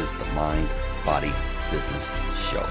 is 0.00 0.12
the 0.12 0.24
Mind 0.26 0.68
Body 1.04 1.32
Business 1.72 2.08
Show. 2.50 2.64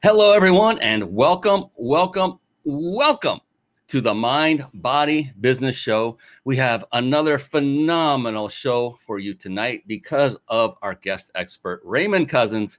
Hello, 0.00 0.32
everyone, 0.32 0.80
and 0.80 1.12
welcome, 1.12 1.64
welcome, 1.74 2.38
welcome 2.62 3.40
to 3.88 4.00
the 4.00 4.14
Mind 4.14 4.64
Body 4.74 5.32
Business 5.40 5.74
Show. 5.74 6.18
We 6.44 6.54
have 6.56 6.84
another 6.92 7.36
phenomenal 7.36 8.48
show 8.48 8.96
for 9.00 9.18
you 9.18 9.34
tonight 9.34 9.82
because 9.88 10.38
of 10.46 10.76
our 10.82 10.94
guest 10.94 11.32
expert, 11.34 11.80
Raymond 11.84 12.28
Couzens. 12.28 12.78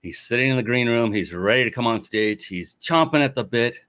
He's 0.00 0.20
sitting 0.20 0.50
in 0.50 0.56
the 0.56 0.62
green 0.62 0.86
room, 0.86 1.12
he's 1.12 1.34
ready 1.34 1.64
to 1.64 1.72
come 1.72 1.88
on 1.88 2.00
stage, 2.00 2.46
he's 2.46 2.76
chomping 2.76 3.24
at 3.24 3.34
the 3.34 3.42
bit 3.42 3.80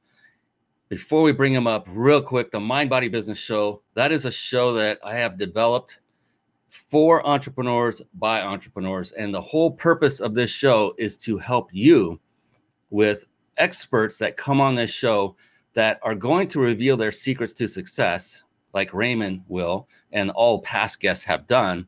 before 0.90 1.22
we 1.22 1.32
bring 1.32 1.54
him 1.54 1.68
up, 1.68 1.88
real 1.92 2.22
quick, 2.22 2.50
the 2.50 2.60
Mind 2.60 2.90
Body 2.90 3.08
Business 3.08 3.38
Show. 3.38 3.84
That 3.94 4.12
is 4.12 4.26
a 4.26 4.32
show 4.32 4.74
that 4.74 4.98
I 5.04 5.16
have 5.16 5.38
developed 5.38 6.00
for 6.70 7.26
entrepreneurs 7.28 8.02
by 8.16 8.42
entrepreneurs. 8.42 9.12
And 9.12 9.34
the 9.34 9.42
whole 9.42 9.70
purpose 9.70 10.20
of 10.20 10.34
this 10.34 10.50
show 10.50 10.96
is 10.98 11.16
to 11.18 11.38
help 11.38 11.70
you 11.72 12.20
with 12.90 13.26
experts 13.58 14.18
that 14.18 14.36
come 14.36 14.60
on 14.60 14.74
this 14.74 14.90
show 14.90 15.36
that 15.74 16.00
are 16.02 16.16
going 16.16 16.48
to 16.48 16.60
reveal 16.60 16.98
their 16.98 17.12
secrets 17.12 17.54
to 17.54 17.68
success, 17.68 18.44
like 18.74 18.92
Raymond 18.92 19.44
will, 19.48 19.88
and 20.12 20.32
all 20.32 20.60
past 20.62 21.00
guests 21.00 21.24
have 21.24 21.46
done. 21.46 21.88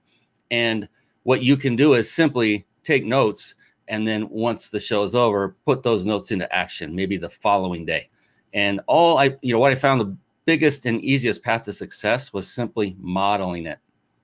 And 0.52 0.88
what 1.23 1.41
you 1.41 1.57
can 1.57 1.75
do 1.75 1.95
is 1.95 2.11
simply 2.11 2.67
take 2.83 3.03
notes. 3.03 3.55
And 3.88 4.07
then 4.07 4.29
once 4.29 4.69
the 4.69 4.79
show 4.79 5.02
is 5.03 5.16
over, 5.16 5.55
put 5.66 5.81
those 5.81 6.05
notes 6.05 6.29
into 6.29 6.53
action, 6.53 6.94
maybe 6.94 7.17
the 7.17 7.29
following 7.31 7.83
day. 7.83 8.09
And 8.53 8.81
all 8.88 9.17
I, 9.17 9.38
you 9.41 9.53
know, 9.53 9.59
what 9.59 9.71
I 9.71 9.75
found 9.75 10.02
the 10.02 10.16
biggest 10.45 10.85
and 10.85 11.02
easiest 11.02 11.44
path 11.44 11.63
to 11.63 11.73
success 11.73 12.33
was 12.33 12.52
simply 12.52 12.95
modeling 12.99 13.66
it. 13.66 13.80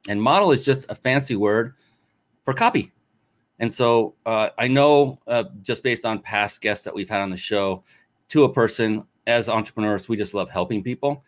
And 0.09 0.21
model 0.21 0.51
is 0.51 0.65
just 0.65 0.85
a 0.89 0.95
fancy 0.95 1.35
word 1.35 1.73
for 2.43 2.53
copy. 2.53 2.91
And 3.59 3.73
so 3.73 4.15
uh, 4.25 4.49
I 4.57 4.67
know 4.67 5.19
uh, 5.27 5.45
just 5.61 5.83
based 5.83 6.05
on 6.05 6.19
past 6.19 6.61
guests 6.61 6.83
that 6.85 6.93
we've 6.93 7.09
had 7.09 7.21
on 7.21 7.29
the 7.29 7.37
show, 7.37 7.83
to 8.29 8.43
a 8.43 8.51
person 8.51 9.05
as 9.25 9.49
entrepreneurs, 9.49 10.07
we 10.07 10.17
just 10.17 10.33
love 10.33 10.49
helping 10.49 10.83
people. 10.83 11.23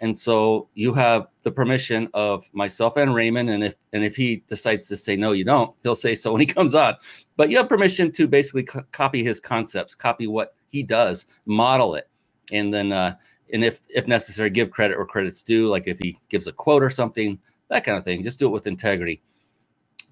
And 0.00 0.16
so 0.16 0.68
you 0.74 0.92
have 0.94 1.28
the 1.42 1.50
permission 1.50 2.08
of 2.14 2.48
myself 2.52 2.96
and 2.96 3.14
Raymond. 3.14 3.48
And 3.50 3.62
if 3.62 3.76
and 3.92 4.04
if 4.04 4.16
he 4.16 4.42
decides 4.48 4.88
to 4.88 4.96
say 4.96 5.16
no, 5.16 5.32
you 5.32 5.44
don't, 5.44 5.74
he'll 5.82 5.94
say 5.94 6.14
so 6.14 6.32
when 6.32 6.40
he 6.40 6.46
comes 6.46 6.74
on. 6.74 6.94
But 7.36 7.50
you 7.50 7.56
have 7.58 7.68
permission 7.68 8.12
to 8.12 8.26
basically 8.26 8.64
co- 8.64 8.84
copy 8.92 9.22
his 9.22 9.40
concepts, 9.40 9.94
copy 9.94 10.26
what 10.26 10.54
he 10.68 10.82
does, 10.82 11.26
model 11.46 11.94
it 11.94 12.08
and 12.52 12.72
then 12.72 12.92
uh, 12.92 13.16
and 13.52 13.64
if 13.64 13.80
if 13.88 14.06
necessary, 14.06 14.50
give 14.50 14.70
credit 14.70 14.96
where 14.96 15.06
credit's 15.06 15.42
due. 15.42 15.68
Like 15.68 15.86
if 15.86 15.98
he 15.98 16.16
gives 16.28 16.46
a 16.46 16.52
quote 16.52 16.82
or 16.82 16.90
something, 16.90 17.38
that 17.68 17.84
kind 17.84 17.98
of 17.98 18.04
thing. 18.04 18.24
Just 18.24 18.38
do 18.38 18.46
it 18.46 18.52
with 18.52 18.66
integrity. 18.66 19.22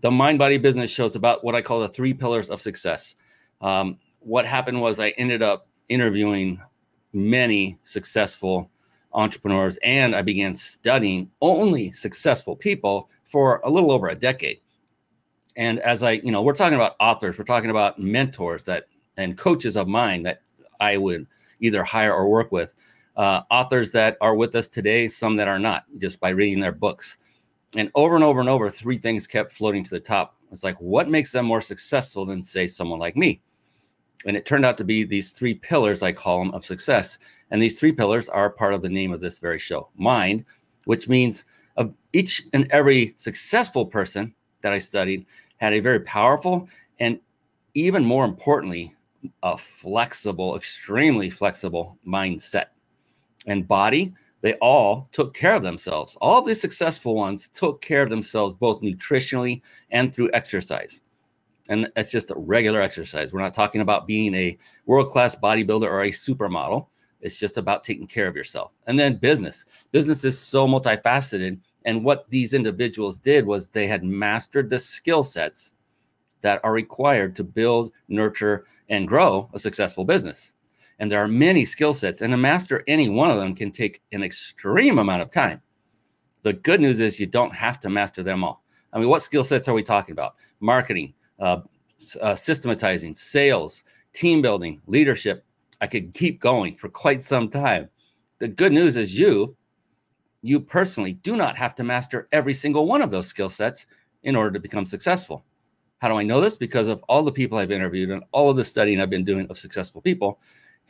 The 0.01 0.11
mind 0.11 0.39
body 0.39 0.59
business 0.59 0.91
shows 0.91 1.17
about 1.17 1.45
what 1.45 1.55
I 1.55 1.63
call 1.63 1.81
the 1.81 1.89
three 1.89 2.15
pillars 2.15 2.51
of 2.51 2.61
success. 2.61 3.15
Um, 3.61 3.99
what 4.21 4.47
happened 4.47 4.81
was 4.81 4.99
I 4.99 5.11
ended 5.11 5.43
up 5.43 5.69
interviewing 5.89 6.61
many 7.13 7.79
successful 7.85 8.71
entrepreneurs 9.13 9.79
and 9.83 10.15
I 10.15 10.23
began 10.23 10.55
studying 10.55 11.31
only 11.41 11.93
successful 11.93 12.57
people 12.57 13.11
for 13.25 13.61
a 13.65 13.71
little 13.71 13.93
over 13.93 14.09
a 14.09 14.15
decade. 14.15 14.61
And 15.57 15.81
as 15.81 16.03
I, 16.03 16.13
you 16.13 16.33
know, 16.33 16.43
we're 16.43 16.55
talking 16.55 16.77
about 16.77 16.97
authors, 16.99 17.39
we're 17.39 17.45
talking 17.45 17.71
about 17.71 17.99
mentors 17.99 18.65
that 18.65 18.87
and 19.19 19.37
coaches 19.37 19.77
of 19.77 19.87
mine 19.87 20.23
that 20.23 20.43
I 20.81 20.97
would 20.97 21.27
either 21.63 21.83
hire 21.83 22.13
or 22.13 22.29
work 22.29 22.53
with. 22.53 22.75
Uh, 23.17 23.43
authors 23.51 23.91
that 23.93 24.17
are 24.21 24.35
with 24.35 24.55
us 24.55 24.69
today, 24.69 25.09
some 25.09 25.37
that 25.37 25.49
are 25.49 25.59
not, 25.59 25.85
just 25.99 26.21
by 26.21 26.29
reading 26.29 26.61
their 26.61 26.73
books. 26.73 27.19
And 27.77 27.91
over 27.95 28.15
and 28.15 28.25
over 28.25 28.41
and 28.41 28.49
over, 28.49 28.69
three 28.69 28.99
things 28.99 29.27
kept 29.27 29.53
floating 29.53 29.83
to 29.85 29.91
the 29.91 30.01
top. 30.01 30.37
It's 30.51 30.65
like, 30.65 30.77
what 30.81 31.09
makes 31.09 31.33
them 31.33 31.47
more 31.47 31.63
successful 31.63 32.27
than, 32.27 32.43
say, 32.43 32.67
someone 32.67 32.99
like 32.99 33.17
me? 33.17 33.41
And 34.27 34.37
it 34.37 34.47
turned 34.47 34.65
out 34.65 34.77
to 34.79 34.85
be 34.85 35.05
these 35.05 35.33
three 35.33 35.55
pillars, 35.55 36.03
I 36.03 36.13
call 36.13 36.39
them, 36.39 36.53
of 36.53 36.65
success. 36.65 37.19
And 37.51 37.61
these 37.61 37.81
three 37.81 37.93
pillars 37.93 38.29
are 38.29 38.51
part 38.51 38.75
of 38.75 38.83
the 38.83 38.89
name 38.89 39.13
of 39.13 39.21
this 39.21 39.39
very 39.39 39.59
show 39.59 39.89
mind, 39.97 40.45
which 40.85 41.09
means 41.09 41.45
of 41.77 41.93
each 42.13 42.45
and 42.53 42.71
every 42.71 43.15
successful 43.17 43.87
person 43.87 44.35
that 44.63 44.73
I 44.73 44.79
studied 44.79 45.27
had 45.57 45.73
a 45.73 45.81
very 45.81 46.01
powerful 46.01 46.69
and 47.01 47.19
even 47.75 48.05
more 48.05 48.25
importantly, 48.25 48.95
a 49.43 49.57
flexible, 49.57 50.57
extremely 50.57 51.31
flexible 51.31 51.99
mindset. 52.07 52.67
And 53.47 53.67
body, 53.67 54.15
they 54.41 54.55
all 54.55 55.09
took 55.13 55.35
care 55.35 55.55
of 55.55 55.63
themselves. 55.63 56.17
All 56.21 56.43
the 56.43 56.55
successful 56.55 57.15
ones 57.15 57.49
took 57.49 57.81
care 57.81 58.03
of 58.03 58.11
themselves 58.11 58.55
both 58.55 58.83
nutritionally 58.83 59.63
and 59.91 60.13
through 60.13 60.31
exercise. 60.33 61.01
And 61.69 61.91
it's 61.97 62.11
just 62.11 62.33
a 62.33 62.39
regular 62.39 62.81
exercise. 62.81 63.33
We're 63.33 63.41
not 63.41 63.55
talking 63.55 63.81
about 63.81 64.07
being 64.07 64.35
a 64.35 64.59
world 64.87 65.09
class 65.09 65.37
bodybuilder 65.37 65.85
or 65.85 66.03
a 66.03 66.11
supermodel. 66.11 66.87
It's 67.21 67.39
just 67.39 67.57
about 67.57 67.85
taking 67.85 68.09
care 68.09 68.27
of 68.27 68.35
yourself. 68.35 68.73
And 68.89 68.99
then 68.99 69.17
business. 69.17 69.87
Business 69.93 70.25
is 70.25 70.39
so 70.39 70.67
multifaceted. 70.67 71.59
And 71.85 72.05
what 72.05 72.29
these 72.31 72.53
individuals 72.53 73.19
did 73.19 73.47
was 73.47 73.69
they 73.69 73.87
had 73.87 74.03
mastered 74.03 74.71
the 74.71 74.79
skill 74.79 75.23
sets 75.23 75.75
that 76.43 76.61
are 76.63 76.73
required 76.73 77.35
to 77.37 77.45
build, 77.45 77.93
nurture, 78.09 78.67
and 78.89 79.09
grow 79.09 79.49
a 79.55 79.59
successful 79.59 80.05
business. 80.05 80.53
And 80.99 81.11
there 81.11 81.23
are 81.23 81.29
many 81.29 81.65
skill 81.65 81.95
sets, 81.95 82.21
and 82.21 82.33
to 82.33 82.37
master 82.37 82.85
any 82.87 83.09
one 83.09 83.31
of 83.31 83.39
them 83.39 83.55
can 83.55 83.73
take 83.73 84.03
an 84.13 84.23
extreme 84.23 84.99
amount 84.99 85.23
of 85.23 85.31
time. 85.31 85.63
The 86.43 86.53
good 86.53 86.81
news 86.81 87.01
is 87.01 87.19
you 87.19 87.27
don't 87.27 87.55
have 87.55 87.81
to 87.81 87.91
master 87.91 88.23
them 88.23 88.45
all. 88.45 88.63
I 88.93 88.99
mean, 88.99 89.09
what 89.09 89.23
skill 89.23 89.45
sets 89.45 89.69
are 89.69 89.75
we 89.75 89.83
talking 89.83 90.13
about? 90.13 90.35
Marketing, 90.61 91.15
uh, 91.39 91.61
uh, 92.21 92.35
systematizing, 92.35 93.15
sales, 93.15 93.85
team 94.13 94.43
building, 94.43 94.83
leadership. 94.87 95.45
I 95.81 95.87
could 95.87 96.15
keep 96.15 96.41
going 96.41 96.77
for 96.77 96.89
quite 96.89 97.23
some 97.23 97.49
time. 97.49 97.89
The 98.39 98.49
good 98.49 98.73
news 98.73 98.97
is 98.97 99.19
you, 99.19 99.57
you 100.43 100.61
personally 100.61 101.15
do 101.15 101.37
not 101.37 101.57
have 101.57 101.75
to 101.77 101.85
master 101.85 102.29
every 102.33 102.55
single 102.55 102.87
one 102.87 103.03
of 103.03 103.11
those 103.11 103.29
skill 103.29 103.49
sets 103.49 103.87
in 104.25 104.37
order 104.37 104.51
to 104.51 104.61
become 104.61 104.85
successful. 104.85 105.45
How 106.03 106.09
do 106.09 106.17
I 106.17 106.25
know 106.25 106.41
this? 106.41 106.57
Because 106.57 106.89
of 106.89 107.01
all 107.09 107.23
the 107.23 107.31
people 107.31 107.59
I've 107.59 107.71
interviewed 107.71 108.11
and 108.11 108.25
all 108.33 108.51
of 108.51 108.57
the 108.57 108.65
studying 108.65 109.01
I've 109.01 109.09
been 109.09 109.25
doing 109.25 109.47
of 109.49 109.57
successful 109.57 110.03
people. 110.03 110.41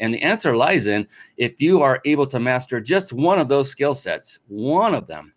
And 0.01 0.13
the 0.13 0.23
answer 0.23 0.57
lies 0.57 0.87
in 0.87 1.07
if 1.37 1.61
you 1.61 1.83
are 1.83 2.01
able 2.07 2.27
to 2.29 2.41
master 2.41 2.81
just 2.81 3.13
one 3.13 3.39
of 3.39 3.47
those 3.47 3.69
skill 3.69 3.95
sets, 3.95 4.41
one 4.49 4.95
of 4.95 5.07
them, 5.07 5.35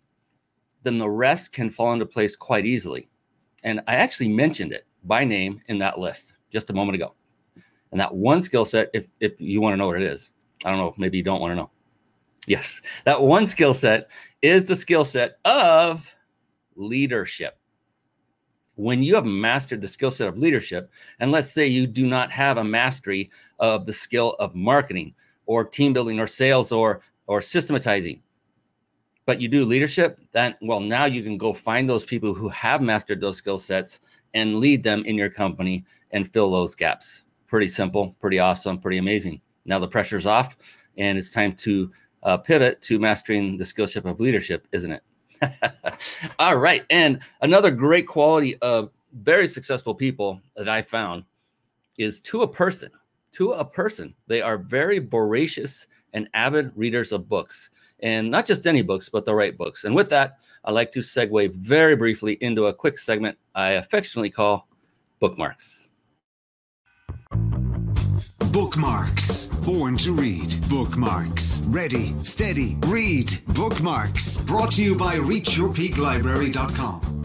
then 0.82 0.96
the 0.96 1.10
rest 1.10 1.52
can 1.52 1.68
fall 1.68 1.92
into 1.92 2.06
place 2.06 2.34
quite 2.34 2.64
easily. 2.64 3.10
And 3.64 3.82
I 3.86 3.96
actually 3.96 4.30
mentioned 4.30 4.72
it 4.72 4.86
by 5.04 5.24
name 5.24 5.60
in 5.66 5.76
that 5.76 5.98
list 5.98 6.32
just 6.50 6.70
a 6.70 6.72
moment 6.72 6.96
ago. 6.96 7.12
And 7.92 8.00
that 8.00 8.14
one 8.14 8.40
skill 8.40 8.64
set, 8.64 8.88
if, 8.94 9.08
if 9.20 9.38
you 9.38 9.60
want 9.60 9.74
to 9.74 9.76
know 9.76 9.88
what 9.88 10.00
it 10.00 10.04
is, 10.04 10.30
I 10.64 10.70
don't 10.70 10.78
know, 10.78 10.94
maybe 10.96 11.18
you 11.18 11.22
don't 11.22 11.42
want 11.42 11.50
to 11.50 11.56
know. 11.56 11.70
Yes, 12.46 12.80
that 13.04 13.20
one 13.20 13.46
skill 13.46 13.74
set 13.74 14.08
is 14.40 14.64
the 14.64 14.74
skill 14.74 15.04
set 15.04 15.38
of 15.44 16.16
leadership 16.76 17.58
when 18.76 19.02
you 19.02 19.14
have 19.14 19.24
mastered 19.24 19.80
the 19.80 19.88
skill 19.88 20.10
set 20.10 20.28
of 20.28 20.38
leadership, 20.38 20.90
and 21.18 21.32
let's 21.32 21.50
say 21.50 21.66
you 21.66 21.86
do 21.86 22.06
not 22.06 22.30
have 22.30 22.58
a 22.58 22.64
mastery 22.64 23.30
of 23.58 23.86
the 23.86 23.92
skill 23.92 24.36
of 24.38 24.54
marketing 24.54 25.14
or 25.46 25.64
team 25.64 25.92
building 25.92 26.20
or 26.20 26.26
sales 26.26 26.72
or 26.72 27.00
or 27.26 27.42
systematizing, 27.42 28.22
but 29.24 29.40
you 29.40 29.48
do 29.48 29.64
leadership, 29.64 30.20
then 30.32 30.54
well, 30.62 30.80
now 30.80 31.04
you 31.04 31.22
can 31.22 31.36
go 31.36 31.52
find 31.52 31.88
those 31.88 32.06
people 32.06 32.32
who 32.32 32.48
have 32.50 32.80
mastered 32.80 33.20
those 33.20 33.36
skill 33.36 33.58
sets 33.58 34.00
and 34.34 34.56
lead 34.56 34.84
them 34.84 35.04
in 35.04 35.16
your 35.16 35.30
company 35.30 35.84
and 36.12 36.32
fill 36.32 36.50
those 36.50 36.74
gaps. 36.74 37.24
Pretty 37.46 37.68
simple, 37.68 38.14
pretty 38.20 38.38
awesome, 38.38 38.78
pretty 38.78 38.98
amazing. 38.98 39.40
Now 39.64 39.78
the 39.78 39.88
pressure's 39.88 40.26
off, 40.26 40.56
and 40.96 41.18
it's 41.18 41.30
time 41.30 41.54
to 41.56 41.90
uh, 42.22 42.36
pivot 42.36 42.80
to 42.82 42.98
mastering 42.98 43.56
the 43.56 43.64
skill 43.64 43.88
set 43.88 44.04
of 44.04 44.20
leadership, 44.20 44.68
isn't 44.72 44.92
it? 44.92 45.02
All 46.38 46.56
right. 46.56 46.84
And 46.90 47.20
another 47.40 47.70
great 47.70 48.06
quality 48.06 48.56
of 48.58 48.90
very 49.12 49.46
successful 49.46 49.94
people 49.94 50.40
that 50.56 50.68
I 50.68 50.82
found 50.82 51.24
is 51.98 52.20
to 52.22 52.42
a 52.42 52.48
person, 52.48 52.90
to 53.32 53.52
a 53.52 53.64
person, 53.64 54.14
they 54.26 54.42
are 54.42 54.58
very 54.58 54.98
voracious 54.98 55.86
and 56.12 56.28
avid 56.34 56.72
readers 56.74 57.12
of 57.12 57.28
books, 57.28 57.70
and 58.00 58.30
not 58.30 58.46
just 58.46 58.66
any 58.66 58.82
books, 58.82 59.08
but 59.08 59.24
the 59.24 59.34
right 59.34 59.56
books. 59.56 59.84
And 59.84 59.94
with 59.94 60.08
that, 60.10 60.38
I'd 60.64 60.72
like 60.72 60.92
to 60.92 61.00
segue 61.00 61.52
very 61.52 61.96
briefly 61.96 62.34
into 62.40 62.66
a 62.66 62.74
quick 62.74 62.98
segment 62.98 63.36
I 63.54 63.72
affectionately 63.72 64.30
call 64.30 64.68
Bookmarks. 65.18 65.88
Bookmarks. 68.56 69.48
Born 69.48 69.98
to 69.98 70.14
read. 70.14 70.66
Bookmarks. 70.70 71.60
Ready, 71.66 72.14
steady, 72.24 72.78
read. 72.86 73.38
Bookmarks. 73.48 74.38
Brought 74.38 74.72
to 74.72 74.82
you 74.82 74.96
by 74.96 75.16
ReachYourPeakLibrary.com. 75.16 77.22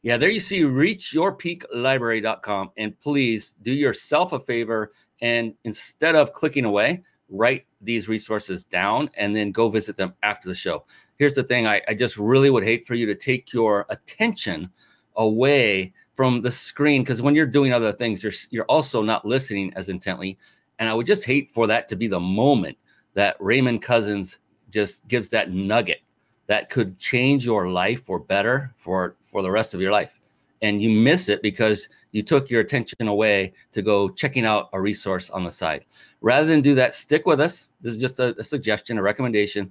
Yeah, 0.00 0.16
there 0.16 0.30
you 0.30 0.40
see 0.40 0.62
reachyourpeaklibrary.com. 0.62 2.70
And 2.78 2.98
please 2.98 3.56
do 3.60 3.72
yourself 3.72 4.32
a 4.32 4.40
favor 4.40 4.92
and 5.20 5.52
instead 5.64 6.16
of 6.16 6.32
clicking 6.32 6.64
away, 6.64 7.02
write 7.28 7.66
these 7.82 8.08
resources 8.08 8.64
down 8.64 9.10
and 9.18 9.36
then 9.36 9.52
go 9.52 9.68
visit 9.68 9.96
them 9.96 10.14
after 10.22 10.48
the 10.48 10.54
show. 10.54 10.86
Here's 11.18 11.34
the 11.34 11.44
thing 11.44 11.66
I, 11.66 11.82
I 11.88 11.92
just 11.92 12.16
really 12.16 12.48
would 12.48 12.64
hate 12.64 12.86
for 12.86 12.94
you 12.94 13.04
to 13.04 13.14
take 13.14 13.52
your 13.52 13.84
attention 13.90 14.70
away 15.14 15.92
from 16.18 16.42
the 16.42 16.50
screen 16.50 17.02
because 17.02 17.22
when 17.22 17.36
you're 17.36 17.46
doing 17.46 17.72
other 17.72 17.92
things, 17.92 18.24
you're, 18.24 18.32
you're 18.50 18.64
also 18.64 19.02
not 19.02 19.24
listening 19.24 19.72
as 19.76 19.88
intently. 19.88 20.36
And 20.80 20.88
I 20.88 20.94
would 20.94 21.06
just 21.06 21.24
hate 21.24 21.48
for 21.48 21.68
that 21.68 21.86
to 21.86 21.94
be 21.94 22.08
the 22.08 22.18
moment 22.18 22.76
that 23.14 23.36
Raymond 23.38 23.84
Couzens 23.84 24.38
just 24.68 25.06
gives 25.06 25.28
that 25.28 25.52
nugget 25.52 26.00
that 26.46 26.70
could 26.70 26.98
change 26.98 27.46
your 27.46 27.68
life 27.68 28.02
for 28.04 28.18
better 28.18 28.74
for 28.76 29.14
for 29.22 29.42
the 29.42 29.50
rest 29.52 29.74
of 29.74 29.80
your 29.80 29.92
life. 29.92 30.18
And 30.60 30.82
you 30.82 30.90
miss 30.90 31.28
it 31.28 31.40
because 31.40 31.88
you 32.10 32.24
took 32.24 32.50
your 32.50 32.62
attention 32.62 33.06
away 33.06 33.52
to 33.70 33.80
go 33.80 34.08
checking 34.08 34.44
out 34.44 34.70
a 34.72 34.80
resource 34.80 35.30
on 35.30 35.44
the 35.44 35.52
side. 35.52 35.84
Rather 36.20 36.48
than 36.48 36.62
do 36.62 36.74
that 36.74 36.94
stick 36.94 37.26
with 37.26 37.40
us. 37.40 37.68
This 37.80 37.94
is 37.94 38.00
just 38.00 38.18
a, 38.18 38.34
a 38.40 38.42
suggestion 38.42 38.98
a 38.98 39.02
recommendation. 39.02 39.70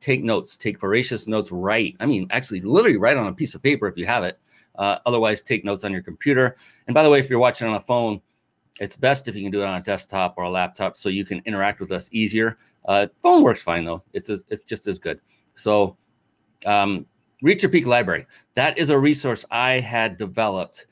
Take 0.00 0.24
notes. 0.24 0.56
Take 0.56 0.80
voracious 0.80 1.28
notes. 1.28 1.52
Write. 1.52 1.94
I 2.00 2.06
mean 2.06 2.26
actually 2.30 2.62
literally 2.62 2.96
write 2.96 3.18
on 3.18 3.26
a 3.26 3.34
piece 3.34 3.54
of 3.54 3.62
paper 3.62 3.86
if 3.86 3.98
you 3.98 4.06
have 4.06 4.24
it 4.24 4.38
uh, 4.76 4.98
otherwise 5.06 5.42
take 5.42 5.64
notes 5.64 5.84
on 5.84 5.92
your 5.92 6.02
computer 6.02 6.56
and 6.86 6.94
by 6.94 7.02
the 7.02 7.10
way 7.10 7.18
if 7.18 7.30
you're 7.30 7.38
watching 7.38 7.68
on 7.68 7.74
a 7.74 7.80
phone 7.80 8.20
it's 8.80 8.96
best 8.96 9.28
if 9.28 9.36
you 9.36 9.42
can 9.42 9.52
do 9.52 9.62
it 9.62 9.66
on 9.66 9.80
a 9.80 9.82
desktop 9.82 10.34
or 10.36 10.44
a 10.44 10.50
laptop 10.50 10.96
so 10.96 11.08
you 11.08 11.24
can 11.24 11.40
interact 11.44 11.80
with 11.80 11.92
us 11.92 12.08
easier 12.12 12.58
uh, 12.86 13.06
phone 13.18 13.42
works 13.42 13.62
fine 13.62 13.84
though 13.84 14.02
it's 14.12 14.28
as, 14.30 14.44
it's 14.48 14.64
just 14.64 14.86
as 14.86 14.98
good 14.98 15.20
so 15.54 15.96
um, 16.66 17.06
Reach 17.44 17.62
Your 17.62 17.70
Peak 17.70 17.86
Library. 17.86 18.26
That 18.54 18.78
is 18.78 18.88
a 18.88 18.98
resource 18.98 19.44
I 19.50 19.78
had 19.80 20.16
developed. 20.16 20.86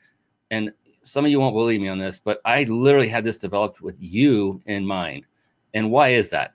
And 0.51 0.71
some 1.01 1.25
of 1.25 1.31
you 1.31 1.39
won't 1.39 1.55
believe 1.55 1.81
me 1.81 1.87
on 1.87 1.97
this, 1.97 2.19
but 2.23 2.41
I 2.45 2.63
literally 2.65 3.07
had 3.07 3.23
this 3.23 3.39
developed 3.39 3.81
with 3.81 3.97
you 3.99 4.61
in 4.67 4.85
mind. 4.85 5.25
And 5.73 5.89
why 5.89 6.09
is 6.09 6.29
that? 6.29 6.53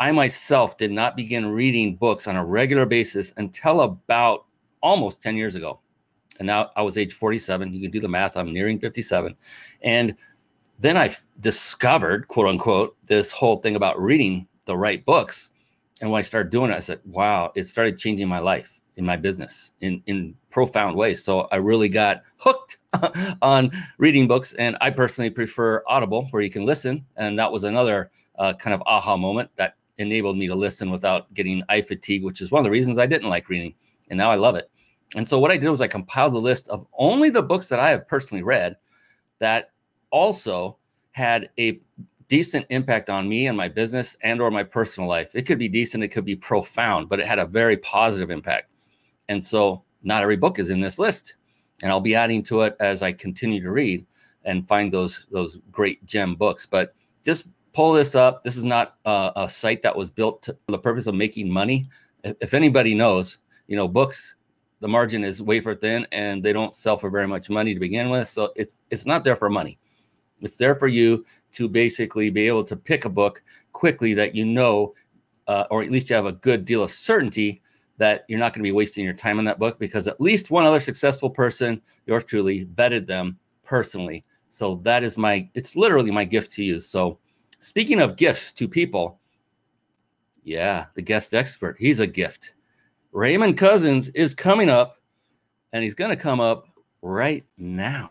I 0.00 0.10
myself 0.10 0.76
did 0.76 0.90
not 0.90 1.16
begin 1.16 1.46
reading 1.46 1.94
books 1.94 2.26
on 2.26 2.34
a 2.34 2.44
regular 2.44 2.84
basis 2.84 3.32
until 3.36 3.82
about 3.82 4.46
almost 4.82 5.22
10 5.22 5.36
years 5.36 5.54
ago. 5.54 5.78
And 6.38 6.46
now 6.46 6.70
I 6.76 6.82
was 6.82 6.96
age 6.96 7.12
47. 7.12 7.72
You 7.72 7.80
can 7.80 7.90
do 7.90 8.00
the 8.00 8.08
math. 8.08 8.36
I'm 8.36 8.52
nearing 8.52 8.78
57. 8.78 9.34
And 9.82 10.16
then 10.78 10.96
I 10.96 11.14
discovered, 11.40 12.28
quote 12.28 12.46
unquote, 12.46 12.96
this 13.04 13.30
whole 13.30 13.58
thing 13.58 13.76
about 13.76 14.00
reading 14.00 14.46
the 14.64 14.76
right 14.76 15.04
books. 15.04 15.50
And 16.00 16.10
when 16.10 16.20
I 16.20 16.22
started 16.22 16.50
doing 16.50 16.70
it, 16.70 16.76
I 16.76 16.80
said, 16.80 17.00
wow, 17.04 17.50
it 17.56 17.64
started 17.64 17.98
changing 17.98 18.28
my 18.28 18.38
life 18.38 18.80
in 18.96 19.04
my 19.04 19.16
business 19.16 19.72
in, 19.80 20.02
in 20.06 20.34
profound 20.50 20.96
ways. 20.96 21.24
So 21.24 21.42
I 21.52 21.56
really 21.56 21.88
got 21.88 22.22
hooked 22.36 22.78
on 23.42 23.70
reading 23.98 24.28
books. 24.28 24.52
And 24.54 24.76
I 24.80 24.90
personally 24.90 25.30
prefer 25.30 25.82
Audible, 25.88 26.28
where 26.30 26.42
you 26.42 26.50
can 26.50 26.64
listen. 26.64 27.04
And 27.16 27.38
that 27.38 27.50
was 27.50 27.64
another 27.64 28.10
uh, 28.38 28.54
kind 28.54 28.74
of 28.74 28.82
aha 28.86 29.16
moment 29.16 29.50
that 29.56 29.74
enabled 29.98 30.36
me 30.36 30.46
to 30.46 30.54
listen 30.54 30.90
without 30.90 31.32
getting 31.34 31.62
eye 31.68 31.80
fatigue, 31.80 32.24
which 32.24 32.40
is 32.40 32.52
one 32.52 32.60
of 32.60 32.64
the 32.64 32.70
reasons 32.70 32.98
I 32.98 33.06
didn't 33.06 33.28
like 33.28 33.48
reading. 33.48 33.74
And 34.10 34.18
now 34.18 34.30
I 34.30 34.36
love 34.36 34.54
it. 34.54 34.70
And 35.16 35.28
so 35.28 35.38
what 35.38 35.50
I 35.50 35.56
did 35.56 35.70
was 35.70 35.80
I 35.80 35.88
compiled 35.88 36.34
a 36.34 36.38
list 36.38 36.68
of 36.68 36.86
only 36.98 37.30
the 37.30 37.42
books 37.42 37.68
that 37.68 37.80
I 37.80 37.90
have 37.90 38.06
personally 38.06 38.42
read 38.42 38.76
that 39.38 39.70
also 40.10 40.76
had 41.12 41.50
a 41.58 41.80
decent 42.28 42.66
impact 42.68 43.08
on 43.08 43.28
me 43.28 43.46
and 43.46 43.56
my 43.56 43.68
business 43.68 44.16
and 44.22 44.40
or 44.40 44.50
my 44.50 44.62
personal 44.62 45.08
life. 45.08 45.34
It 45.34 45.46
could 45.46 45.58
be 45.58 45.68
decent, 45.68 46.04
it 46.04 46.08
could 46.08 46.26
be 46.26 46.36
profound, 46.36 47.08
but 47.08 47.20
it 47.20 47.26
had 47.26 47.38
a 47.38 47.46
very 47.46 47.78
positive 47.78 48.30
impact. 48.30 48.70
And 49.28 49.42
so 49.42 49.82
not 50.02 50.22
every 50.22 50.36
book 50.36 50.58
is 50.58 50.70
in 50.70 50.80
this 50.80 50.98
list. 50.98 51.36
And 51.82 51.90
I'll 51.90 52.00
be 52.00 52.14
adding 52.14 52.42
to 52.44 52.62
it 52.62 52.76
as 52.80 53.02
I 53.02 53.12
continue 53.12 53.62
to 53.62 53.70
read 53.70 54.04
and 54.44 54.66
find 54.66 54.92
those 54.92 55.26
those 55.30 55.60
great 55.70 56.04
gem 56.04 56.34
books. 56.34 56.66
But 56.66 56.94
just 57.24 57.46
pull 57.72 57.92
this 57.92 58.14
up. 58.14 58.42
This 58.42 58.56
is 58.56 58.64
not 58.64 58.96
a, 59.04 59.32
a 59.36 59.48
site 59.48 59.82
that 59.82 59.96
was 59.96 60.10
built 60.10 60.42
to, 60.42 60.56
for 60.66 60.72
the 60.72 60.78
purpose 60.78 61.06
of 61.06 61.14
making 61.14 61.50
money. 61.50 61.86
If, 62.24 62.36
if 62.40 62.54
anybody 62.54 62.94
knows, 62.94 63.38
you 63.68 63.76
know, 63.76 63.86
books, 63.86 64.34
the 64.80 64.88
margin 64.88 65.24
is 65.24 65.42
wafer 65.42 65.74
thin 65.74 66.06
and 66.12 66.42
they 66.42 66.52
don't 66.52 66.74
sell 66.74 66.96
for 66.96 67.10
very 67.10 67.26
much 67.26 67.50
money 67.50 67.74
to 67.74 67.80
begin 67.80 68.10
with. 68.10 68.28
So 68.28 68.52
it's 68.56 68.76
it's 68.90 69.06
not 69.06 69.24
there 69.24 69.36
for 69.36 69.50
money. 69.50 69.78
It's 70.40 70.56
there 70.56 70.74
for 70.74 70.86
you 70.86 71.24
to 71.52 71.68
basically 71.68 72.30
be 72.30 72.46
able 72.46 72.64
to 72.64 72.76
pick 72.76 73.04
a 73.04 73.10
book 73.10 73.42
quickly 73.72 74.14
that 74.14 74.34
you 74.34 74.44
know, 74.44 74.94
uh, 75.48 75.64
or 75.70 75.82
at 75.82 75.90
least 75.90 76.10
you 76.10 76.16
have 76.16 76.26
a 76.26 76.32
good 76.32 76.64
deal 76.64 76.82
of 76.82 76.90
certainty 76.90 77.62
that 77.96 78.24
you're 78.28 78.38
not 78.38 78.52
going 78.52 78.60
to 78.60 78.68
be 78.68 78.72
wasting 78.72 79.04
your 79.04 79.14
time 79.14 79.38
on 79.38 79.44
that 79.44 79.58
book 79.58 79.78
because 79.78 80.06
at 80.06 80.20
least 80.20 80.50
one 80.50 80.64
other 80.64 80.80
successful 80.80 81.28
person, 81.28 81.82
yours 82.06 82.24
truly, 82.24 82.66
vetted 82.66 83.06
them 83.06 83.36
personally. 83.64 84.24
So 84.50 84.76
that 84.76 85.02
is 85.02 85.18
my, 85.18 85.48
it's 85.54 85.76
literally 85.76 86.12
my 86.12 86.24
gift 86.24 86.52
to 86.52 86.64
you. 86.64 86.80
So 86.80 87.18
speaking 87.60 88.00
of 88.00 88.16
gifts 88.16 88.52
to 88.54 88.68
people, 88.68 89.18
yeah, 90.44 90.86
the 90.94 91.02
guest 91.02 91.34
expert, 91.34 91.76
he's 91.78 92.00
a 92.00 92.06
gift. 92.06 92.54
Raymond 93.18 93.58
Couzens 93.58 94.08
is 94.14 94.32
coming 94.32 94.70
up 94.70 94.98
and 95.72 95.82
he's 95.82 95.96
going 95.96 96.10
to 96.10 96.16
come 96.16 96.38
up 96.38 96.68
right 97.02 97.44
now. 97.56 98.10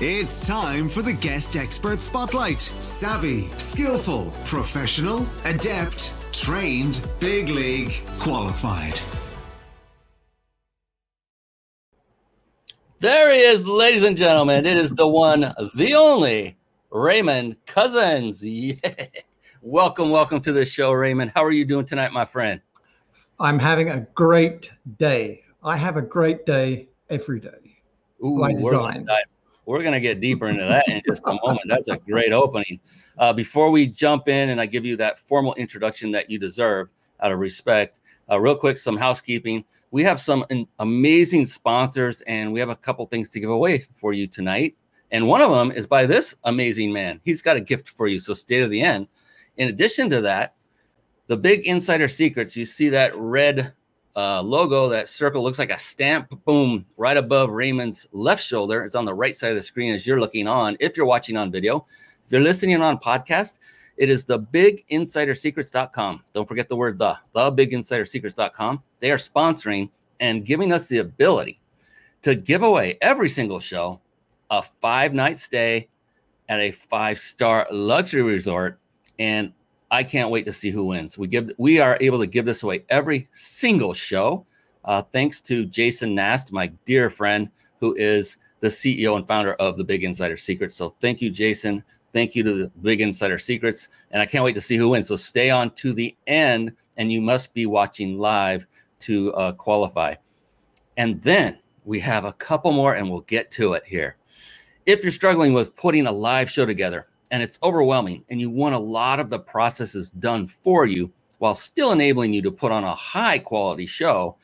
It's 0.00 0.40
time 0.40 0.88
for 0.88 1.02
the 1.02 1.12
guest 1.12 1.54
expert 1.54 2.00
spotlight. 2.00 2.58
Savvy, 2.58 3.50
skillful, 3.58 4.32
professional, 4.46 5.26
adept, 5.44 6.10
trained, 6.32 7.06
big 7.20 7.50
league, 7.50 7.92
qualified. 8.18 8.98
There 13.00 13.34
he 13.34 13.40
is, 13.40 13.66
ladies 13.66 14.02
and 14.02 14.16
gentlemen. 14.16 14.64
It 14.64 14.78
is 14.78 14.92
the 14.92 15.06
one, 15.06 15.52
the 15.74 15.94
only 15.94 16.56
Raymond 16.90 17.56
Couzens. 17.66 18.40
Yeah. 18.82 19.08
Welcome, 19.60 20.10
welcome 20.10 20.40
to 20.42 20.52
the 20.52 20.64
show, 20.64 20.92
Raymond. 20.92 21.32
How 21.34 21.44
are 21.44 21.50
you 21.50 21.64
doing 21.64 21.84
tonight, 21.84 22.12
my 22.12 22.24
friend? 22.24 22.62
I'm 23.38 23.58
having 23.58 23.90
a 23.90 24.00
great 24.14 24.70
day. 24.98 25.42
I 25.62 25.76
have 25.76 25.96
a 25.96 26.02
great 26.02 26.46
day 26.46 26.88
every 27.10 27.40
day. 27.40 27.76
Ooh, 28.24 28.40
by 28.40 28.54
design. 28.54 29.06
We're 29.66 29.82
going 29.82 29.94
to 29.94 30.00
get 30.00 30.20
deeper 30.20 30.46
into 30.46 30.64
that 30.64 30.86
in 30.88 31.02
just 31.06 31.22
a 31.26 31.34
moment. 31.44 31.62
That's 31.66 31.88
a 31.88 31.96
great 31.96 32.32
opening. 32.32 32.78
Uh, 33.18 33.32
before 33.32 33.70
we 33.72 33.88
jump 33.88 34.28
in 34.28 34.50
and 34.50 34.60
I 34.60 34.66
give 34.66 34.86
you 34.86 34.96
that 34.98 35.18
formal 35.18 35.54
introduction 35.54 36.12
that 36.12 36.30
you 36.30 36.38
deserve 36.38 36.88
out 37.20 37.32
of 37.32 37.40
respect, 37.40 38.00
uh, 38.30 38.38
real 38.38 38.54
quick, 38.54 38.78
some 38.78 38.96
housekeeping. 38.96 39.64
We 39.90 40.04
have 40.04 40.20
some 40.20 40.44
amazing 40.78 41.46
sponsors 41.46 42.20
and 42.22 42.52
we 42.52 42.60
have 42.60 42.68
a 42.68 42.76
couple 42.76 43.04
things 43.06 43.28
to 43.30 43.40
give 43.40 43.50
away 43.50 43.82
for 43.94 44.12
you 44.12 44.26
tonight. 44.28 44.76
And 45.10 45.26
one 45.26 45.42
of 45.42 45.50
them 45.50 45.72
is 45.72 45.86
by 45.86 46.06
this 46.06 46.36
amazing 46.44 46.92
man. 46.92 47.20
He's 47.24 47.42
got 47.42 47.56
a 47.56 47.60
gift 47.60 47.88
for 47.88 48.06
you. 48.06 48.20
So 48.20 48.34
stay 48.34 48.60
to 48.60 48.68
the 48.68 48.80
end. 48.80 49.08
In 49.56 49.68
addition 49.68 50.08
to 50.10 50.20
that, 50.22 50.54
the 51.26 51.36
big 51.36 51.66
insider 51.66 52.08
secrets, 52.08 52.56
you 52.56 52.64
see 52.64 52.88
that 52.90 53.16
red 53.16 53.72
uh, 54.16 54.40
logo, 54.40 54.88
that 54.88 55.08
circle 55.08 55.42
looks 55.42 55.58
like 55.58 55.70
a 55.70 55.78
stamp, 55.78 56.32
boom, 56.44 56.86
right 56.96 57.16
above 57.16 57.50
Raymond's 57.50 58.06
left 58.12 58.42
shoulder. 58.42 58.82
It's 58.82 58.94
on 58.94 59.04
the 59.04 59.14
right 59.14 59.36
side 59.36 59.50
of 59.50 59.56
the 59.56 59.62
screen 59.62 59.92
as 59.92 60.06
you're 60.06 60.20
looking 60.20 60.48
on. 60.48 60.76
If 60.80 60.96
you're 60.96 61.06
watching 61.06 61.36
on 61.36 61.50
video, 61.50 61.86
if 62.24 62.32
you're 62.32 62.40
listening 62.40 62.80
on 62.80 62.98
podcast, 62.98 63.58
it 63.96 64.08
is 64.08 64.24
the 64.24 64.40
biginsidersecrets.com. 64.40 66.22
Don't 66.32 66.48
forget 66.48 66.68
the 66.68 66.76
word 66.76 66.98
the, 66.98 67.16
the 67.34 67.52
biginsidersecrets.com. 67.52 68.82
They 69.00 69.10
are 69.10 69.16
sponsoring 69.16 69.90
and 70.20 70.44
giving 70.44 70.72
us 70.72 70.88
the 70.88 70.98
ability 70.98 71.60
to 72.22 72.34
give 72.34 72.62
away 72.62 72.98
every 73.00 73.28
single 73.28 73.60
show 73.60 74.00
a 74.50 74.62
five 74.62 75.12
night 75.12 75.38
stay 75.38 75.88
at 76.48 76.60
a 76.60 76.70
five 76.70 77.18
star 77.18 77.66
luxury 77.70 78.22
resort. 78.22 78.78
And 79.18 79.52
I 79.90 80.02
can't 80.02 80.30
wait 80.30 80.44
to 80.46 80.52
see 80.52 80.70
who 80.70 80.84
wins. 80.84 81.16
We 81.16 81.28
give 81.28 81.50
we 81.58 81.78
are 81.78 81.96
able 82.00 82.18
to 82.18 82.26
give 82.26 82.44
this 82.44 82.62
away 82.62 82.84
every 82.88 83.28
single 83.32 83.94
show, 83.94 84.44
uh, 84.84 85.02
thanks 85.02 85.40
to 85.42 85.64
Jason 85.64 86.14
Nast, 86.14 86.52
my 86.52 86.68
dear 86.84 87.10
friend, 87.10 87.50
who 87.80 87.94
is 87.96 88.38
the 88.60 88.68
CEO 88.68 89.16
and 89.16 89.26
founder 89.26 89.54
of 89.54 89.76
the 89.76 89.84
Big 89.84 90.04
Insider 90.04 90.36
Secrets. 90.36 90.74
So 90.74 90.90
thank 91.00 91.20
you, 91.20 91.30
Jason. 91.30 91.84
Thank 92.12 92.34
you 92.34 92.42
to 92.42 92.52
the 92.54 92.70
Big 92.80 93.00
Insider 93.00 93.38
Secrets, 93.38 93.88
and 94.10 94.22
I 94.22 94.26
can't 94.26 94.44
wait 94.44 94.54
to 94.54 94.60
see 94.60 94.76
who 94.76 94.90
wins. 94.90 95.08
So 95.08 95.16
stay 95.16 95.50
on 95.50 95.70
to 95.72 95.92
the 95.92 96.16
end, 96.26 96.72
and 96.96 97.12
you 97.12 97.20
must 97.20 97.52
be 97.52 97.66
watching 97.66 98.18
live 98.18 98.66
to 99.00 99.34
uh, 99.34 99.52
qualify. 99.52 100.14
And 100.96 101.20
then 101.20 101.58
we 101.84 102.00
have 102.00 102.24
a 102.24 102.32
couple 102.32 102.72
more, 102.72 102.94
and 102.94 103.10
we'll 103.10 103.20
get 103.22 103.50
to 103.52 103.74
it 103.74 103.84
here. 103.84 104.16
If 104.86 105.02
you're 105.02 105.12
struggling 105.12 105.52
with 105.52 105.76
putting 105.76 106.06
a 106.06 106.12
live 106.12 106.50
show 106.50 106.64
together, 106.64 107.06
and 107.30 107.42
it's 107.42 107.58
overwhelming, 107.62 108.24
and 108.28 108.40
you 108.40 108.50
want 108.50 108.74
a 108.74 108.78
lot 108.78 109.20
of 109.20 109.30
the 109.30 109.38
processes 109.38 110.10
done 110.10 110.46
for 110.46 110.86
you 110.86 111.12
while 111.38 111.54
still 111.54 111.92
enabling 111.92 112.32
you 112.32 112.42
to 112.42 112.50
put 112.50 112.72
on 112.72 112.84
a 112.84 112.94
high 112.94 113.38
quality 113.38 113.86
show 113.86 114.36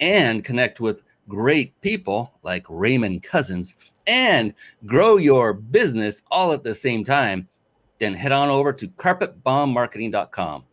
and 0.00 0.44
connect 0.44 0.80
with 0.80 1.02
great 1.28 1.80
people 1.80 2.32
like 2.42 2.66
Raymond 2.68 3.22
Couzens 3.22 3.90
and 4.06 4.52
grow 4.84 5.16
your 5.16 5.54
business 5.54 6.22
all 6.30 6.52
at 6.52 6.62
the 6.62 6.74
same 6.74 7.04
time, 7.04 7.48
then 7.98 8.12
head 8.12 8.32
on 8.32 8.48
over 8.50 8.72
to 8.72 8.88
carpetbombmarketing.com. 8.88 10.64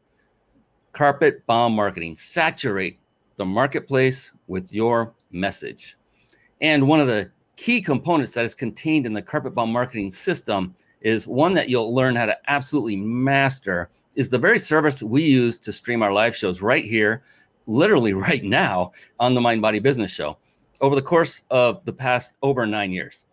Carpet 0.94 1.46
Bomb 1.46 1.74
Marketing. 1.74 2.16
Saturate 2.16 3.00
the 3.38 3.46
marketplace 3.46 4.32
with 4.48 4.74
your 4.74 5.14
message. 5.32 5.98
And 6.60 6.88
one 6.88 7.00
of 7.00 7.08
the 7.08 7.32
key 7.56 7.82
components 7.82 8.34
that 8.34 8.46
is 8.46 8.54
contained 8.54 9.06
in 9.06 9.14
the 9.14 9.22
Carpet 9.22 9.56
Bomb 9.56 9.72
Marketing 9.72 10.12
system 10.12 10.76
is 11.02 11.28
one 11.28 11.54
that 11.54 11.70
you'll 11.70 11.94
learn 11.94 12.16
how 12.16 12.26
to 12.26 12.38
absolutely 12.48 12.96
master 12.96 13.90
is 14.16 14.30
the 14.30 14.38
very 14.38 14.60
service 14.60 15.02
we 15.02 15.24
use 15.24 15.58
to 15.60 15.74
stream 15.74 16.04
our 16.04 16.12
live 16.12 16.36
shows 16.36 16.62
right 16.62 16.84
here, 16.84 17.24
literally 17.66 18.14
right 18.30 18.44
now 18.44 18.92
on 19.20 19.34
the 19.34 19.42
Mind 19.42 19.62
Body 19.62 19.80
Business 19.80 20.12
Show. 20.12 20.38
Over 20.80 20.96
the 20.96 21.02
course 21.02 21.44
of 21.52 21.84
the 21.86 21.94
past 21.94 22.38
over 22.42 22.66
nine 22.66 22.92
years, 22.92 23.26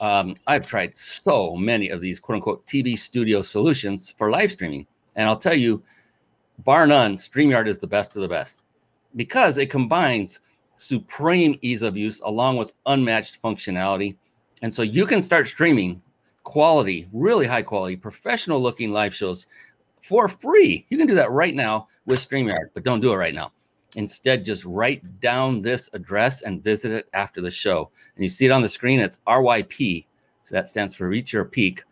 um, 0.00 0.36
I've 0.46 0.66
tried 0.66 0.96
so 0.96 1.56
many 1.56 1.88
of 1.90 2.00
these 2.00 2.20
quote 2.20 2.36
unquote 2.36 2.66
TV 2.66 2.98
studio 2.98 3.42
solutions 3.42 4.14
for 4.16 4.30
live 4.30 4.50
streaming. 4.50 4.86
And 5.16 5.28
I'll 5.28 5.36
tell 5.36 5.56
you, 5.56 5.82
bar 6.58 6.86
none, 6.86 7.16
StreamYard 7.16 7.66
is 7.68 7.78
the 7.78 7.86
best 7.86 8.16
of 8.16 8.22
the 8.22 8.28
best 8.28 8.64
because 9.16 9.58
it 9.58 9.70
combines 9.70 10.40
supreme 10.76 11.58
ease 11.60 11.82
of 11.82 11.96
use 11.96 12.20
along 12.20 12.56
with 12.56 12.72
unmatched 12.86 13.42
functionality. 13.42 14.16
And 14.62 14.72
so 14.72 14.82
you 14.82 15.04
can 15.04 15.20
start 15.20 15.46
streaming 15.46 16.00
quality, 16.42 17.08
really 17.12 17.46
high 17.46 17.62
quality, 17.62 17.96
professional 17.96 18.60
looking 18.60 18.90
live 18.90 19.14
shows 19.14 19.46
for 20.00 20.28
free. 20.28 20.86
You 20.88 20.98
can 20.98 21.06
do 21.06 21.14
that 21.14 21.30
right 21.30 21.54
now 21.54 21.88
with 22.06 22.26
StreamYard, 22.26 22.70
but 22.74 22.84
don't 22.84 23.00
do 23.00 23.12
it 23.12 23.16
right 23.16 23.34
now. 23.34 23.52
Instead, 23.96 24.44
just 24.44 24.64
write 24.64 25.20
down 25.20 25.60
this 25.60 25.90
address 25.92 26.42
and 26.42 26.62
visit 26.62 26.92
it 26.92 27.08
after 27.12 27.40
the 27.40 27.50
show. 27.50 27.90
And 28.14 28.22
you 28.22 28.28
see 28.28 28.46
it 28.46 28.52
on 28.52 28.62
the 28.62 28.68
screen, 28.68 29.00
it's 29.00 29.18
RYP. 29.26 30.06
So 30.44 30.54
that 30.54 30.68
stands 30.68 30.94
for 30.94 31.08
Reach 31.08 31.32
Your 31.32 31.44
Peak. 31.44 31.82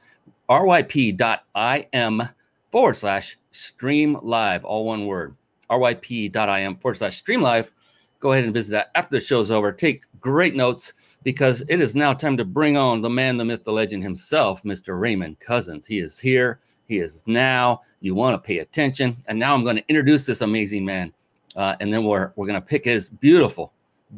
RYP.im 0.49 2.23
forward 2.71 2.95
slash 2.95 3.37
stream 3.51 4.19
live, 4.23 4.65
all 4.65 4.85
one 4.85 5.07
word. 5.07 5.37
RYP.im 5.71 6.77
forward 6.77 6.97
slash 6.97 7.17
stream 7.17 7.43
live. 7.43 7.73
Go 8.21 8.33
ahead 8.33 8.45
and 8.45 8.55
visit 8.55 8.73
that 8.73 8.91
after 8.95 9.17
the 9.17 9.25
show's 9.25 9.51
over. 9.51 9.71
Take 9.71 10.05
great 10.21 10.57
notes 10.57 10.93
because 11.23 11.63
it 11.69 11.81
is 11.81 11.95
now 11.95 12.15
time 12.15 12.37
to 12.37 12.45
bring 12.45 12.77
on 12.77 13.01
the 13.01 13.11
man, 13.11 13.37
the 13.37 13.45
myth, 13.45 13.65
the 13.65 13.73
legend 13.73 14.03
himself, 14.03 14.63
Mr. 14.63 14.99
Raymond 14.99 15.39
Couzens. 15.41 15.87
He 15.87 15.99
is 15.99 16.19
here. 16.19 16.61
He 16.87 16.99
is 16.99 17.23
now. 17.27 17.83
You 18.01 18.15
want 18.15 18.35
to 18.35 18.47
pay 18.47 18.59
attention. 18.59 19.17
And 19.27 19.39
now 19.39 19.55
I'm 19.55 19.65
going 19.65 19.77
to 19.77 19.89
introduce 19.89 20.27
this 20.27 20.41
amazing 20.41 20.85
man. 20.85 21.13
Uh, 21.57 21.77
and 21.81 21.93
then 21.93 22.05
we're, 22.05 22.33
we're 22.37 22.47
going 22.47 22.61
to 22.61 22.67
pick 22.67 22.85
his 22.85 23.09
beautiful 23.09 23.73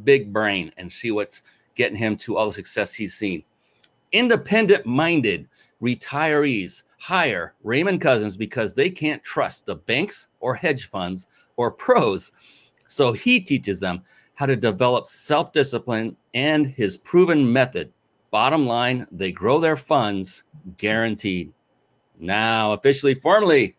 big 0.04 0.32
brain 0.32 0.70
and 0.76 0.92
see 0.92 1.10
what's 1.10 1.42
getting 1.74 1.96
him 1.96 2.16
to 2.18 2.36
all 2.36 2.46
the 2.46 2.52
success 2.52 2.92
he's 2.92 3.14
seen. 3.14 3.42
Independent 4.12 4.86
minded 4.86 5.48
retirees 5.82 6.82
hire 6.98 7.54
Raymond 7.64 8.00
Couzens 8.00 8.36
because 8.36 8.74
they 8.74 8.90
can't 8.90 9.24
trust 9.24 9.64
the 9.66 9.76
banks 9.76 10.28
or 10.40 10.54
hedge 10.54 10.86
funds 10.88 11.26
or 11.56 11.70
pros. 11.70 12.32
So 12.88 13.12
he 13.12 13.40
teaches 13.40 13.80
them 13.80 14.02
how 14.40 14.46
to 14.46 14.56
develop 14.56 15.06
self 15.06 15.52
discipline 15.52 16.16
and 16.32 16.66
his 16.66 16.96
proven 16.96 17.52
method. 17.52 17.92
Bottom 18.30 18.66
line, 18.66 19.06
they 19.12 19.32
grow 19.32 19.60
their 19.60 19.76
funds 19.76 20.44
guaranteed. 20.78 21.52
Now, 22.18 22.72
officially, 22.72 23.12
formally, 23.12 23.76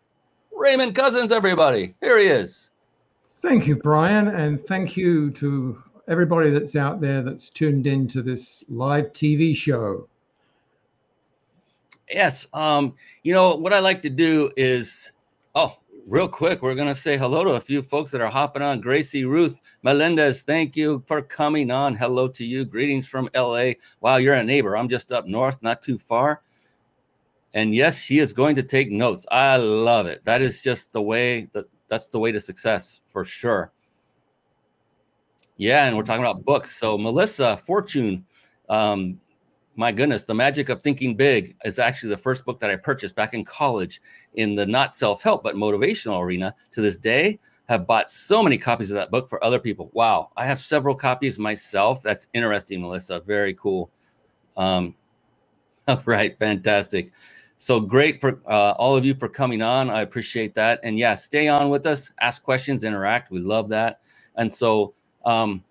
Raymond 0.56 0.94
Couzens, 0.94 1.32
everybody. 1.32 1.96
Here 2.00 2.16
he 2.16 2.26
is. 2.26 2.70
Thank 3.42 3.66
you, 3.66 3.74
Brian. 3.74 4.28
And 4.28 4.64
thank 4.64 4.96
you 4.96 5.32
to 5.32 5.82
everybody 6.06 6.50
that's 6.50 6.76
out 6.76 7.00
there 7.00 7.22
that's 7.22 7.50
tuned 7.50 7.88
in 7.88 8.06
to 8.06 8.22
this 8.22 8.62
live 8.68 9.06
TV 9.06 9.56
show. 9.56 10.06
Yes. 12.08 12.46
Um, 12.52 12.94
you 13.24 13.34
know, 13.34 13.56
what 13.56 13.72
I 13.72 13.80
like 13.80 14.00
to 14.02 14.10
do 14.10 14.52
is, 14.56 15.10
oh, 15.56 15.76
real 16.06 16.28
quick, 16.28 16.62
we're 16.62 16.74
going 16.74 16.88
to 16.88 16.94
say 16.94 17.16
hello 17.16 17.44
to 17.44 17.50
a 17.50 17.60
few 17.60 17.82
folks 17.82 18.10
that 18.10 18.20
are 18.20 18.30
hopping 18.30 18.62
on. 18.62 18.80
Gracie 18.80 19.24
Ruth 19.24 19.60
Melendez, 19.82 20.42
thank 20.42 20.76
you 20.76 21.02
for 21.06 21.22
coming 21.22 21.70
on. 21.70 21.94
Hello 21.94 22.28
to 22.28 22.44
you. 22.44 22.64
Greetings 22.64 23.06
from 23.06 23.28
LA. 23.34 23.72
Wow, 24.00 24.16
you're 24.16 24.34
a 24.34 24.44
neighbor. 24.44 24.76
I'm 24.76 24.88
just 24.88 25.12
up 25.12 25.26
north, 25.26 25.62
not 25.62 25.82
too 25.82 25.98
far. 25.98 26.42
And 27.54 27.74
yes, 27.74 28.00
she 28.02 28.18
is 28.18 28.32
going 28.32 28.56
to 28.56 28.62
take 28.62 28.90
notes. 28.90 29.26
I 29.30 29.56
love 29.56 30.06
it. 30.06 30.24
That 30.24 30.42
is 30.42 30.62
just 30.62 30.92
the 30.92 31.02
way 31.02 31.48
that 31.52 31.66
that's 31.88 32.08
the 32.08 32.18
way 32.18 32.32
to 32.32 32.40
success 32.40 33.02
for 33.06 33.24
sure. 33.24 33.72
Yeah, 35.58 35.86
and 35.86 35.96
we're 35.96 36.02
talking 36.02 36.24
about 36.24 36.44
books. 36.44 36.74
So 36.74 36.96
Melissa 36.96 37.58
Fortune, 37.58 38.24
um, 38.70 39.20
my 39.74 39.90
goodness, 39.90 40.24
The 40.24 40.34
Magic 40.34 40.68
of 40.68 40.82
Thinking 40.82 41.14
Big 41.14 41.56
is 41.64 41.78
actually 41.78 42.10
the 42.10 42.16
first 42.16 42.44
book 42.44 42.58
that 42.58 42.70
I 42.70 42.76
purchased 42.76 43.16
back 43.16 43.34
in 43.34 43.44
college 43.44 44.00
in 44.34 44.54
the 44.54 44.66
not 44.66 44.94
self 44.94 45.22
help, 45.22 45.42
but 45.42 45.54
motivational 45.54 46.20
arena. 46.20 46.54
To 46.72 46.80
this 46.80 46.96
day, 46.96 47.38
have 47.68 47.86
bought 47.86 48.10
so 48.10 48.42
many 48.42 48.58
copies 48.58 48.90
of 48.90 48.96
that 48.96 49.10
book 49.10 49.28
for 49.28 49.42
other 49.42 49.58
people. 49.58 49.90
Wow. 49.94 50.30
I 50.36 50.46
have 50.46 50.60
several 50.60 50.94
copies 50.94 51.38
myself. 51.38 52.02
That's 52.02 52.28
interesting, 52.34 52.82
Melissa. 52.82 53.20
Very 53.20 53.54
cool. 53.54 53.90
Um, 54.56 54.94
right. 56.06 56.38
Fantastic. 56.38 57.12
So 57.56 57.80
great 57.80 58.20
for 58.20 58.40
uh, 58.46 58.72
all 58.72 58.96
of 58.96 59.04
you 59.04 59.14
for 59.14 59.28
coming 59.28 59.62
on. 59.62 59.88
I 59.88 60.00
appreciate 60.00 60.52
that. 60.54 60.80
And 60.82 60.98
yeah, 60.98 61.14
stay 61.14 61.48
on 61.48 61.70
with 61.70 61.86
us, 61.86 62.10
ask 62.20 62.42
questions, 62.42 62.82
interact. 62.82 63.30
We 63.30 63.38
love 63.38 63.68
that. 63.68 64.00
And 64.36 64.52
so, 64.52 64.94
um, 65.24 65.62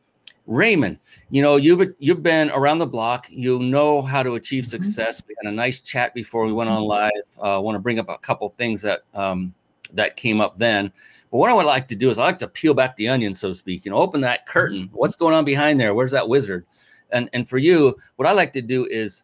Raymond, 0.52 1.00
you 1.30 1.42
know, 1.42 1.56
you've 1.56 1.96
you've 2.00 2.22
been 2.22 2.50
around 2.52 2.80
the 2.80 2.86
block. 2.86 3.28
You 3.30 3.60
know 3.60 4.02
how 4.02 4.22
to 4.22 4.36
achieve 4.36 4.66
mm-hmm. 4.66 4.82
success. 4.82 5.24
We 5.26 5.34
had 5.42 5.52
a 5.52 5.56
nice 5.56 5.80
chat 5.80 6.14
before 6.14 6.46
we 6.46 6.52
went 6.52 6.70
on 6.70 6.84
live. 6.84 7.12
Uh, 7.38 7.56
I 7.56 7.58
want 7.60 7.76
to 7.76 7.80
bring 7.80 8.00
up 8.00 8.10
a 8.10 8.18
couple 8.18 8.50
things 8.50 8.82
that 8.82 9.04
um, 9.14 9.54
that 9.94 10.18
came 10.18 10.42
up 10.42 10.58
then. 10.58 10.92
But 11.32 11.38
what 11.38 11.50
I 11.50 11.54
would 11.54 11.66
like 11.66 11.88
to 11.88 11.96
do 11.96 12.10
is 12.10 12.18
I 12.18 12.24
like 12.26 12.40
to 12.40 12.50
peel 12.50 12.74
back 12.74 12.98
the 12.98 13.08
onion, 13.08 13.34
so 13.34 13.48
to 13.48 13.56
speak. 13.56 13.86
You 13.86 13.92
know, 13.92 13.98
open 13.98 14.20
that 14.22 14.46
curtain. 14.46 14.88
Mm-hmm. 14.88 14.98
What's 14.98 15.16
going 15.16 15.34
on 15.34 15.46
behind 15.46 15.80
there? 15.80 15.94
Where's 15.94 16.12
that 16.12 16.28
wizard? 16.28 16.66
And 17.12 17.30
and 17.32 17.48
for 17.48 17.58
you, 17.58 17.96
what 18.18 18.28
I 18.28 18.34
like 18.34 18.52
to 18.54 18.62
do 18.62 18.86
is 18.88 19.24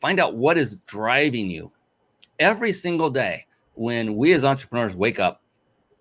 find 0.00 0.18
out 0.18 0.34
what 0.34 0.58
is 0.58 0.80
driving 0.80 1.48
you 1.48 1.70
every 2.40 2.72
single 2.72 3.10
day. 3.10 3.46
When 3.74 4.16
we 4.16 4.32
as 4.32 4.44
entrepreneurs 4.44 4.96
wake 4.96 5.20
up, 5.20 5.42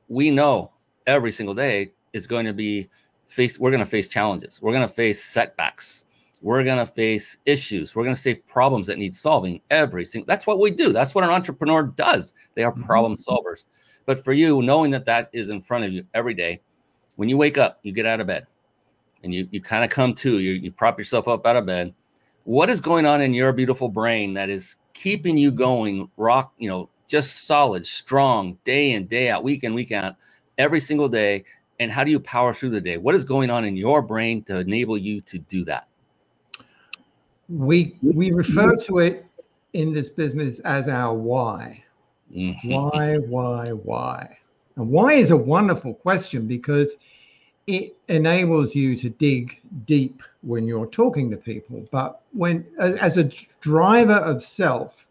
we 0.07 0.31
know 0.31 0.71
every 1.05 1.31
single 1.31 1.53
day 1.53 1.91
is 2.13 2.25
going 2.25 2.45
to 2.45 2.53
be 2.53 2.89
face 3.35 3.59
we're 3.59 3.71
going 3.71 3.83
to 3.83 3.89
face 3.89 4.07
challenges. 4.07 4.61
We're 4.61 4.71
going 4.71 4.87
to 4.87 4.93
face 4.93 5.23
setbacks. 5.23 6.05
We're 6.41 6.63
going 6.63 6.77
to 6.77 6.85
face 6.85 7.37
issues. 7.45 7.95
We're 7.95 8.03
going 8.03 8.15
to 8.15 8.21
face 8.21 8.39
problems 8.47 8.87
that 8.87 8.97
need 8.97 9.13
solving 9.13 9.61
every 9.71 10.05
single 10.05 10.27
that's 10.27 10.47
what 10.47 10.59
we 10.59 10.71
do. 10.71 10.93
That's 10.93 11.13
what 11.13 11.23
an 11.23 11.29
entrepreneur 11.29 11.83
does. 11.83 12.33
They 12.55 12.63
are 12.63 12.71
mm-hmm. 12.71 12.83
problem 12.83 13.15
solvers. 13.15 13.65
But 14.05 14.23
for 14.23 14.33
you 14.33 14.61
knowing 14.61 14.91
that 14.91 15.05
that 15.05 15.29
is 15.33 15.49
in 15.49 15.61
front 15.61 15.85
of 15.85 15.91
you 15.91 16.05
every 16.13 16.33
day 16.33 16.61
when 17.15 17.29
you 17.29 17.37
wake 17.37 17.57
up 17.57 17.79
you 17.83 17.91
get 17.91 18.05
out 18.05 18.19
of 18.19 18.27
bed 18.27 18.45
and 19.23 19.33
you 19.33 19.47
you 19.51 19.61
kind 19.61 19.83
of 19.83 19.89
come 19.89 20.13
to 20.13 20.39
you 20.39 20.51
you 20.51 20.71
prop 20.71 20.97
yourself 20.97 21.27
up 21.27 21.45
out 21.45 21.55
of 21.55 21.65
bed 21.65 21.93
what 22.43 22.69
is 22.69 22.79
going 22.79 23.05
on 23.05 23.21
in 23.21 23.33
your 23.33 23.51
beautiful 23.51 23.89
brain 23.89 24.33
that 24.33 24.49
is 24.49 24.77
keeping 24.93 25.37
you 25.37 25.51
going 25.51 26.09
rock 26.17 26.53
you 26.57 26.69
know 26.69 26.89
just 27.07 27.47
solid 27.47 27.85
strong 27.85 28.57
day 28.63 28.91
in 28.91 29.07
day 29.07 29.29
out 29.29 29.43
week 29.43 29.63
in 29.63 29.73
week 29.73 29.91
out 29.91 30.15
every 30.57 30.79
single 30.79 31.09
day 31.09 31.43
and 31.79 31.91
how 31.91 32.03
do 32.03 32.11
you 32.11 32.19
power 32.19 32.53
through 32.53 32.71
the 32.71 32.81
day? 32.81 32.97
What 32.97 33.15
is 33.15 33.23
going 33.23 33.49
on 33.49 33.65
in 33.65 33.75
your 33.75 34.01
brain 34.01 34.43
to 34.43 34.59
enable 34.59 34.97
you 34.97 35.21
to 35.21 35.37
do 35.37 35.65
that? 35.65 35.87
We 37.49 37.97
we 38.01 38.31
refer 38.31 38.75
to 38.75 38.99
it 38.99 39.25
in 39.73 39.93
this 39.93 40.09
business 40.09 40.59
as 40.59 40.87
our 40.87 41.13
why. 41.13 41.83
Mm-hmm. 42.33 42.71
Why, 42.71 43.17
why, 43.17 43.69
why? 43.71 44.37
And 44.77 44.89
why 44.89 45.13
is 45.13 45.31
a 45.31 45.37
wonderful 45.37 45.93
question 45.93 46.47
because 46.47 46.95
it 47.67 47.95
enables 48.09 48.75
you 48.75 48.95
to 48.95 49.09
dig 49.09 49.59
deep 49.85 50.21
when 50.41 50.67
you're 50.67 50.85
talking 50.85 51.31
to 51.31 51.37
people. 51.37 51.87
But 51.91 52.21
when 52.31 52.65
as 52.79 53.17
a 53.17 53.29
driver 53.61 54.13
of 54.13 54.43
self, 54.43 55.05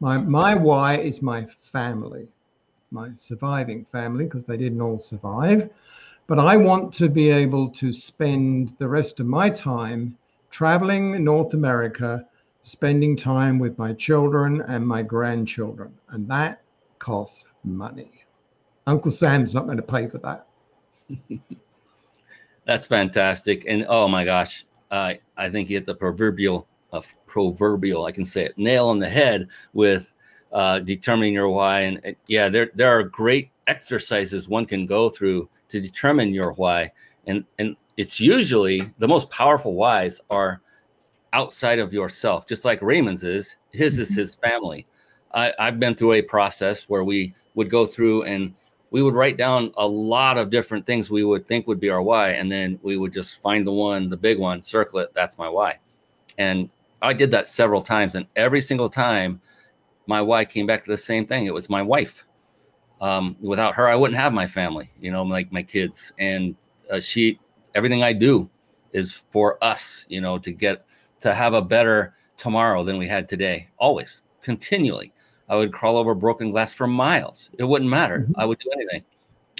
my 0.00 0.18
my 0.18 0.54
why 0.54 0.98
is 0.98 1.22
my 1.22 1.46
family 1.72 2.28
my 2.96 3.10
surviving 3.16 3.84
family 3.84 4.24
because 4.24 4.44
they 4.44 4.56
didn't 4.56 4.80
all 4.80 4.98
survive. 4.98 5.70
But 6.26 6.40
I 6.40 6.56
want 6.56 6.92
to 6.94 7.08
be 7.08 7.28
able 7.30 7.68
to 7.70 7.92
spend 7.92 8.70
the 8.78 8.88
rest 8.88 9.20
of 9.20 9.26
my 9.26 9.50
time 9.50 10.16
traveling 10.50 11.14
in 11.14 11.22
North 11.22 11.54
America, 11.54 12.26
spending 12.62 13.16
time 13.16 13.58
with 13.58 13.78
my 13.78 13.92
children 13.92 14.62
and 14.62 14.84
my 14.84 15.02
grandchildren. 15.02 15.92
And 16.08 16.26
that 16.28 16.62
costs 16.98 17.46
money. 17.62 18.24
Uncle 18.86 19.10
Sam's 19.10 19.54
not 19.54 19.66
going 19.66 19.76
to 19.76 19.82
pay 19.82 20.08
for 20.08 20.18
that. 20.18 20.46
That's 22.64 22.86
fantastic. 22.86 23.64
And 23.68 23.84
oh 23.88 24.08
my 24.08 24.24
gosh, 24.24 24.64
I 24.90 25.20
I 25.36 25.50
think 25.50 25.68
you 25.68 25.76
hit 25.76 25.86
the 25.86 25.94
proverbial, 25.94 26.66
uh, 26.92 27.02
proverbial, 27.26 28.06
I 28.06 28.12
can 28.12 28.24
say 28.24 28.46
it, 28.46 28.58
nail 28.58 28.88
on 28.88 28.98
the 28.98 29.08
head 29.08 29.48
with 29.72 30.14
uh, 30.52 30.78
determining 30.80 31.34
your 31.34 31.48
why. 31.48 31.80
And 31.80 32.00
uh, 32.06 32.12
yeah, 32.28 32.48
there 32.48 32.70
there 32.74 32.96
are 32.98 33.02
great 33.02 33.50
exercises 33.66 34.48
one 34.48 34.66
can 34.66 34.86
go 34.86 35.08
through 35.08 35.48
to 35.68 35.80
determine 35.80 36.32
your 36.32 36.52
why. 36.52 36.92
And 37.26 37.44
and 37.58 37.76
it's 37.96 38.20
usually 38.20 38.82
the 38.98 39.08
most 39.08 39.30
powerful 39.30 39.74
whys 39.74 40.20
are 40.30 40.60
outside 41.32 41.78
of 41.78 41.92
yourself, 41.92 42.46
just 42.46 42.64
like 42.64 42.80
Raymond's 42.82 43.24
is. 43.24 43.56
His 43.72 43.98
is 43.98 44.10
mm-hmm. 44.10 44.20
his 44.20 44.34
family. 44.36 44.86
I, 45.34 45.52
I've 45.58 45.78
been 45.78 45.94
through 45.94 46.12
a 46.12 46.22
process 46.22 46.88
where 46.88 47.04
we 47.04 47.34
would 47.54 47.68
go 47.68 47.84
through 47.84 48.22
and 48.22 48.54
we 48.90 49.02
would 49.02 49.14
write 49.14 49.36
down 49.36 49.72
a 49.76 49.86
lot 49.86 50.38
of 50.38 50.50
different 50.50 50.86
things 50.86 51.10
we 51.10 51.24
would 51.24 51.46
think 51.46 51.66
would 51.66 51.80
be 51.80 51.90
our 51.90 52.00
why, 52.00 52.30
and 52.30 52.50
then 52.50 52.78
we 52.82 52.96
would 52.96 53.12
just 53.12 53.42
find 53.42 53.66
the 53.66 53.72
one, 53.72 54.08
the 54.08 54.16
big 54.16 54.38
one, 54.38 54.62
circle 54.62 55.00
it. 55.00 55.12
That's 55.12 55.36
my 55.36 55.48
why. 55.48 55.78
And 56.38 56.70
I 57.02 57.12
did 57.12 57.30
that 57.32 57.46
several 57.46 57.82
times, 57.82 58.14
and 58.14 58.26
every 58.36 58.60
single 58.60 58.88
time, 58.88 59.40
my 60.06 60.22
why 60.22 60.44
came 60.44 60.66
back 60.66 60.84
to 60.84 60.90
the 60.90 60.98
same 60.98 61.26
thing. 61.26 61.46
It 61.46 61.54
was 61.54 61.68
my 61.68 61.82
wife. 61.82 62.24
Um, 63.00 63.36
without 63.40 63.74
her, 63.74 63.88
I 63.88 63.94
wouldn't 63.94 64.18
have 64.18 64.32
my 64.32 64.46
family. 64.46 64.90
You 65.00 65.12
know, 65.12 65.22
like 65.22 65.52
my 65.52 65.62
kids, 65.62 66.12
and 66.18 66.56
uh, 66.90 67.00
she. 67.00 67.38
Everything 67.74 68.02
I 68.02 68.14
do 68.14 68.48
is 68.92 69.22
for 69.30 69.62
us. 69.62 70.06
You 70.08 70.20
know, 70.20 70.38
to 70.38 70.50
get 70.50 70.86
to 71.20 71.34
have 71.34 71.54
a 71.54 71.62
better 71.62 72.14
tomorrow 72.36 72.84
than 72.84 72.98
we 72.98 73.06
had 73.06 73.28
today. 73.28 73.68
Always, 73.78 74.22
continually. 74.40 75.12
I 75.48 75.56
would 75.56 75.72
crawl 75.72 75.96
over 75.96 76.14
broken 76.14 76.50
glass 76.50 76.72
for 76.72 76.86
miles. 76.86 77.50
It 77.58 77.64
wouldn't 77.64 77.90
matter. 77.90 78.20
Mm-hmm. 78.20 78.32
I 78.36 78.44
would 78.44 78.58
do 78.58 78.70
anything. 78.72 79.04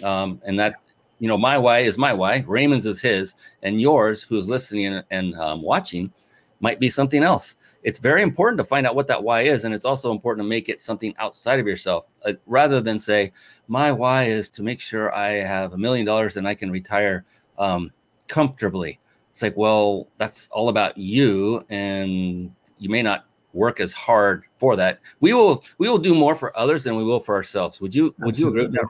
Um, 0.02 0.40
and 0.44 0.58
that, 0.58 0.74
you 1.20 1.28
know, 1.28 1.38
my 1.38 1.56
why 1.58 1.78
is 1.78 1.96
my 1.96 2.12
why. 2.12 2.44
Raymond's 2.46 2.86
is 2.86 3.00
his, 3.00 3.34
and 3.62 3.80
yours, 3.80 4.22
who's 4.22 4.48
listening 4.48 4.86
and, 4.86 5.04
and 5.10 5.34
um, 5.36 5.62
watching, 5.62 6.12
might 6.60 6.80
be 6.80 6.88
something 6.88 7.22
else. 7.22 7.56
It's 7.82 7.98
very 7.98 8.22
important 8.22 8.58
to 8.58 8.64
find 8.64 8.86
out 8.86 8.94
what 8.94 9.06
that 9.08 9.22
why 9.22 9.42
is, 9.42 9.64
and 9.64 9.74
it's 9.74 9.84
also 9.84 10.10
important 10.10 10.44
to 10.44 10.48
make 10.48 10.68
it 10.68 10.80
something 10.80 11.14
outside 11.18 11.60
of 11.60 11.66
yourself, 11.66 12.06
uh, 12.24 12.32
rather 12.46 12.80
than 12.80 12.98
say, 12.98 13.32
my 13.68 13.92
why 13.92 14.24
is 14.24 14.48
to 14.50 14.62
make 14.62 14.80
sure 14.80 15.14
I 15.14 15.32
have 15.32 15.72
a 15.72 15.78
million 15.78 16.06
dollars 16.06 16.36
and 16.36 16.48
I 16.48 16.54
can 16.54 16.70
retire 16.70 17.24
um, 17.58 17.92
comfortably. 18.28 18.98
It's 19.30 19.42
like, 19.42 19.56
well, 19.56 20.08
that's 20.16 20.48
all 20.50 20.70
about 20.70 20.96
you, 20.96 21.62
and 21.68 22.50
you 22.78 22.88
may 22.88 23.02
not 23.02 23.26
work 23.52 23.80
as 23.80 23.92
hard 23.92 24.44
for 24.58 24.76
that. 24.76 25.00
We 25.20 25.34
will 25.34 25.64
we 25.78 25.88
will 25.88 25.98
do 25.98 26.14
more 26.14 26.34
for 26.34 26.56
others 26.56 26.84
than 26.84 26.96
we 26.96 27.04
will 27.04 27.20
for 27.20 27.34
ourselves. 27.34 27.80
Would 27.80 27.94
you 27.94 28.14
Absolutely. 28.20 28.26
would 28.26 28.38
you 28.38 28.48
agree 28.48 28.62
with 28.62 28.72
that? 28.72 28.86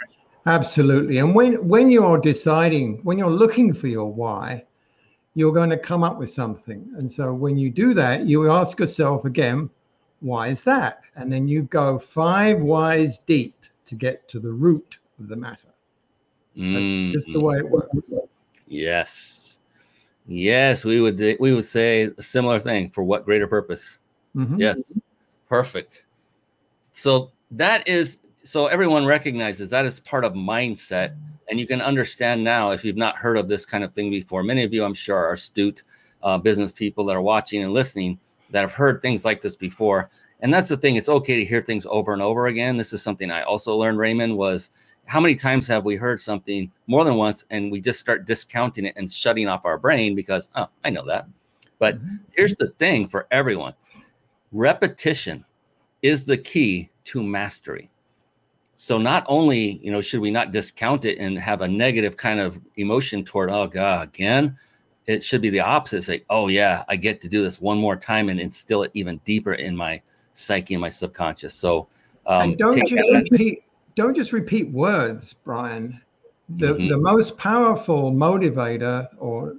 Absolutely. 0.46 1.18
And 1.18 1.34
when 1.34 1.66
when 1.66 1.90
you're 1.90 2.18
deciding, 2.18 3.00
when 3.02 3.18
you're 3.18 3.28
looking 3.28 3.74
for 3.74 3.88
your 3.88 4.06
why, 4.06 4.64
you're 5.36 5.52
going 5.52 5.68
to 5.68 5.78
come 5.78 6.02
up 6.02 6.18
with 6.18 6.30
something. 6.30 6.88
And 6.96 7.12
so 7.12 7.32
when 7.32 7.58
you 7.58 7.70
do 7.70 7.92
that, 7.92 8.26
you 8.26 8.50
ask 8.50 8.80
yourself 8.80 9.26
again, 9.26 9.68
why 10.20 10.48
is 10.48 10.62
that? 10.62 11.02
And 11.14 11.30
then 11.30 11.46
you 11.46 11.62
go 11.64 11.98
five 11.98 12.58
whys 12.58 13.18
deep 13.18 13.54
to 13.84 13.94
get 13.94 14.26
to 14.28 14.40
the 14.40 14.50
root 14.50 14.98
of 15.20 15.28
the 15.28 15.36
matter. 15.36 15.68
That's 16.56 16.66
mm-hmm. 16.66 17.12
just 17.12 17.26
the 17.26 17.38
way 17.38 17.58
it 17.58 17.68
works. 17.68 18.10
Yes. 18.66 19.58
Yes, 20.26 20.86
we 20.86 21.02
would 21.02 21.20
we 21.38 21.52
would 21.54 21.66
say 21.66 22.10
a 22.16 22.22
similar 22.22 22.58
thing 22.58 22.88
for 22.88 23.04
what 23.04 23.26
greater 23.26 23.46
purpose. 23.46 23.98
Mm-hmm. 24.34 24.58
Yes. 24.58 24.98
Perfect. 25.50 26.06
So 26.92 27.30
that 27.50 27.86
is 27.86 28.20
so 28.42 28.68
everyone 28.68 29.04
recognizes 29.04 29.68
that 29.68 29.84
is 29.84 30.00
part 30.00 30.24
of 30.24 30.32
mindset. 30.32 31.14
And 31.48 31.60
you 31.60 31.66
can 31.66 31.80
understand 31.80 32.42
now 32.42 32.70
if 32.70 32.84
you've 32.84 32.96
not 32.96 33.16
heard 33.16 33.36
of 33.36 33.48
this 33.48 33.64
kind 33.64 33.84
of 33.84 33.92
thing 33.92 34.10
before. 34.10 34.42
Many 34.42 34.64
of 34.64 34.72
you, 34.72 34.84
I'm 34.84 34.94
sure, 34.94 35.16
are 35.16 35.32
astute 35.32 35.82
uh, 36.22 36.38
business 36.38 36.72
people 36.72 37.04
that 37.06 37.16
are 37.16 37.22
watching 37.22 37.62
and 37.62 37.72
listening 37.72 38.18
that 38.50 38.60
have 38.60 38.72
heard 38.72 39.00
things 39.00 39.24
like 39.24 39.40
this 39.40 39.56
before. 39.56 40.10
And 40.40 40.52
that's 40.52 40.68
the 40.68 40.76
thing; 40.76 40.96
it's 40.96 41.08
okay 41.08 41.36
to 41.36 41.44
hear 41.44 41.62
things 41.62 41.86
over 41.88 42.12
and 42.12 42.20
over 42.20 42.46
again. 42.46 42.76
This 42.76 42.92
is 42.92 43.02
something 43.02 43.30
I 43.30 43.42
also 43.42 43.74
learned, 43.74 43.98
Raymond. 43.98 44.36
Was 44.36 44.70
how 45.06 45.20
many 45.20 45.34
times 45.34 45.66
have 45.68 45.84
we 45.84 45.96
heard 45.96 46.20
something 46.20 46.70
more 46.86 47.04
than 47.04 47.16
once, 47.16 47.44
and 47.50 47.72
we 47.72 47.80
just 47.80 48.00
start 48.00 48.26
discounting 48.26 48.84
it 48.84 48.94
and 48.96 49.10
shutting 49.10 49.48
off 49.48 49.64
our 49.64 49.78
brain 49.78 50.14
because 50.14 50.50
oh, 50.56 50.68
I 50.84 50.90
know 50.90 51.06
that. 51.06 51.26
But 51.78 51.98
mm-hmm. 51.98 52.16
here's 52.32 52.54
the 52.56 52.68
thing 52.78 53.08
for 53.08 53.26
everyone: 53.30 53.72
repetition 54.52 55.44
is 56.02 56.24
the 56.24 56.36
key 56.36 56.90
to 57.04 57.22
mastery. 57.22 57.90
So 58.76 58.98
not 58.98 59.24
only, 59.26 59.80
you 59.82 59.90
know, 59.90 60.02
should 60.02 60.20
we 60.20 60.30
not 60.30 60.52
discount 60.52 61.06
it 61.06 61.18
and 61.18 61.38
have 61.38 61.62
a 61.62 61.68
negative 61.68 62.16
kind 62.18 62.38
of 62.38 62.60
emotion 62.76 63.24
toward, 63.24 63.50
oh 63.50 63.66
God, 63.66 64.08
again, 64.08 64.56
it 65.06 65.24
should 65.24 65.40
be 65.40 65.48
the 65.48 65.60
opposite. 65.60 66.04
Say, 66.04 66.24
oh 66.28 66.48
yeah, 66.48 66.84
I 66.86 66.96
get 66.96 67.20
to 67.22 67.28
do 67.28 67.42
this 67.42 67.58
one 67.58 67.78
more 67.78 67.96
time 67.96 68.28
and 68.28 68.38
instill 68.38 68.82
it 68.82 68.90
even 68.92 69.18
deeper 69.24 69.54
in 69.54 69.74
my 69.74 70.02
psyche 70.34 70.74
and 70.74 70.80
my 70.82 70.90
subconscious. 70.90 71.54
So 71.54 71.88
um, 72.26 72.50
and 72.50 72.58
don't 72.58 72.86
just 72.86 73.10
repeat, 73.10 73.64
don't 73.94 74.14
just 74.14 74.32
repeat 74.32 74.70
words, 74.70 75.32
Brian. 75.32 76.00
The 76.58 76.74
mm-hmm. 76.74 76.88
the 76.88 76.98
most 76.98 77.38
powerful 77.38 78.12
motivator 78.12 79.08
or 79.18 79.56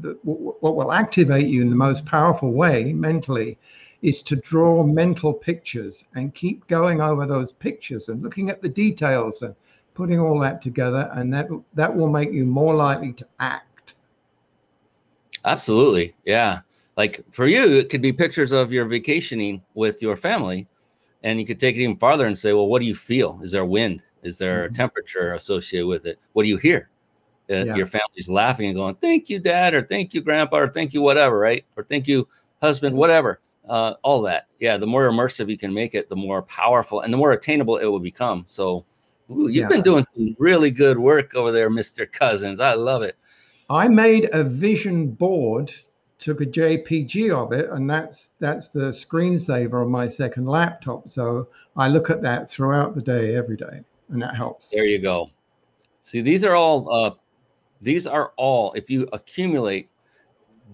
the, 0.00 0.18
what 0.22 0.74
will 0.74 0.90
activate 0.90 1.46
you 1.46 1.60
in 1.60 1.70
the 1.70 1.76
most 1.76 2.04
powerful 2.06 2.52
way 2.52 2.92
mentally 2.92 3.58
is 4.04 4.22
to 4.22 4.36
draw 4.36 4.82
mental 4.84 5.32
pictures 5.32 6.04
and 6.14 6.34
keep 6.34 6.64
going 6.68 7.00
over 7.00 7.26
those 7.26 7.52
pictures 7.52 8.10
and 8.10 8.22
looking 8.22 8.50
at 8.50 8.60
the 8.60 8.68
details 8.68 9.40
and 9.40 9.56
putting 9.94 10.20
all 10.20 10.38
that 10.38 10.60
together 10.60 11.08
and 11.14 11.32
that 11.32 11.48
that 11.72 11.96
will 11.96 12.10
make 12.10 12.30
you 12.30 12.44
more 12.44 12.74
likely 12.74 13.14
to 13.14 13.26
act. 13.40 13.94
Absolutely 15.46 16.14
yeah. 16.26 16.60
Like 16.98 17.24
for 17.30 17.46
you 17.46 17.78
it 17.78 17.88
could 17.88 18.02
be 18.02 18.12
pictures 18.12 18.52
of 18.52 18.72
your 18.74 18.84
vacationing 18.84 19.62
with 19.72 20.02
your 20.02 20.16
family 20.16 20.68
and 21.22 21.40
you 21.40 21.46
could 21.46 21.58
take 21.58 21.74
it 21.74 21.80
even 21.80 21.96
farther 21.96 22.26
and 22.26 22.38
say 22.38 22.52
well 22.52 22.68
what 22.68 22.80
do 22.80 22.86
you 22.86 22.94
feel? 22.94 23.40
Is 23.42 23.52
there 23.52 23.64
wind? 23.64 24.02
Is 24.22 24.36
there 24.36 24.64
mm-hmm. 24.64 24.74
a 24.74 24.76
temperature 24.76 25.32
associated 25.32 25.86
with 25.86 26.04
it? 26.04 26.18
What 26.34 26.42
do 26.42 26.50
you 26.50 26.58
hear? 26.58 26.90
Uh, 27.50 27.64
yeah. 27.64 27.74
your 27.74 27.86
family's 27.86 28.28
laughing 28.28 28.66
and 28.66 28.76
going 28.76 28.94
thank 28.96 29.30
you 29.30 29.38
dad 29.38 29.72
or 29.72 29.82
thank 29.82 30.12
you 30.12 30.20
grandpa 30.20 30.58
or 30.58 30.68
thank 30.68 30.92
you 30.92 31.00
whatever 31.00 31.38
right? 31.38 31.64
Or 31.74 31.84
thank 31.84 32.06
you 32.06 32.28
husband 32.60 32.94
whatever 32.94 33.40
uh, 33.68 33.94
all 34.02 34.22
that. 34.22 34.48
Yeah, 34.58 34.76
the 34.76 34.86
more 34.86 35.10
immersive 35.10 35.48
you 35.48 35.58
can 35.58 35.72
make 35.72 35.94
it, 35.94 36.08
the 36.08 36.16
more 36.16 36.42
powerful 36.42 37.00
and 37.00 37.12
the 37.12 37.16
more 37.16 37.32
attainable 37.32 37.76
it 37.76 37.86
will 37.86 38.00
become. 38.00 38.44
So, 38.46 38.84
ooh, 39.30 39.48
you've 39.48 39.54
yeah. 39.54 39.68
been 39.68 39.82
doing 39.82 40.04
some 40.14 40.36
really 40.38 40.70
good 40.70 40.98
work 40.98 41.34
over 41.34 41.52
there, 41.52 41.70
Mr. 41.70 42.06
Couzens. 42.10 42.60
I 42.60 42.74
love 42.74 43.02
it. 43.02 43.16
I 43.70 43.88
made 43.88 44.28
a 44.32 44.44
vision 44.44 45.10
board, 45.10 45.72
took 46.18 46.40
a 46.40 46.46
JPG 46.46 47.34
of 47.34 47.52
it, 47.52 47.70
and 47.70 47.88
that's 47.88 48.30
that's 48.38 48.68
the 48.68 48.90
screensaver 48.90 49.82
on 49.84 49.90
my 49.90 50.08
second 50.08 50.46
laptop. 50.46 51.08
So 51.08 51.48
I 51.76 51.88
look 51.88 52.10
at 52.10 52.22
that 52.22 52.50
throughout 52.50 52.94
the 52.94 53.02
day, 53.02 53.34
every 53.34 53.56
day, 53.56 53.80
and 54.10 54.20
that 54.20 54.36
helps. 54.36 54.68
There 54.70 54.84
you 54.84 54.98
go. 54.98 55.30
See, 56.02 56.20
these 56.20 56.44
are 56.44 56.54
all 56.54 56.92
uh, 56.92 57.10
these 57.80 58.06
are 58.06 58.32
all 58.36 58.72
if 58.74 58.90
you 58.90 59.08
accumulate 59.12 59.88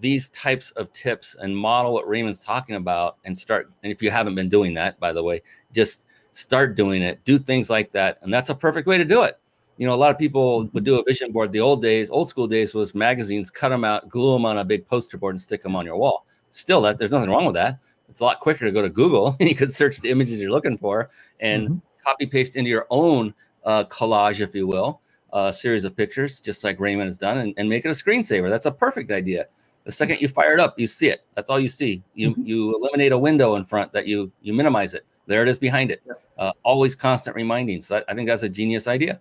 these 0.00 0.28
types 0.30 0.70
of 0.72 0.92
tips 0.92 1.36
and 1.40 1.56
model 1.56 1.92
what 1.92 2.08
Raymond's 2.08 2.44
talking 2.44 2.76
about 2.76 3.18
and 3.24 3.36
start. 3.36 3.70
And 3.82 3.92
if 3.92 4.02
you 4.02 4.10
haven't 4.10 4.34
been 4.34 4.48
doing 4.48 4.74
that, 4.74 4.98
by 4.98 5.12
the 5.12 5.22
way, 5.22 5.42
just 5.72 6.06
start 6.32 6.76
doing 6.76 7.02
it. 7.02 7.22
Do 7.24 7.38
things 7.38 7.70
like 7.70 7.92
that. 7.92 8.18
And 8.22 8.32
that's 8.32 8.50
a 8.50 8.54
perfect 8.54 8.86
way 8.86 8.98
to 8.98 9.04
do 9.04 9.22
it. 9.22 9.38
You 9.76 9.86
know, 9.86 9.94
a 9.94 9.96
lot 9.96 10.10
of 10.10 10.18
people 10.18 10.68
would 10.72 10.84
do 10.84 10.98
a 10.98 11.04
vision 11.04 11.32
board. 11.32 11.52
The 11.52 11.60
old 11.60 11.80
days, 11.80 12.10
old 12.10 12.28
school 12.28 12.46
days 12.46 12.74
was 12.74 12.94
magazines, 12.94 13.50
cut 13.50 13.70
them 13.70 13.84
out, 13.84 14.08
glue 14.08 14.34
them 14.34 14.44
on 14.44 14.58
a 14.58 14.64
big 14.64 14.86
poster 14.86 15.16
board 15.16 15.34
and 15.34 15.40
stick 15.40 15.62
them 15.62 15.74
on 15.74 15.86
your 15.86 15.96
wall. 15.96 16.26
Still, 16.50 16.80
that 16.82 16.98
there's 16.98 17.12
nothing 17.12 17.30
wrong 17.30 17.46
with 17.46 17.54
that. 17.54 17.78
It's 18.08 18.20
a 18.20 18.24
lot 18.24 18.40
quicker 18.40 18.64
to 18.64 18.72
go 18.72 18.82
to 18.82 18.90
Google 18.90 19.36
and 19.40 19.48
you 19.48 19.54
could 19.54 19.72
search 19.72 19.98
the 20.00 20.10
images 20.10 20.40
you're 20.40 20.50
looking 20.50 20.76
for 20.76 21.10
and 21.40 21.68
mm-hmm. 21.68 21.78
copy 22.04 22.26
paste 22.26 22.56
into 22.56 22.70
your 22.70 22.86
own 22.90 23.32
uh, 23.64 23.84
collage, 23.84 24.40
if 24.40 24.54
you 24.54 24.66
will, 24.66 25.00
a 25.32 25.52
series 25.52 25.84
of 25.84 25.96
pictures, 25.96 26.40
just 26.40 26.64
like 26.64 26.80
Raymond 26.80 27.08
has 27.08 27.18
done, 27.18 27.38
and, 27.38 27.54
and 27.56 27.68
make 27.68 27.84
it 27.84 27.88
a 27.88 27.92
screensaver. 27.92 28.50
That's 28.50 28.66
a 28.66 28.72
perfect 28.72 29.10
idea. 29.10 29.46
The 29.84 29.92
second 29.92 30.20
you 30.20 30.28
fire 30.28 30.52
it 30.52 30.60
up, 30.60 30.78
you 30.78 30.86
see 30.86 31.08
it. 31.08 31.24
That's 31.34 31.48
all 31.48 31.58
you 31.58 31.68
see. 31.68 32.02
You 32.14 32.30
mm-hmm. 32.30 32.46
you 32.46 32.74
eliminate 32.76 33.12
a 33.12 33.18
window 33.18 33.56
in 33.56 33.64
front 33.64 33.92
that 33.92 34.06
you 34.06 34.30
you 34.42 34.52
minimize 34.52 34.94
it. 34.94 35.04
There 35.26 35.42
it 35.42 35.48
is 35.48 35.58
behind 35.58 35.90
it. 35.90 36.02
Uh, 36.38 36.52
always 36.64 36.94
constant 36.94 37.36
reminding. 37.36 37.80
So 37.82 37.98
I, 37.98 38.04
I, 38.08 38.14
think 38.14 38.28
that's 38.28 38.42
a 38.42 38.48
genius 38.48 38.88
idea. 38.88 39.20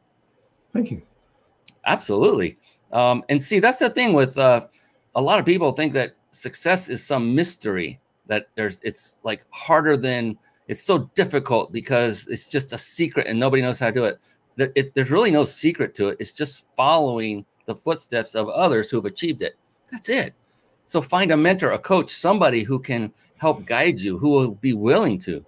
Thank 0.74 0.90
you. 0.92 1.02
Absolutely. 1.86 2.58
Um, 2.92 3.24
and 3.30 3.42
see, 3.42 3.60
that's 3.60 3.80
the 3.80 3.90
thing 3.90 4.14
with 4.14 4.38
uh, 4.38 4.66
a 5.16 5.22
lot 5.22 5.40
of 5.40 5.46
people 5.46 5.72
think 5.72 5.94
that 5.94 6.14
success 6.32 6.90
is 6.90 7.06
some 7.06 7.36
mystery 7.36 8.00
that 8.28 8.48
there's 8.56 8.80
it's 8.84 9.20
like 9.24 9.46
harder 9.52 9.98
than 9.98 10.38
it's 10.68 10.84
so 10.84 11.10
difficult 11.16 11.72
because 11.72 12.28
it's 12.28 12.50
just 12.50 12.74
a 12.74 12.78
secret 12.78 13.28
and 13.28 13.40
nobody 13.40 13.62
knows 13.62 13.80
how 13.80 13.88
to 13.88 13.92
do 13.92 14.06
it. 14.06 14.20
There, 14.56 14.72
it 14.76 14.94
there's 14.94 15.12
really 15.12 15.32
no 15.32 15.44
secret 15.44 15.96
to 15.96 16.10
it. 16.10 16.18
It's 16.20 16.34
just 16.34 16.66
following 16.76 17.46
the 17.66 17.76
footsteps 17.76 18.36
of 18.36 18.50
others 18.50 18.90
who 18.90 18.98
have 18.98 19.06
achieved 19.06 19.42
it. 19.42 19.56
That's 19.92 20.10
it. 20.10 20.34
So 20.90 21.04
find 21.04 21.32
a 21.32 21.38
mentor, 21.38 21.74
a 21.74 21.78
coach, 21.78 22.10
somebody 22.10 22.64
who 22.64 22.80
can 22.80 23.14
help 23.38 23.64
guide 23.64 24.02
you, 24.02 24.18
who 24.18 24.30
will 24.30 24.56
be 24.56 24.74
willing 24.74 25.20
to, 25.20 25.46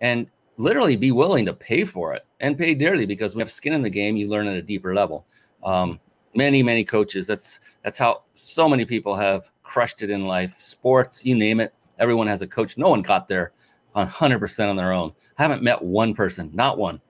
and 0.00 0.30
literally 0.58 0.94
be 0.94 1.10
willing 1.10 1.44
to 1.46 1.52
pay 1.52 1.84
for 1.84 2.14
it 2.14 2.24
and 2.38 2.56
pay 2.56 2.72
dearly 2.72 3.04
because 3.04 3.34
we 3.34 3.40
have 3.40 3.50
skin 3.50 3.72
in 3.72 3.82
the 3.82 3.90
game. 3.90 4.16
You 4.16 4.28
learn 4.28 4.46
at 4.46 4.54
a 4.54 4.62
deeper 4.62 4.94
level. 4.94 5.26
Um, 5.64 5.98
many, 6.36 6.62
many 6.62 6.84
coaches. 6.84 7.26
That's 7.26 7.58
that's 7.82 7.98
how 7.98 8.22
so 8.34 8.68
many 8.68 8.84
people 8.84 9.16
have 9.16 9.50
crushed 9.64 10.04
it 10.04 10.10
in 10.10 10.24
life. 10.24 10.54
Sports, 10.60 11.26
you 11.26 11.34
name 11.34 11.58
it. 11.58 11.74
Everyone 11.98 12.28
has 12.28 12.42
a 12.42 12.46
coach. 12.46 12.78
No 12.78 12.88
one 12.88 13.02
got 13.02 13.26
there 13.26 13.50
100% 13.96 14.70
on 14.70 14.76
their 14.76 14.92
own. 14.92 15.12
I 15.36 15.42
haven't 15.42 15.64
met 15.64 15.82
one 15.82 16.14
person, 16.14 16.48
not 16.54 16.78
one, 16.78 17.00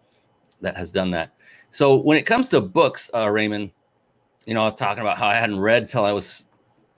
that 0.63 0.79
has 0.79 0.93
done 0.93 1.11
that. 1.11 1.33
So 1.73 1.95
when 1.97 2.17
it 2.17 2.25
comes 2.25 2.49
to 2.49 2.63
books, 2.63 3.11
uh, 3.13 3.29
Raymond, 3.29 3.71
you 4.47 4.55
know, 4.55 4.63
I 4.63 4.65
was 4.65 4.77
talking 4.77 5.03
about 5.03 5.19
how 5.19 5.27
I 5.27 5.35
hadn't 5.35 5.61
read 5.61 5.91
till 5.91 6.07
I 6.07 6.13
was, 6.13 6.46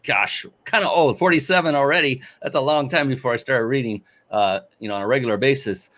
gosh, 0.09 0.47
kind 0.65 0.83
of 0.83 0.91
old, 0.91 1.19
47 1.19 1.75
already. 1.75 2.23
That's 2.43 2.57
a 2.57 2.61
long 2.61 2.89
time 2.89 3.09
before 3.09 3.35
I 3.35 3.37
started 3.37 3.67
reading, 3.67 4.03
uh, 4.31 4.61
you 4.79 4.89
know, 4.89 4.95
on 4.95 5.03
a 5.03 5.07
regular 5.07 5.37
basis. 5.37 5.91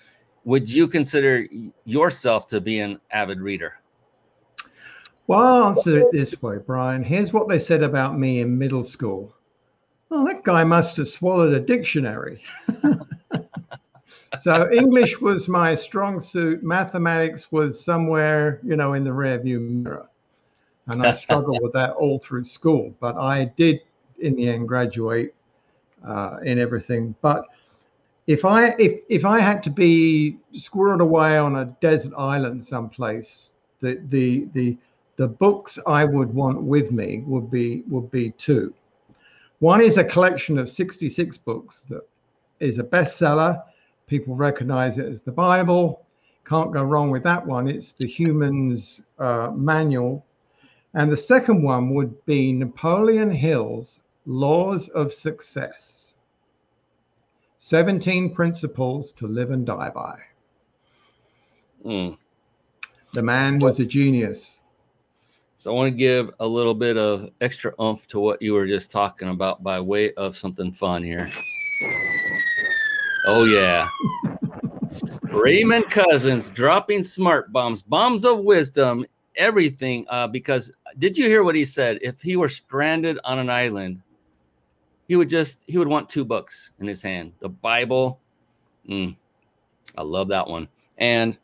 Would 0.44 0.68
you 0.68 0.88
consider 0.88 1.46
yourself 1.84 2.48
to 2.48 2.60
be 2.60 2.80
an 2.80 3.00
avid 3.12 3.40
reader? 3.40 3.74
Well, 5.28 5.40
I'll 5.40 5.68
answer 5.68 6.00
it 6.00 6.08
this 6.10 6.42
way, 6.42 6.56
Brian. 6.66 7.04
Here's 7.04 7.32
what 7.32 7.48
they 7.48 7.60
said 7.60 7.84
about 7.84 8.18
me 8.18 8.40
in 8.40 8.58
middle 8.58 8.82
school. 8.82 9.32
Well, 10.08 10.24
that 10.24 10.42
guy 10.42 10.64
must 10.64 10.96
have 10.96 11.06
swallowed 11.06 11.52
a 11.52 11.60
dictionary. 11.60 12.42
so 14.40 14.72
English 14.72 15.20
was 15.20 15.46
my 15.46 15.76
strong 15.76 16.18
suit. 16.18 16.64
Mathematics 16.64 17.52
was 17.52 17.84
somewhere, 17.84 18.58
you 18.64 18.74
know, 18.74 18.94
in 18.94 19.04
the 19.04 19.10
rearview 19.10 19.60
mirror. 19.60 20.08
And 20.88 21.06
I 21.06 21.12
struggled 21.26 21.60
with 21.62 21.74
that 21.74 21.92
all 21.92 22.18
through 22.18 22.44
school. 22.44 22.92
But 22.98 23.16
I 23.16 23.44
did, 23.56 23.82
in 24.20 24.36
the 24.36 24.48
end, 24.48 24.68
graduate 24.68 25.34
uh, 26.06 26.38
in 26.44 26.58
everything. 26.58 27.14
But 27.20 27.46
if 28.26 28.44
I 28.44 28.68
if 28.78 29.00
if 29.08 29.24
I 29.24 29.40
had 29.40 29.62
to 29.64 29.70
be 29.70 30.38
squirreled 30.54 31.00
away 31.00 31.36
on 31.36 31.56
a 31.56 31.76
desert 31.80 32.12
island 32.16 32.64
someplace, 32.64 33.52
the 33.80 34.00
the 34.08 34.48
the 34.52 34.76
the 35.16 35.28
books 35.28 35.78
I 35.86 36.04
would 36.04 36.32
want 36.32 36.62
with 36.62 36.92
me 36.92 37.22
would 37.26 37.50
be 37.50 37.82
would 37.88 38.10
be 38.10 38.30
two. 38.30 38.72
One 39.58 39.82
is 39.82 39.98
a 39.98 40.04
collection 40.04 40.58
of 40.58 40.70
66 40.70 41.36
books 41.36 41.80
that 41.90 42.08
is 42.60 42.78
a 42.78 42.82
bestseller. 42.84 43.62
People 44.06 44.34
recognize 44.34 44.96
it 44.96 45.04
as 45.04 45.20
the 45.20 45.32
Bible. 45.32 46.06
Can't 46.46 46.72
go 46.72 46.82
wrong 46.82 47.10
with 47.10 47.22
that 47.24 47.46
one. 47.46 47.68
It's 47.68 47.92
the 47.92 48.06
Human's 48.06 49.02
uh, 49.18 49.50
Manual. 49.54 50.24
And 50.94 51.12
the 51.12 51.16
second 51.16 51.62
one 51.62 51.94
would 51.94 52.24
be 52.24 52.52
Napoleon 52.52 53.30
Hill's 53.30 54.00
Laws 54.30 54.88
of 54.90 55.12
Success 55.12 56.14
17 57.58 58.32
Principles 58.32 59.10
to 59.14 59.26
Live 59.26 59.50
and 59.50 59.66
Die 59.66 59.90
by. 59.90 60.20
Mm. 61.84 62.16
The 63.12 63.22
man 63.24 63.58
was 63.58 63.80
a 63.80 63.84
genius. 63.84 64.60
So 65.58 65.72
I 65.72 65.74
want 65.74 65.92
to 65.92 65.96
give 65.98 66.30
a 66.38 66.46
little 66.46 66.74
bit 66.74 66.96
of 66.96 67.28
extra 67.40 67.74
oomph 67.82 68.06
to 68.06 68.20
what 68.20 68.40
you 68.40 68.54
were 68.54 68.68
just 68.68 68.92
talking 68.92 69.30
about 69.30 69.64
by 69.64 69.80
way 69.80 70.14
of 70.14 70.36
something 70.36 70.70
fun 70.70 71.02
here. 71.02 71.28
Oh 73.26 73.46
yeah. 73.46 73.88
Raymond 75.22 75.86
Couzens 75.86 76.54
dropping 76.54 77.02
smart 77.02 77.52
bombs, 77.52 77.82
bombs 77.82 78.24
of 78.24 78.38
wisdom, 78.44 79.04
everything. 79.34 80.06
Uh, 80.08 80.28
because 80.28 80.70
did 81.00 81.18
you 81.18 81.24
hear 81.26 81.42
what 81.42 81.56
he 81.56 81.64
said? 81.64 81.98
If 82.00 82.22
he 82.22 82.36
were 82.36 82.48
stranded 82.48 83.18
on 83.24 83.40
an 83.40 83.50
island, 83.50 84.02
he 85.10 85.16
would 85.16 85.28
just 85.28 85.64
he 85.66 85.76
would 85.76 85.88
want 85.88 86.08
two 86.08 86.24
books 86.24 86.70
in 86.78 86.86
his 86.86 87.02
hand: 87.02 87.32
the 87.40 87.48
Bible. 87.48 88.20
Mm, 88.88 89.16
I 89.98 90.02
love 90.02 90.28
that 90.28 90.46
one, 90.46 90.68
and 90.98 91.36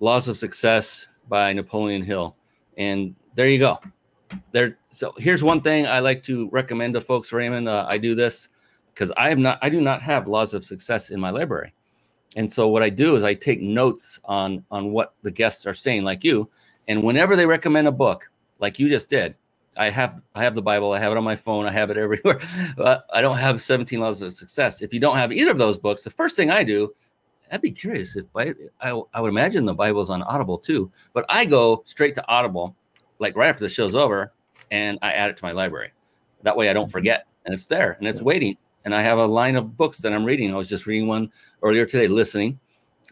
Laws 0.00 0.26
of 0.26 0.38
Success 0.38 1.06
by 1.28 1.52
Napoleon 1.52 2.00
Hill. 2.00 2.34
And 2.78 3.14
there 3.34 3.46
you 3.46 3.58
go. 3.58 3.78
There. 4.52 4.78
So 4.88 5.12
here's 5.18 5.44
one 5.44 5.60
thing 5.60 5.86
I 5.86 5.98
like 5.98 6.22
to 6.22 6.48
recommend 6.48 6.94
to 6.94 7.02
folks, 7.02 7.30
Raymond. 7.30 7.68
Uh, 7.68 7.84
I 7.90 7.98
do 7.98 8.14
this 8.14 8.48
because 8.94 9.12
I 9.18 9.28
am 9.28 9.42
not. 9.42 9.58
I 9.60 9.68
do 9.68 9.82
not 9.82 10.00
have 10.00 10.26
laws 10.26 10.54
of 10.54 10.64
success 10.64 11.10
in 11.10 11.20
my 11.20 11.28
library. 11.28 11.74
And 12.36 12.50
so 12.50 12.68
what 12.68 12.82
I 12.82 12.88
do 12.88 13.16
is 13.16 13.22
I 13.22 13.34
take 13.34 13.60
notes 13.60 14.18
on 14.24 14.64
on 14.70 14.92
what 14.92 15.12
the 15.20 15.30
guests 15.30 15.66
are 15.66 15.74
saying, 15.74 16.04
like 16.04 16.24
you. 16.24 16.48
And 16.88 17.02
whenever 17.02 17.36
they 17.36 17.44
recommend 17.44 17.86
a 17.86 17.92
book, 17.92 18.30
like 18.60 18.78
you 18.78 18.88
just 18.88 19.10
did, 19.10 19.34
I 19.76 19.90
have 19.90 20.22
I 20.34 20.42
have 20.44 20.54
the 20.54 20.62
Bible. 20.62 20.92
I 20.92 20.98
have 20.98 21.12
it 21.12 21.18
on 21.18 21.24
my 21.24 21.36
phone. 21.36 21.66
I 21.66 21.70
have 21.70 21.90
it 21.90 21.96
everywhere. 21.98 22.40
But 22.76 23.06
I 23.12 23.20
don't 23.22 23.38
have 23.38 23.60
17 23.60 24.00
laws 24.00 24.22
of 24.22 24.32
success. 24.32 24.82
If 24.82 24.92
you 24.92 25.00
don't 25.00 25.16
have 25.16 25.32
either 25.32 25.50
of 25.50 25.58
those 25.58 25.78
books, 25.78 26.02
the 26.02 26.10
first 26.10 26.36
thing 26.36 26.50
I 26.50 26.64
do 26.64 26.92
I'd 27.52 27.60
be 27.60 27.70
curious 27.70 28.16
if 28.16 28.24
I, 28.34 28.54
I, 28.80 29.00
I 29.12 29.20
would 29.20 29.28
imagine 29.28 29.66
the 29.66 29.74
Bible's 29.74 30.08
on 30.08 30.22
Audible 30.22 30.56
too, 30.56 30.90
but 31.12 31.26
I 31.28 31.44
go 31.44 31.82
straight 31.84 32.14
to 32.14 32.26
Audible, 32.26 32.74
like 33.18 33.36
right 33.36 33.48
after 33.48 33.64
the 33.64 33.68
show's 33.68 33.94
over, 33.94 34.32
and 34.70 34.98
I 35.02 35.12
add 35.12 35.30
it 35.30 35.36
to 35.36 35.44
my 35.44 35.52
library. 35.52 35.92
That 36.42 36.56
way 36.56 36.70
I 36.70 36.72
don't 36.72 36.86
mm-hmm. 36.86 36.92
forget, 36.92 37.26
and 37.44 37.52
it's 37.52 37.66
there 37.66 37.96
and 37.98 38.08
it's 38.08 38.22
waiting. 38.22 38.56
And 38.84 38.94
I 38.94 39.02
have 39.02 39.18
a 39.18 39.26
line 39.26 39.54
of 39.56 39.76
books 39.76 39.98
that 39.98 40.12
I'm 40.12 40.24
reading. 40.24 40.52
I 40.52 40.56
was 40.56 40.68
just 40.68 40.86
reading 40.86 41.06
one 41.06 41.30
earlier 41.62 41.84
today, 41.84 42.08
listening, 42.08 42.58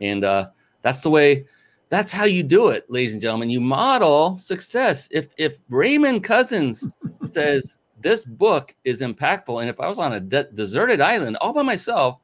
and 0.00 0.24
uh, 0.24 0.48
that's 0.80 1.02
the 1.02 1.10
way. 1.10 1.44
That's 1.90 2.12
how 2.12 2.24
you 2.24 2.42
do 2.42 2.68
it, 2.68 2.88
ladies 2.88 3.12
and 3.12 3.20
gentlemen. 3.20 3.50
You 3.50 3.60
model 3.60 4.38
success. 4.38 5.08
If 5.10 5.34
if 5.36 5.58
Raymond 5.68 6.24
Couzens 6.24 6.90
says 7.24 7.76
this 8.00 8.24
book 8.24 8.74
is 8.84 9.02
impactful, 9.02 9.60
and 9.60 9.68
if 9.68 9.78
I 9.80 9.88
was 9.88 9.98
on 9.98 10.14
a 10.14 10.20
de- 10.20 10.50
deserted 10.52 11.00
island 11.00 11.36
all 11.36 11.52
by 11.52 11.62
myself 11.62 12.18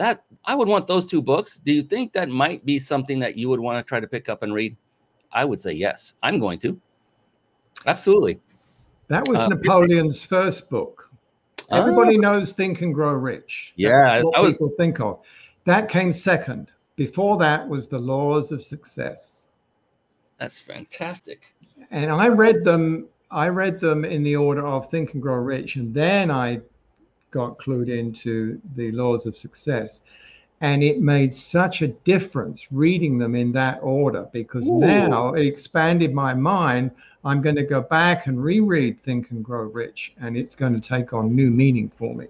that 0.00 0.24
I 0.46 0.54
would 0.54 0.66
want 0.66 0.86
those 0.86 1.06
two 1.06 1.20
books. 1.20 1.58
Do 1.58 1.74
you 1.74 1.82
think 1.82 2.14
that 2.14 2.30
might 2.30 2.64
be 2.64 2.78
something 2.78 3.18
that 3.18 3.36
you 3.36 3.50
would 3.50 3.60
want 3.60 3.84
to 3.84 3.86
try 3.86 4.00
to 4.00 4.06
pick 4.06 4.30
up 4.30 4.42
and 4.42 4.54
read? 4.54 4.74
I 5.30 5.44
would 5.44 5.60
say 5.60 5.72
yes. 5.72 6.14
I'm 6.22 6.38
going 6.38 6.58
to. 6.60 6.80
Absolutely. 7.86 8.40
That 9.08 9.28
was 9.28 9.40
uh, 9.40 9.48
Napoleon's 9.48 10.24
first 10.24 10.70
book. 10.70 11.10
Everybody 11.70 12.16
uh, 12.16 12.22
knows 12.22 12.54
Think 12.54 12.80
and 12.80 12.94
Grow 12.94 13.12
Rich. 13.12 13.74
yeah, 13.76 14.22
what 14.22 14.40
was, 14.40 14.52
people 14.52 14.72
think 14.78 15.00
of. 15.00 15.20
That 15.66 15.90
came 15.90 16.14
second. 16.14 16.68
Before 17.00 17.38
that 17.38 17.66
was 17.66 17.88
the 17.88 17.98
Laws 17.98 18.52
of 18.52 18.62
Success. 18.62 19.44
That's 20.36 20.60
fantastic. 20.60 21.54
And 21.90 22.12
I 22.12 22.28
read 22.28 22.62
them. 22.62 23.08
I 23.30 23.48
read 23.48 23.80
them 23.80 24.04
in 24.04 24.22
the 24.22 24.36
order 24.36 24.66
of 24.66 24.90
Think 24.90 25.14
and 25.14 25.22
Grow 25.22 25.36
Rich, 25.36 25.76
and 25.76 25.94
then 25.94 26.30
I 26.30 26.60
got 27.30 27.56
clued 27.56 27.88
into 27.88 28.60
the 28.74 28.92
laws 28.92 29.24
of 29.24 29.34
success. 29.34 30.02
And 30.60 30.82
it 30.82 31.00
made 31.00 31.32
such 31.32 31.80
a 31.80 31.88
difference 31.88 32.70
reading 32.70 33.16
them 33.16 33.34
in 33.34 33.50
that 33.52 33.78
order 33.80 34.28
because 34.30 34.68
Ooh. 34.68 34.80
now 34.80 35.32
it 35.32 35.46
expanded 35.46 36.12
my 36.12 36.34
mind. 36.34 36.90
I'm 37.24 37.40
going 37.40 37.56
to 37.56 37.62
go 37.62 37.80
back 37.80 38.26
and 38.26 38.44
reread 38.44 39.00
Think 39.00 39.30
and 39.30 39.42
Grow 39.42 39.62
Rich, 39.62 40.12
and 40.20 40.36
it's 40.36 40.54
going 40.54 40.78
to 40.78 40.86
take 40.86 41.14
on 41.14 41.34
new 41.34 41.48
meaning 41.48 41.90
for 41.96 42.14
me. 42.14 42.26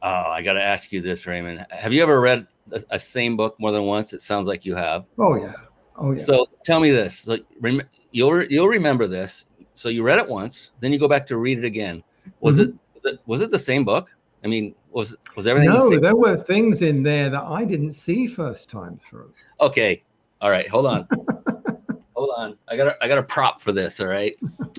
Oh, 0.00 0.30
I 0.30 0.40
got 0.40 0.54
to 0.54 0.62
ask 0.62 0.92
you 0.92 1.02
this, 1.02 1.26
Raymond. 1.26 1.66
Have 1.70 1.92
you 1.92 2.02
ever 2.02 2.22
read 2.22 2.46
a, 2.72 2.82
a, 2.90 2.98
same 2.98 3.36
book 3.36 3.56
more 3.58 3.72
than 3.72 3.84
once? 3.84 4.12
It 4.12 4.22
sounds 4.22 4.46
like 4.46 4.64
you 4.64 4.74
have. 4.74 5.06
Oh 5.18 5.36
yeah. 5.36 5.52
Oh 5.96 6.12
yeah. 6.12 6.18
So 6.18 6.46
tell 6.64 6.80
me 6.80 6.90
this. 6.90 7.26
Like, 7.26 7.44
rem- 7.60 7.82
you'll 8.12 8.44
you'll 8.44 8.68
remember 8.68 9.06
this. 9.06 9.44
So 9.74 9.88
you 9.88 10.02
read 10.02 10.18
it 10.18 10.28
once, 10.28 10.72
then 10.80 10.92
you 10.92 10.98
go 10.98 11.08
back 11.08 11.26
to 11.26 11.36
read 11.36 11.58
it 11.58 11.64
again. 11.64 12.02
Was 12.40 12.58
mm-hmm. 12.58 12.76
it 13.06 13.18
was 13.26 13.40
it 13.40 13.50
the 13.50 13.58
same 13.58 13.84
book? 13.84 14.14
I 14.44 14.48
mean, 14.48 14.74
was 14.90 15.16
was 15.34 15.46
everything? 15.46 15.70
No, 15.70 15.90
the 15.90 16.00
there 16.00 16.16
were 16.16 16.36
things 16.36 16.82
in 16.82 17.02
there 17.02 17.28
that 17.30 17.42
I 17.42 17.64
didn't 17.64 17.92
see 17.92 18.26
first 18.26 18.70
time 18.70 18.98
through. 18.98 19.30
Okay, 19.60 20.02
all 20.40 20.50
right, 20.50 20.68
hold 20.68 20.86
on, 20.86 21.08
hold 22.14 22.30
on. 22.36 22.56
I 22.68 22.76
got 22.76 22.88
a, 22.88 23.04
I 23.04 23.08
got 23.08 23.18
a 23.18 23.22
prop 23.22 23.60
for 23.60 23.72
this. 23.72 24.00
All 24.00 24.06
right, 24.06 24.34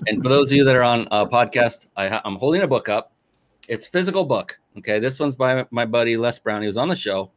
and 0.06 0.22
for 0.22 0.28
those 0.28 0.50
of 0.50 0.56
you 0.56 0.64
that 0.64 0.74
are 0.74 0.82
on 0.82 1.06
a 1.10 1.26
podcast, 1.26 1.88
I 1.96 2.08
ha- 2.08 2.22
I'm 2.24 2.36
holding 2.36 2.62
a 2.62 2.68
book 2.68 2.88
up. 2.88 3.12
It's 3.68 3.86
physical 3.86 4.24
book. 4.24 4.58
Okay, 4.78 4.98
this 4.98 5.20
one's 5.20 5.34
by 5.34 5.66
my 5.70 5.84
buddy 5.84 6.16
Les 6.16 6.38
Brown. 6.38 6.62
He 6.62 6.66
was 6.66 6.76
on 6.76 6.88
the 6.88 6.96
show, 6.96 7.30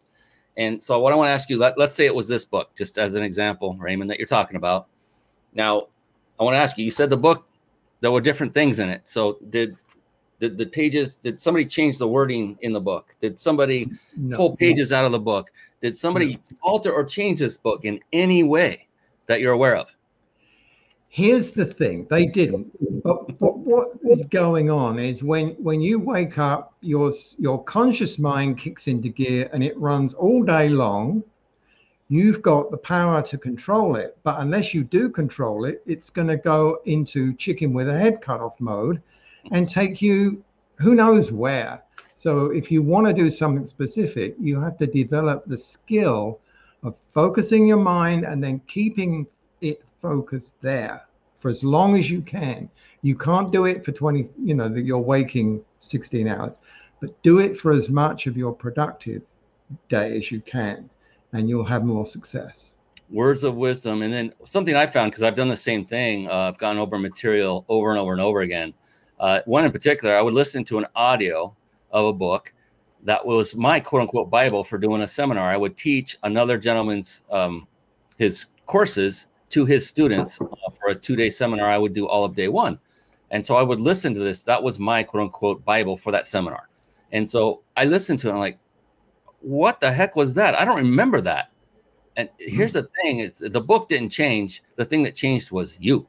and 0.57 0.81
so 0.81 0.99
what 0.99 1.13
I 1.13 1.15
want 1.15 1.29
to 1.29 1.33
ask 1.33 1.49
you, 1.49 1.57
let, 1.57 1.77
let's 1.77 1.95
say 1.95 2.05
it 2.05 2.13
was 2.13 2.27
this 2.27 2.45
book, 2.45 2.75
just 2.75 2.97
as 2.97 3.15
an 3.15 3.23
example, 3.23 3.75
Raymond, 3.79 4.09
that 4.09 4.19
you're 4.19 4.27
talking 4.27 4.57
about. 4.57 4.87
Now, 5.53 5.87
I 6.39 6.43
want 6.43 6.55
to 6.55 6.59
ask 6.59 6.77
you. 6.77 6.85
You 6.85 6.91
said 6.91 7.09
the 7.09 7.17
book 7.17 7.47
there 7.99 8.11
were 8.11 8.21
different 8.21 8.53
things 8.53 8.79
in 8.79 8.89
it. 8.89 9.01
So 9.05 9.37
did 9.49 9.77
did 10.41 10.57
the 10.57 10.65
pages 10.65 11.15
did 11.15 11.39
somebody 11.39 11.65
change 11.65 11.97
the 11.99 12.07
wording 12.07 12.57
in 12.61 12.73
the 12.73 12.81
book 12.81 13.15
did 13.21 13.39
somebody 13.39 13.89
no, 14.17 14.35
pull 14.35 14.57
pages 14.57 14.91
no. 14.91 14.97
out 14.97 15.05
of 15.05 15.11
the 15.11 15.19
book 15.19 15.51
did 15.81 15.95
somebody 15.95 16.33
no. 16.33 16.57
alter 16.63 16.91
or 16.91 17.05
change 17.05 17.39
this 17.39 17.55
book 17.55 17.85
in 17.85 17.99
any 18.11 18.43
way 18.43 18.87
that 19.27 19.39
you're 19.39 19.53
aware 19.53 19.77
of 19.77 19.95
here's 21.13 21.51
the 21.51 21.65
thing 21.65 22.07
they 22.09 22.25
didn't 22.25 22.67
but, 23.03 23.37
but 23.39 23.57
what 23.59 23.89
is 24.03 24.23
going 24.23 24.71
on 24.71 24.97
is 24.97 25.21
when 25.21 25.49
when 25.67 25.81
you 25.81 25.99
wake 25.99 26.37
up 26.37 26.73
your 26.81 27.11
your 27.37 27.63
conscious 27.65 28.17
mind 28.17 28.57
kicks 28.57 28.87
into 28.87 29.09
gear 29.09 29.49
and 29.53 29.63
it 29.63 29.77
runs 29.77 30.13
all 30.13 30.41
day 30.43 30.69
long 30.69 31.23
you've 32.07 32.41
got 32.41 32.71
the 32.71 32.77
power 32.77 33.21
to 33.21 33.37
control 33.37 33.95
it 33.95 34.17
but 34.23 34.39
unless 34.39 34.73
you 34.73 34.83
do 34.83 35.09
control 35.09 35.65
it 35.65 35.83
it's 35.85 36.09
going 36.09 36.27
to 36.27 36.37
go 36.37 36.79
into 36.85 37.33
chicken 37.35 37.73
with 37.73 37.89
a 37.89 37.97
head 37.97 38.21
cut 38.21 38.39
off 38.39 38.59
mode 38.59 39.01
and 39.51 39.67
take 39.67 40.01
you 40.01 40.43
who 40.81 40.95
knows 40.95 41.31
where. 41.31 41.83
So 42.15 42.47
if 42.47 42.71
you 42.71 42.81
want 42.81 43.07
to 43.07 43.13
do 43.13 43.29
something 43.29 43.65
specific, 43.65 44.35
you 44.39 44.59
have 44.59 44.77
to 44.79 44.87
develop 44.87 45.45
the 45.45 45.57
skill 45.57 46.39
of 46.83 46.95
focusing 47.13 47.67
your 47.67 47.77
mind 47.77 48.25
and 48.25 48.43
then 48.43 48.59
keeping 48.67 49.27
it 50.01 50.07
focused 50.07 50.55
there 50.61 51.01
for 51.39 51.49
as 51.49 51.63
long 51.63 51.97
as 51.97 52.09
you 52.09 52.21
can. 52.21 52.69
You 53.01 53.15
can't 53.15 53.51
do 53.51 53.65
it 53.65 53.83
for 53.83 53.91
20, 53.91 54.29
you 54.43 54.53
know, 54.53 54.69
that 54.69 54.83
you're 54.83 54.99
waking 54.99 55.63
16 55.79 56.27
hours, 56.27 56.59
but 56.99 57.19
do 57.23 57.39
it 57.39 57.57
for 57.57 57.71
as 57.71 57.89
much 57.89 58.27
of 58.27 58.37
your 58.37 58.53
productive 58.53 59.23
day 59.89 60.17
as 60.17 60.31
you 60.31 60.41
can, 60.41 60.89
and 61.33 61.49
you'll 61.49 61.65
have 61.65 61.83
more 61.83 62.05
success. 62.05 62.75
Words 63.09 63.43
of 63.43 63.55
wisdom. 63.55 64.03
And 64.03 64.13
then 64.13 64.31
something 64.45 64.75
I 64.75 64.85
found, 64.85 65.11
because 65.11 65.23
I've 65.23 65.35
done 65.35 65.47
the 65.47 65.57
same 65.57 65.83
thing, 65.83 66.29
uh, 66.29 66.49
I've 66.49 66.57
gone 66.57 66.77
over 66.77 66.97
material 66.97 67.65
over 67.67 67.89
and 67.89 67.99
over 67.99 68.11
and 68.11 68.21
over 68.21 68.41
again. 68.41 68.73
Uh, 69.19 69.41
one 69.45 69.65
in 69.65 69.71
particular, 69.71 70.15
I 70.15 70.21
would 70.21 70.33
listen 70.33 70.63
to 70.65 70.77
an 70.77 70.85
audio 70.95 71.55
of 71.91 72.05
a 72.05 72.13
book 72.13 72.53
that 73.03 73.25
was 73.25 73.55
my 73.55 73.79
quote 73.79 74.03
unquote 74.03 74.29
Bible 74.29 74.63
for 74.63 74.77
doing 74.77 75.01
a 75.01 75.07
seminar. 75.07 75.49
I 75.49 75.57
would 75.57 75.75
teach 75.75 76.17
another 76.23 76.57
gentleman's 76.57 77.23
um, 77.31 77.67
his 78.17 78.47
courses 78.65 79.27
to 79.51 79.65
his 79.65 79.87
students 79.87 80.39
uh, 80.41 80.45
for 80.79 80.89
a 80.89 80.95
two 80.95 81.15
day 81.15 81.29
seminar. 81.29 81.69
I 81.69 81.77
would 81.77 81.93
do 81.93 82.07
all 82.07 82.25
of 82.25 82.33
day 82.33 82.47
one. 82.47 82.79
And 83.31 83.45
so 83.45 83.55
I 83.55 83.63
would 83.63 83.79
listen 83.79 84.13
to 84.13 84.19
this. 84.19 84.43
That 84.43 84.61
was 84.61 84.77
my 84.79 85.03
quote 85.03 85.23
unquote 85.23 85.63
Bible 85.63 85.95
for 85.95 86.11
that 86.11 86.27
seminar. 86.27 86.69
And 87.11 87.27
so 87.27 87.61
I 87.77 87.85
listened 87.85 88.19
to 88.19 88.29
it. 88.29 88.33
I'm 88.33 88.39
like, 88.39 88.59
what 89.41 89.79
the 89.79 89.91
heck 89.91 90.15
was 90.15 90.33
that? 90.35 90.55
I 90.55 90.65
don't 90.65 90.77
remember 90.77 91.21
that. 91.21 91.51
And 92.17 92.29
here's 92.37 92.73
the 92.73 92.87
thing: 93.01 93.19
it's 93.19 93.39
the 93.39 93.61
book 93.61 93.89
didn't 93.89 94.09
change. 94.09 94.63
The 94.75 94.85
thing 94.85 95.03
that 95.03 95.15
changed 95.15 95.51
was 95.51 95.77
you. 95.79 96.07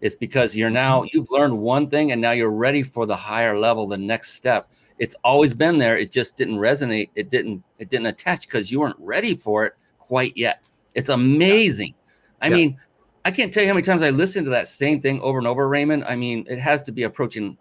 It's 0.00 0.16
because 0.16 0.56
you're 0.56 0.70
now 0.70 1.04
you've 1.12 1.30
learned 1.30 1.56
one 1.56 1.88
thing 1.88 2.12
and 2.12 2.20
now 2.20 2.32
you're 2.32 2.50
ready 2.50 2.82
for 2.82 3.06
the 3.06 3.16
higher 3.16 3.58
level, 3.58 3.86
the 3.86 3.98
next 3.98 4.34
step. 4.34 4.72
It's 4.98 5.16
always 5.24 5.54
been 5.54 5.78
there. 5.78 5.96
It 5.96 6.10
just 6.10 6.36
didn't 6.36 6.56
resonate. 6.56 7.10
It 7.14 7.30
didn't 7.30 7.62
it 7.78 7.88
didn't 7.88 8.06
attach 8.06 8.46
because 8.46 8.70
you 8.70 8.80
weren't 8.80 8.96
ready 8.98 9.34
for 9.34 9.64
it 9.64 9.74
quite 9.98 10.36
yet. 10.36 10.68
It's 10.94 11.08
amazing. 11.08 11.94
I 12.42 12.48
yeah. 12.48 12.54
mean, 12.54 12.80
I 13.24 13.30
can't 13.30 13.54
tell 13.54 13.62
you 13.62 13.68
how 13.68 13.74
many 13.74 13.84
times 13.84 14.02
I 14.02 14.10
listened 14.10 14.46
to 14.46 14.50
that 14.50 14.68
same 14.68 15.00
thing 15.00 15.20
over 15.20 15.38
and 15.38 15.46
over, 15.46 15.68
Raymond. 15.68 16.04
I 16.04 16.16
mean, 16.16 16.44
it 16.48 16.58
has 16.58 16.82
to 16.82 16.92
be 16.92 17.04
approaching 17.04 17.56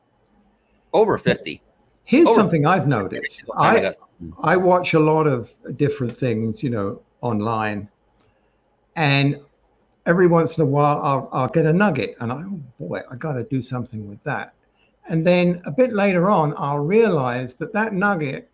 over 0.91 1.17
50. 1.17 1.61
Here's 2.03 2.27
over 2.27 2.35
something 2.35 2.63
50. 2.63 2.65
I've 2.65 2.87
noticed. 2.87 3.43
I, 3.57 3.93
I 4.41 4.57
watch 4.57 4.95
a 4.95 4.99
lot 4.99 5.27
of 5.27 5.53
different 5.75 6.17
things, 6.17 6.63
you 6.63 6.71
know, 6.71 7.01
online. 7.21 7.87
And 8.95 9.39
every 10.07 10.27
once 10.27 10.57
in 10.57 10.63
a 10.63 10.65
while, 10.65 10.99
I'll, 11.01 11.29
I'll 11.31 11.47
get 11.47 11.65
a 11.67 11.73
nugget 11.73 12.15
and 12.19 12.31
I, 12.31 12.37
oh 12.37 12.59
boy, 12.79 13.01
I 13.09 13.15
got 13.15 13.33
to 13.33 13.43
do 13.43 13.61
something 13.61 14.09
with 14.09 14.21
that. 14.23 14.53
And 15.07 15.25
then 15.25 15.61
a 15.65 15.71
bit 15.71 15.93
later 15.93 16.29
on, 16.29 16.53
I'll 16.57 16.79
realize 16.79 17.55
that 17.55 17.71
that 17.73 17.93
nugget 17.93 18.49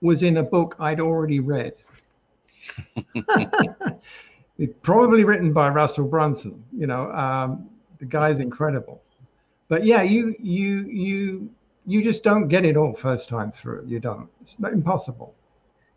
was 0.00 0.22
in 0.22 0.38
a 0.38 0.42
book 0.42 0.76
I'd 0.80 1.00
already 1.00 1.40
read. 1.40 1.74
probably 4.68 5.24
written 5.24 5.52
by 5.52 5.68
Russell 5.70 6.06
Brunson. 6.06 6.62
You 6.76 6.86
know, 6.86 7.10
um, 7.12 7.68
the 7.98 8.06
guy's 8.06 8.40
incredible. 8.40 9.02
But 9.68 9.84
yeah, 9.84 10.02
you 10.02 10.34
you 10.40 10.86
you 10.88 11.50
you 11.86 12.02
just 12.02 12.22
don't 12.22 12.48
get 12.48 12.64
it 12.64 12.76
all 12.76 12.92
first 12.92 13.28
time 13.28 13.50
through. 13.50 13.84
You 13.86 14.00
don't. 14.00 14.28
It's 14.40 14.56
impossible. 14.72 15.34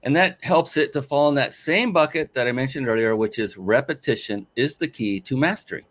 And 0.04 0.16
that 0.16 0.38
helps 0.44 0.76
it 0.76 0.92
to 0.94 1.02
fall 1.02 1.30
in 1.30 1.36
that 1.36 1.54
same 1.54 1.94
bucket 1.94 2.34
that 2.34 2.48
I 2.48 2.52
mentioned 2.52 2.88
earlier, 2.88 3.16
which 3.16 3.40
is 3.40 3.58
repetition 3.58 4.46
is 4.56 4.76
the 4.76 4.88
key 4.88 5.22
to 5.22 5.38
mastery. 5.38 5.88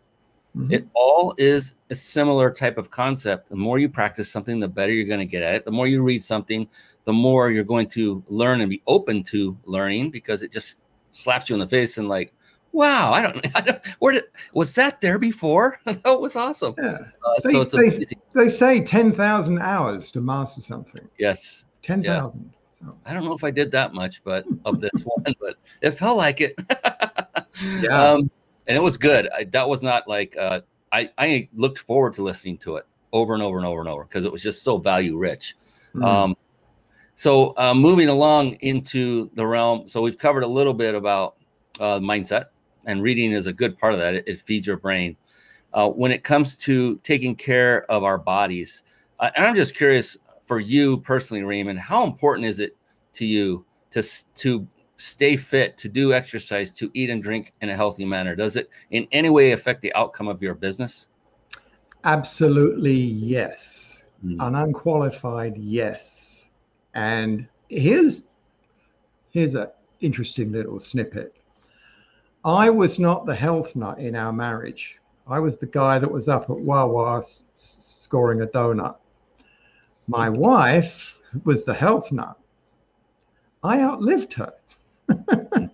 Mm-hmm. 0.54 0.72
It 0.72 0.86
all 0.94 1.34
is 1.38 1.76
a 1.88 1.94
similar 1.94 2.50
type 2.50 2.76
of 2.76 2.90
concept. 2.90 3.48
The 3.48 3.56
more 3.56 3.78
you 3.78 3.88
practice 3.88 4.30
something, 4.30 4.60
the 4.60 4.68
better 4.68 4.92
you're 4.92 5.06
going 5.06 5.20
to 5.20 5.26
get 5.26 5.42
at 5.42 5.54
it. 5.54 5.64
The 5.64 5.70
more 5.70 5.86
you 5.86 6.02
read 6.02 6.22
something, 6.22 6.68
the 7.04 7.12
more 7.12 7.50
you're 7.50 7.64
going 7.64 7.88
to 7.88 8.22
learn 8.28 8.60
and 8.60 8.68
be 8.68 8.82
open 8.86 9.22
to 9.24 9.58
learning 9.64 10.10
because 10.10 10.42
it 10.42 10.52
just 10.52 10.82
slaps 11.12 11.48
you 11.48 11.54
in 11.54 11.60
the 11.60 11.68
face 11.68 11.96
and 11.96 12.08
like, 12.08 12.34
wow, 12.72 13.12
I 13.12 13.22
don't, 13.22 13.46
I 13.56 13.60
don't 13.60 13.86
where 13.98 14.14
did, 14.14 14.24
was 14.52 14.74
that 14.74 15.00
there 15.00 15.18
before? 15.18 15.78
that 15.84 16.04
was 16.04 16.36
awesome. 16.36 16.74
Yeah. 16.78 16.98
Uh, 17.24 17.40
they, 17.44 17.52
so 17.52 17.64
they, 17.64 17.90
they, 18.34 18.48
say 18.48 18.80
10,000 18.80 19.58
hours 19.58 20.10
to 20.12 20.20
master 20.20 20.60
something. 20.60 21.08
Yes. 21.18 21.64
10,000. 21.82 22.52
Yes. 22.84 22.94
I 23.06 23.14
don't 23.14 23.24
know 23.24 23.34
if 23.34 23.44
I 23.44 23.50
did 23.50 23.70
that 23.72 23.94
much, 23.94 24.24
but 24.24 24.44
of 24.64 24.80
this 24.80 24.90
one, 25.04 25.34
but 25.40 25.56
it 25.82 25.92
felt 25.92 26.16
like 26.16 26.40
it. 26.40 26.54
yeah. 27.80 28.12
Um, 28.12 28.30
and 28.66 28.76
it 28.76 28.82
was 28.82 28.96
good. 28.96 29.28
I, 29.36 29.44
that 29.44 29.68
was 29.68 29.82
not 29.82 30.08
like, 30.08 30.36
uh, 30.36 30.60
I, 30.92 31.10
I 31.18 31.48
looked 31.54 31.78
forward 31.78 32.12
to 32.14 32.22
listening 32.22 32.58
to 32.58 32.76
it 32.76 32.86
over 33.12 33.34
and 33.34 33.42
over 33.42 33.58
and 33.58 33.66
over 33.66 33.80
and 33.80 33.88
over 33.88 34.04
because 34.04 34.24
it 34.24 34.32
was 34.32 34.42
just 34.42 34.62
so 34.62 34.78
value 34.78 35.16
rich. 35.16 35.56
Mm. 35.94 36.04
Um, 36.04 36.36
so 37.14 37.54
uh, 37.56 37.74
moving 37.74 38.08
along 38.08 38.52
into 38.60 39.30
the 39.34 39.46
realm, 39.46 39.86
so 39.88 40.00
we've 40.00 40.18
covered 40.18 40.44
a 40.44 40.46
little 40.46 40.74
bit 40.74 40.94
about 40.94 41.36
uh, 41.78 41.98
mindset, 41.98 42.46
and 42.86 43.02
reading 43.02 43.32
is 43.32 43.46
a 43.46 43.52
good 43.52 43.78
part 43.78 43.92
of 43.92 43.98
that. 44.00 44.14
It, 44.14 44.24
it 44.26 44.40
feeds 44.40 44.66
your 44.66 44.76
brain. 44.76 45.16
Uh, 45.72 45.88
when 45.88 46.12
it 46.12 46.22
comes 46.22 46.54
to 46.56 46.96
taking 46.98 47.34
care 47.34 47.90
of 47.90 48.04
our 48.04 48.18
bodies, 48.18 48.82
uh, 49.20 49.30
and 49.36 49.46
I'm 49.46 49.54
just 49.54 49.74
curious 49.74 50.18
for 50.42 50.60
you 50.60 50.98
personally, 50.98 51.42
Raymond, 51.44 51.78
how 51.78 52.04
important 52.04 52.46
is 52.46 52.60
it 52.60 52.76
to 53.14 53.24
you 53.24 53.64
to 53.90 54.02
to 54.34 54.68
stay 54.96 55.36
fit, 55.36 55.76
to 55.78 55.88
do 55.88 56.12
exercise, 56.12 56.72
to 56.74 56.90
eat 56.94 57.10
and 57.10 57.22
drink 57.22 57.52
in 57.60 57.70
a 57.70 57.76
healthy 57.76 58.04
manner? 58.04 58.36
Does 58.36 58.56
it 58.56 58.70
in 58.90 59.08
any 59.12 59.30
way 59.30 59.52
affect 59.52 59.80
the 59.82 59.94
outcome 59.94 60.28
of 60.28 60.42
your 60.42 60.54
business? 60.54 61.08
Absolutely, 62.04 62.94
yes. 62.94 64.02
Mm. 64.24 64.46
An 64.46 64.54
unqualified 64.54 65.56
yes. 65.56 66.48
And 66.94 67.46
here's 67.68 68.24
here's 69.30 69.54
an 69.54 69.68
interesting 70.00 70.52
little 70.52 70.78
snippet. 70.78 71.34
I 72.44 72.70
was 72.70 72.98
not 72.98 73.26
the 73.26 73.34
health 73.34 73.76
nut 73.76 73.98
in 73.98 74.16
our 74.16 74.32
marriage. 74.32 74.98
I 75.28 75.38
was 75.38 75.58
the 75.58 75.66
guy 75.66 75.98
that 75.98 76.10
was 76.10 76.28
up 76.28 76.50
at 76.50 76.58
Wawa 76.58 77.22
scoring 77.54 78.42
a 78.42 78.46
donut. 78.46 78.96
My 80.08 80.28
wife 80.28 81.18
was 81.44 81.64
the 81.64 81.74
health 81.74 82.10
nut. 82.10 82.36
I 83.62 83.80
outlived 83.80 84.34
her. 84.34 84.52
wow. 85.08 85.68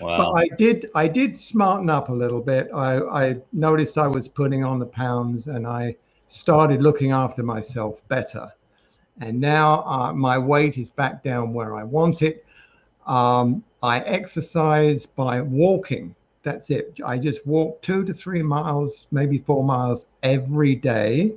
But 0.00 0.32
I 0.32 0.48
did 0.56 0.90
I 0.94 1.08
did 1.08 1.36
smarten 1.36 1.90
up 1.90 2.08
a 2.08 2.12
little 2.12 2.40
bit. 2.40 2.68
I, 2.72 2.98
I 2.98 3.36
noticed 3.52 3.98
I 3.98 4.06
was 4.06 4.28
putting 4.28 4.64
on 4.64 4.78
the 4.78 4.86
pounds 4.86 5.48
and 5.48 5.66
I 5.66 5.96
started 6.28 6.82
looking 6.82 7.10
after 7.10 7.42
myself 7.42 8.00
better. 8.08 8.50
And 9.20 9.40
now 9.40 9.82
uh, 9.84 10.12
my 10.12 10.38
weight 10.38 10.78
is 10.78 10.90
back 10.90 11.24
down 11.24 11.52
where 11.52 11.74
I 11.74 11.82
want 11.82 12.22
it. 12.22 12.44
Um, 13.06 13.64
I 13.86 14.00
exercise 14.00 15.06
by 15.06 15.40
walking. 15.40 16.16
That's 16.42 16.70
it. 16.70 16.98
I 17.06 17.18
just 17.18 17.46
walk 17.46 17.80
two 17.82 18.04
to 18.04 18.12
three 18.12 18.42
miles, 18.42 19.06
maybe 19.12 19.38
four 19.38 19.62
miles 19.62 20.06
every 20.24 20.74
day. 20.74 21.34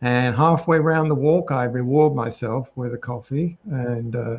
And 0.00 0.34
halfway 0.34 0.78
around 0.78 1.08
the 1.08 1.14
walk, 1.14 1.52
I 1.52 1.64
reward 1.64 2.16
myself 2.16 2.68
with 2.74 2.94
a 2.94 2.98
coffee. 2.98 3.56
And 3.70 4.16
uh, 4.16 4.38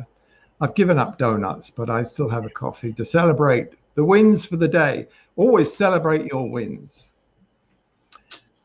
I've 0.60 0.74
given 0.74 0.98
up 0.98 1.16
donuts, 1.16 1.70
but 1.70 1.88
I 1.88 2.02
still 2.02 2.28
have 2.28 2.44
a 2.44 2.50
coffee 2.50 2.92
to 2.92 3.06
celebrate 3.06 3.70
the 3.94 4.04
wins 4.04 4.44
for 4.44 4.58
the 4.58 4.68
day. 4.68 5.08
Always 5.36 5.74
celebrate 5.74 6.26
your 6.26 6.50
wins. 6.50 7.08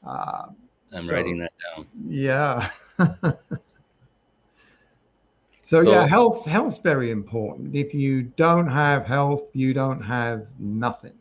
Uh, 0.06 0.48
I'm 0.94 1.06
so, 1.06 1.14
writing 1.14 1.38
that 1.38 1.54
down. 1.74 1.88
Yeah. 2.10 2.70
So, 5.72 5.82
so 5.86 5.90
yeah, 5.90 6.06
health 6.06 6.46
health's 6.46 6.80
very 6.80 7.12
important. 7.12 7.74
If 7.74 7.94
you 7.94 8.24
don't 8.24 8.68
have 8.68 9.06
health, 9.06 9.52
you 9.54 9.74
don't 9.74 10.02
have 10.02 10.48
nothing. 10.60 11.14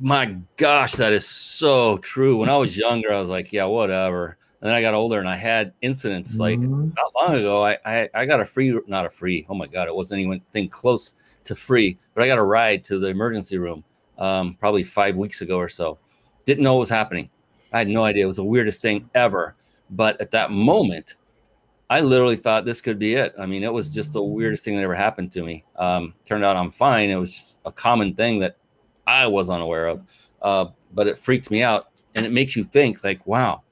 My 0.00 0.36
gosh, 0.56 0.94
that 0.94 1.12
is 1.12 1.24
so 1.24 1.98
true. 1.98 2.38
When 2.38 2.48
I 2.48 2.56
was 2.56 2.76
younger, 2.76 3.12
I 3.12 3.20
was 3.20 3.28
like, 3.28 3.52
yeah, 3.52 3.66
whatever. 3.66 4.38
And 4.60 4.68
then 4.68 4.74
I 4.74 4.80
got 4.80 4.92
older 4.92 5.20
and 5.20 5.28
I 5.28 5.36
had 5.36 5.72
incidents 5.82 6.36
like 6.36 6.58
mm-hmm. 6.58 6.88
not 6.96 7.12
long 7.14 7.38
ago. 7.38 7.64
I, 7.64 7.78
I, 7.84 8.10
I 8.12 8.26
got 8.26 8.40
a 8.40 8.44
free, 8.44 8.76
not 8.88 9.06
a 9.06 9.10
free. 9.10 9.46
Oh 9.48 9.54
my 9.54 9.68
god, 9.68 9.86
it 9.86 9.94
wasn't 9.94 10.20
anything 10.20 10.68
close 10.68 11.14
to 11.44 11.54
free, 11.54 11.96
but 12.12 12.24
I 12.24 12.26
got 12.26 12.38
a 12.38 12.42
ride 12.42 12.82
to 12.86 12.98
the 12.98 13.06
emergency 13.06 13.58
room 13.58 13.84
um, 14.18 14.56
probably 14.58 14.82
five 14.82 15.14
weeks 15.14 15.42
ago 15.42 15.58
or 15.58 15.68
so. 15.68 15.96
Didn't 16.44 16.64
know 16.64 16.74
what 16.74 16.80
was 16.80 16.90
happening. 16.90 17.30
I 17.72 17.78
had 17.78 17.86
no 17.86 18.02
idea. 18.02 18.24
It 18.24 18.26
was 18.26 18.38
the 18.38 18.44
weirdest 18.44 18.82
thing 18.82 19.08
ever. 19.14 19.54
But 19.90 20.20
at 20.20 20.32
that 20.32 20.50
moment, 20.50 21.14
I 21.88 22.00
literally 22.00 22.36
thought 22.36 22.64
this 22.64 22.80
could 22.80 22.98
be 22.98 23.14
it. 23.14 23.34
I 23.38 23.46
mean, 23.46 23.62
it 23.62 23.72
was 23.72 23.94
just 23.94 24.12
the 24.12 24.22
weirdest 24.22 24.64
thing 24.64 24.76
that 24.76 24.82
ever 24.82 24.94
happened 24.94 25.30
to 25.32 25.44
me. 25.44 25.64
Um, 25.76 26.14
turned 26.24 26.44
out 26.44 26.56
I'm 26.56 26.70
fine. 26.70 27.10
It 27.10 27.16
was 27.16 27.32
just 27.32 27.60
a 27.64 27.70
common 27.70 28.14
thing 28.14 28.40
that 28.40 28.56
I 29.06 29.26
was 29.26 29.50
unaware 29.50 29.86
of, 29.86 30.02
uh, 30.42 30.66
but 30.92 31.06
it 31.06 31.16
freaked 31.16 31.50
me 31.50 31.62
out. 31.62 31.88
And 32.16 32.26
it 32.26 32.32
makes 32.32 32.56
you 32.56 32.64
think, 32.64 33.04
like, 33.04 33.26
wow, 33.26 33.62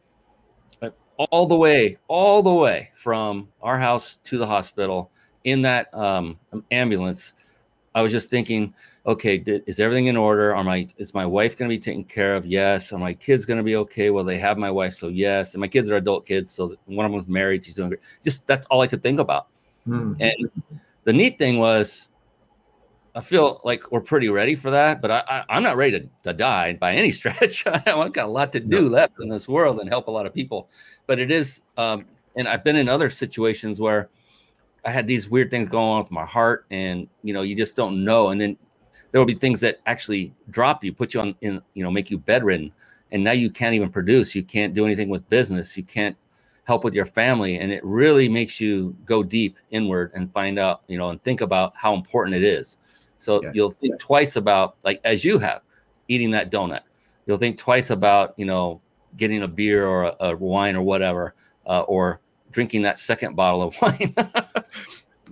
all 1.16 1.46
the 1.46 1.57
way, 1.57 1.98
all 2.09 2.42
the 2.42 2.53
way 2.53 2.90
from 2.94 3.48
our 3.62 3.79
house 3.79 4.16
to 4.24 4.38
the 4.38 4.46
hospital 4.46 5.11
in 5.44 5.62
that 5.62 5.92
um, 5.94 6.38
ambulance. 6.70 7.35
I 7.94 8.03
was 8.03 8.12
just 8.12 8.31
thinking, 8.31 8.74
okay, 9.07 9.38
did, 9.38 9.62
is 9.67 9.81
everything 9.81 10.07
in 10.07 10.17
order? 10.17 10.55
Are 10.55 10.64
my 10.64 10.88
is 10.97 11.14
my 11.14 11.27
wife 11.27 11.57
going 11.59 11.69
to 11.69 11.75
be 11.75 11.81
taken 11.81 12.05
care 12.05 12.35
of? 12.35 12.47
Yes. 12.47 12.93
Are 12.93 12.99
my 12.99 13.14
kids 13.14 13.45
going 13.45 13.59
to 13.59 13.62
be 13.62 13.77
okay? 13.77 14.11
Well, 14.11 14.25
they 14.25 14.38
have 14.38 14.59
my 14.59 14.71
wife, 14.71 14.95
so 14.95 15.09
yes. 15.09 15.55
And 15.55 15.61
my 15.61 15.69
kids 15.69 15.90
are 15.90 15.97
adult 15.97 16.27
kids, 16.27 16.51
so 16.51 16.75
one 16.87 17.05
of 17.05 17.11
them 17.11 17.17
was 17.17 17.29
married. 17.29 17.64
She's 17.64 17.75
doing 17.75 17.90
great. 17.90 18.01
Just 18.23 18.47
that's 18.47 18.67
all 18.67 18.81
I 18.81 18.87
could 18.87 19.03
think 19.03 19.21
about. 19.21 19.49
Hmm. 19.85 20.12
And 20.21 20.51
the 21.05 21.12
neat 21.12 21.38
thing 21.38 21.59
was, 21.59 22.09
I 23.14 23.21
feel 23.21 23.61
like 23.64 23.93
we're 23.93 24.01
pretty 24.01 24.29
ready 24.29 24.55
for 24.55 24.71
that, 24.71 25.03
but 25.03 25.11
I, 25.11 25.45
I 25.49 25.57
am 25.57 25.62
not 25.62 25.77
ready 25.77 26.01
to, 26.01 26.09
to 26.25 26.33
die 26.33 26.73
by 26.75 26.95
any 26.95 27.12
stretch. 27.19 27.67
I've 27.67 28.12
got 28.12 28.25
a 28.25 28.27
lot 28.27 28.53
to 28.53 28.61
do 28.61 28.88
left 28.88 29.21
in 29.21 29.29
this 29.29 29.47
world 29.47 29.81
and 29.81 29.88
help 29.88 30.09
a 30.09 30.11
lot 30.11 30.27
of 30.27 30.35
people. 30.35 30.69
But 31.07 31.19
it 31.19 31.31
is, 31.31 31.62
um, 31.77 32.01
and 32.37 32.49
I've 32.49 32.64
been 32.64 32.77
in 32.77 32.88
other 32.88 33.11
situations 33.11 33.81
where 33.81 34.09
I 34.85 34.90
had 34.90 35.07
these 35.07 35.31
weird 35.31 35.51
things 35.51 35.69
going 35.71 35.88
on 35.88 35.99
with 35.99 36.11
my 36.11 36.25
heart, 36.25 36.67
and 36.71 37.07
you 37.23 37.33
know, 37.33 37.43
you 37.43 37.55
just 37.55 37.77
don't 37.77 38.05
know. 38.05 38.31
And 38.31 38.40
then 38.40 38.57
there 39.14 39.20
will 39.20 39.27
be 39.27 39.35
things 39.35 39.61
that 39.61 39.79
actually 39.87 40.35
drop 40.50 40.83
you, 40.83 40.92
put 40.92 41.14
you 41.14 41.20
on, 41.20 41.37
in, 41.40 41.62
you 41.74 41.85
know, 41.85 41.90
make 41.90 42.11
you 42.11 42.18
bedridden, 42.18 42.72
and 43.12 43.22
now 43.22 43.31
you 43.31 43.48
can't 43.48 43.72
even 43.72 43.88
produce. 43.88 44.35
You 44.35 44.42
can't 44.42 44.74
do 44.74 44.85
anything 44.85 45.09
with 45.09 45.29
business. 45.29 45.77
You 45.77 45.85
can't 45.85 46.16
help 46.64 46.83
with 46.83 46.94
your 46.94 47.05
family, 47.05 47.59
and 47.59 47.70
it 47.70 47.81
really 47.85 48.29
makes 48.29 48.61
you 48.61 48.96
go 49.07 49.22
deep 49.22 49.57
inward 49.70 50.11
and 50.14 50.33
find 50.33 50.59
out, 50.59 50.83
you 50.88 50.98
know, 50.98 51.11
and 51.11 51.22
think 51.22 51.42
about 51.42 51.77
how 51.77 51.94
important 51.94 52.35
it 52.35 52.42
is. 52.42 53.07
So 53.18 53.40
yeah. 53.40 53.53
you'll 53.55 53.70
think 53.70 54.00
twice 54.00 54.35
about, 54.35 54.74
like 54.85 55.00
as 55.05 55.24
you 55.24 55.38
have, 55.38 55.62
eating 56.09 56.33
that 56.33 56.50
donut. 56.50 56.81
You'll 57.27 57.37
think 57.37 57.57
twice 57.57 57.90
about, 57.90 58.35
you 58.37 58.46
know, 58.46 58.81
getting 59.16 59.44
a 59.44 59.48
beer 59.48 59.87
or 59.87 60.07
a, 60.07 60.16
a 60.18 60.37
wine 60.37 60.74
or 60.74 60.83
whatever, 60.83 61.37
uh, 61.66 61.83
or 61.83 62.20
drinking 62.50 62.83
that 62.83 62.98
second 62.98 63.37
bottle 63.37 63.62
of 63.62 63.77
wine. 63.81 64.12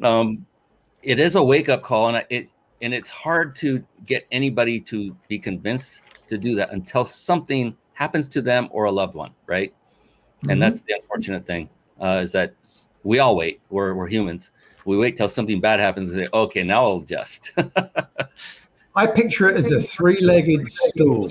um, 0.04 0.46
it 1.02 1.18
is 1.18 1.34
a 1.34 1.42
wake 1.42 1.68
up 1.68 1.82
call, 1.82 2.14
and 2.14 2.24
it 2.30 2.48
and 2.82 2.92
it's 2.92 3.08
hard 3.08 3.54
to 3.56 3.82
get 4.06 4.26
anybody 4.32 4.80
to 4.80 5.16
be 5.28 5.38
convinced 5.38 6.02
to 6.26 6.36
do 6.36 6.54
that 6.56 6.72
until 6.72 7.04
something 7.04 7.76
happens 7.94 8.26
to 8.28 8.42
them 8.42 8.68
or 8.70 8.84
a 8.84 8.92
loved 8.92 9.14
one, 9.14 9.32
right? 9.46 9.72
Mm-hmm. 9.72 10.50
And 10.50 10.62
that's 10.62 10.82
the 10.82 10.94
unfortunate 10.94 11.46
thing 11.46 11.70
uh, 12.00 12.20
is 12.22 12.32
that 12.32 12.54
we 13.04 13.20
all 13.20 13.36
wait. 13.36 13.60
We're 13.70 13.94
we're 13.94 14.08
humans. 14.08 14.50
We 14.84 14.98
wait 14.98 15.16
till 15.16 15.28
something 15.28 15.60
bad 15.60 15.78
happens 15.78 16.10
and 16.10 16.22
say, 16.22 16.28
okay, 16.34 16.64
now 16.64 16.84
I'll 16.84 17.02
adjust. 17.02 17.52
I 18.96 19.06
picture 19.06 19.48
it 19.48 19.56
as 19.56 19.70
a 19.70 19.80
three-legged 19.80 20.70
stool. 20.70 21.30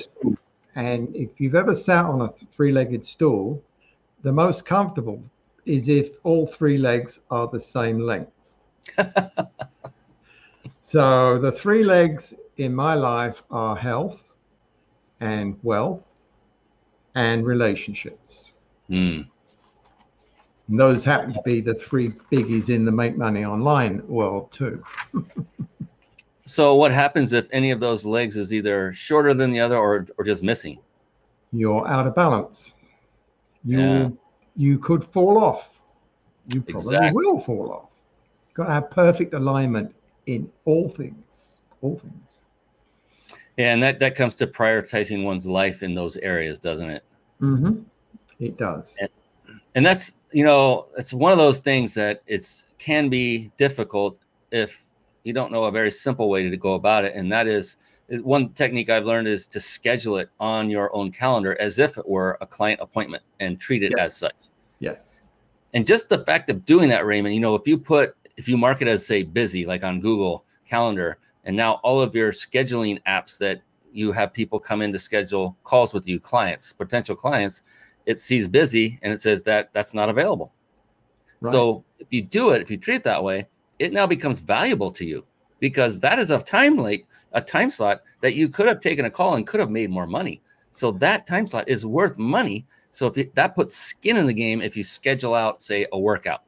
And 0.76 1.14
if 1.14 1.42
you've 1.42 1.56
ever 1.56 1.76
sat 1.76 2.06
on 2.06 2.22
a 2.22 2.30
three-legged 2.30 3.06
stool, 3.06 3.62
the 4.24 4.32
most 4.32 4.66
comfortable 4.66 5.22
is 5.66 5.90
if 5.90 6.12
all 6.24 6.48
three 6.48 6.78
legs 6.78 7.20
are 7.30 7.48
the 7.48 7.60
same 7.60 8.00
length. 8.00 8.32
so 10.82 11.38
the 11.38 11.52
three 11.52 11.84
legs 11.84 12.34
in 12.58 12.74
my 12.74 12.94
life 12.96 13.42
are 13.52 13.76
health 13.76 14.24
and 15.20 15.58
wealth 15.64 16.04
and 17.16 17.46
relationships. 17.46 18.52
Mm. 18.90 19.28
And 20.68 20.80
those 20.80 21.04
happen 21.04 21.34
to 21.34 21.42
be 21.44 21.62
the 21.62 21.74
three 21.74 22.10
biggies 22.32 22.70
in 22.70 22.86
the 22.86 22.92
make 22.92 23.18
money 23.18 23.44
online 23.46 24.06
world 24.08 24.52
too. 24.52 24.84
so 26.46 26.76
what 26.76 26.92
happens 26.92 27.34
if 27.34 27.48
any 27.52 27.72
of 27.72 27.80
those 27.80 28.06
legs 28.06 28.38
is 28.38 28.54
either 28.54 28.94
shorter 28.94 29.34
than 29.34 29.52
the 29.52 29.60
other 29.60 29.78
or, 29.78 30.08
or 30.18 30.24
just 30.24 30.44
missing? 30.44 30.80
You're 31.52 31.88
out 31.88 32.08
of 32.08 32.16
balance. 32.16 32.74
You 33.64 33.80
yeah 33.80 34.10
you 34.56 34.78
could 34.80 35.04
fall 35.04 35.38
off. 35.38 35.70
You 36.54 36.62
probably 36.62 36.96
exactly. 36.96 37.26
will 37.26 37.40
fall 37.40 37.72
off. 37.72 37.90
You've 38.48 38.56
got 38.56 38.66
to 38.66 38.74
have 38.74 38.92
perfect 38.92 39.34
alignment 39.34 39.94
in 40.32 40.50
all 40.66 40.88
things. 40.88 41.58
All 41.82 41.98
things. 41.98 42.42
Yeah, 43.58 43.74
and 43.74 43.84
that 43.84 44.00
that 44.00 44.16
comes 44.16 44.36
to 44.36 44.48
prioritizing 44.48 45.24
one's 45.24 45.46
life 45.46 45.84
in 45.84 45.94
those 45.94 46.18
areas, 46.18 46.58
doesn't 46.58 46.90
it? 46.90 47.04
Mm-hmm. 47.42 47.82
It 48.40 48.58
does. 48.58 48.96
And, 49.00 49.10
and 49.76 49.86
that's 49.86 50.14
you 50.32 50.44
know 50.44 50.88
it's 50.98 51.14
one 51.14 51.32
of 51.32 51.38
those 51.38 51.60
things 51.60 51.94
that 51.96 52.22
it's 52.28 52.66
can 52.78 53.10
be 53.10 53.52
difficult 53.58 54.18
if 54.52 54.84
you 55.24 55.34
don't 55.34 55.52
know 55.52 55.66
a 55.66 55.72
very 55.72 55.92
simple 55.92 56.30
way 56.30 56.50
to 56.50 56.58
go 56.58 56.74
about 56.76 57.04
it, 57.04 57.14
and 57.16 57.32
that 57.32 57.48
is 57.48 57.78
one 58.08 58.50
technique 58.50 58.90
I've 58.90 59.06
learned 59.06 59.28
is 59.28 59.48
to 59.50 59.60
schedule 59.60 60.18
it 60.18 60.30
on 60.40 60.70
your 60.70 60.94
own 60.96 61.12
calendar 61.12 61.60
as 61.60 61.78
if 61.78 61.98
it 61.98 62.08
were 62.08 62.38
a 62.42 62.48
client 62.48 62.80
appointment 62.82 63.24
and 63.40 63.60
treat 63.60 63.84
it 63.84 63.94
yes. 63.96 64.06
as 64.08 64.18
such. 64.18 64.36
Yes. 64.80 65.24
And 65.74 65.86
just 65.86 66.10
the 66.10 66.20
fact 66.26 66.50
of 66.50 66.66
doing 66.66 66.90
that, 66.90 67.06
Raymond, 67.06 67.34
you 67.34 67.40
know, 67.40 67.56
if 67.56 67.66
you 67.66 67.78
put, 67.78 68.16
if 68.42 68.48
you 68.48 68.58
mark 68.58 68.82
it 68.82 68.88
as, 68.88 69.06
say, 69.06 69.22
busy, 69.22 69.68
like 69.68 69.84
on 69.84 70.00
Google 70.00 70.46
Calendar, 70.66 71.20
and 71.44 71.56
now 71.56 71.74
all 71.84 72.02
of 72.02 72.16
your 72.16 72.32
scheduling 72.32 73.00
apps 73.04 73.38
that 73.38 73.62
you 73.94 74.12
have 74.12 74.34
people 74.34 74.60
come 74.60 74.82
in 74.82 74.92
to 74.94 74.98
schedule 74.98 75.56
calls 75.64 75.94
with 75.94 76.08
you, 76.08 76.20
clients, 76.20 76.74
potential 76.74 77.16
clients, 77.16 77.62
it 78.08 78.20
sees 78.20 78.48
busy 78.48 78.98
and 79.04 79.14
it 79.14 79.22
says 79.22 79.44
that 79.44 79.72
that's 79.74 79.94
not 79.94 80.10
available. 80.10 80.52
Right. 81.40 81.52
So 81.52 81.84
if 82.00 82.08
you 82.10 82.24
do 82.24 82.50
it, 82.50 82.64
if 82.64 82.72
you 82.72 82.78
treat 82.78 82.96
it 82.96 83.04
that 83.04 83.24
way, 83.24 83.48
it 83.78 83.94
now 83.94 84.08
becomes 84.08 84.40
valuable 84.40 84.90
to 84.90 85.06
you 85.06 85.24
because 85.60 86.00
that 86.00 86.18
is 86.18 86.32
a 86.32 86.40
time 86.40 86.78
late 86.78 87.06
a 87.34 87.42
time 87.42 87.70
slot 87.70 88.02
that 88.22 88.34
you 88.34 88.50
could 88.50 88.68
have 88.68 88.80
taken 88.80 89.06
a 89.06 89.12
call 89.12 89.36
and 89.36 89.46
could 89.46 89.60
have 89.60 89.70
made 89.70 89.92
more 89.92 90.08
money. 90.08 90.42
So 90.72 90.90
that 90.94 91.28
time 91.28 91.46
slot 91.46 91.70
is 91.70 91.86
worth 91.86 92.18
money. 92.18 92.66
So 92.90 93.06
if 93.06 93.36
that 93.36 93.54
puts 93.54 93.76
skin 93.76 94.18
in 94.18 94.26
the 94.26 94.34
game, 94.34 94.64
if 94.64 94.76
you 94.76 94.84
schedule 94.84 95.36
out, 95.36 95.62
say, 95.62 95.86
a 95.94 96.00
workout, 96.00 96.42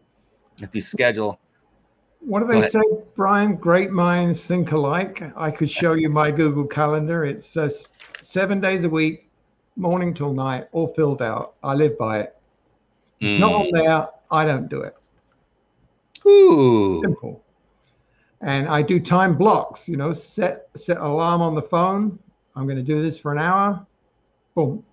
if 0.64 0.74
you 0.74 0.82
schedule. 0.82 1.40
What 2.26 2.40
do 2.40 2.48
they 2.48 2.68
say, 2.68 2.82
Brian? 3.16 3.56
Great 3.56 3.92
minds 3.92 4.46
think 4.46 4.72
alike. 4.72 5.24
I 5.36 5.52
could 5.52 5.70
show 5.70 5.94
you 5.94 6.10
my 6.10 6.32
Google 6.32 6.66
Calendar. 6.66 7.26
It's 7.26 7.58
uh, 7.58 7.70
seven 8.22 8.62
days 8.62 8.84
a 8.86 8.90
week, 8.90 9.30
morning 9.76 10.14
till 10.14 10.34
night, 10.34 10.68
all 10.72 10.94
filled 10.96 11.22
out. 11.22 11.56
I 11.64 11.74
live 11.74 11.98
by 11.98 12.22
it. 12.22 12.36
It's 13.20 13.34
mm. 13.34 13.40
not 13.40 13.54
on 13.54 13.66
hmm. 13.68 13.78
there. 13.78 14.08
I 14.32 14.46
don't 14.46 14.70
do 14.70 14.82
it. 14.82 14.96
Ooh. 16.26 17.02
Simple 17.04 17.44
and 18.44 18.68
I 18.68 18.82
do 18.82 19.00
time 19.00 19.36
blocks. 19.36 19.88
You 19.88 19.98
know, 19.98 20.14
set 20.14 20.68
set 20.76 20.98
alarm 20.98 21.42
on 21.42 21.56
the 21.56 21.62
phone. 21.62 22.20
I'm 22.56 22.66
going 22.66 22.78
to 22.78 22.84
do 22.84 23.02
this 23.02 23.18
for 23.18 23.32
an 23.32 23.40
hour. 23.40 23.86
Boom, 24.54 24.84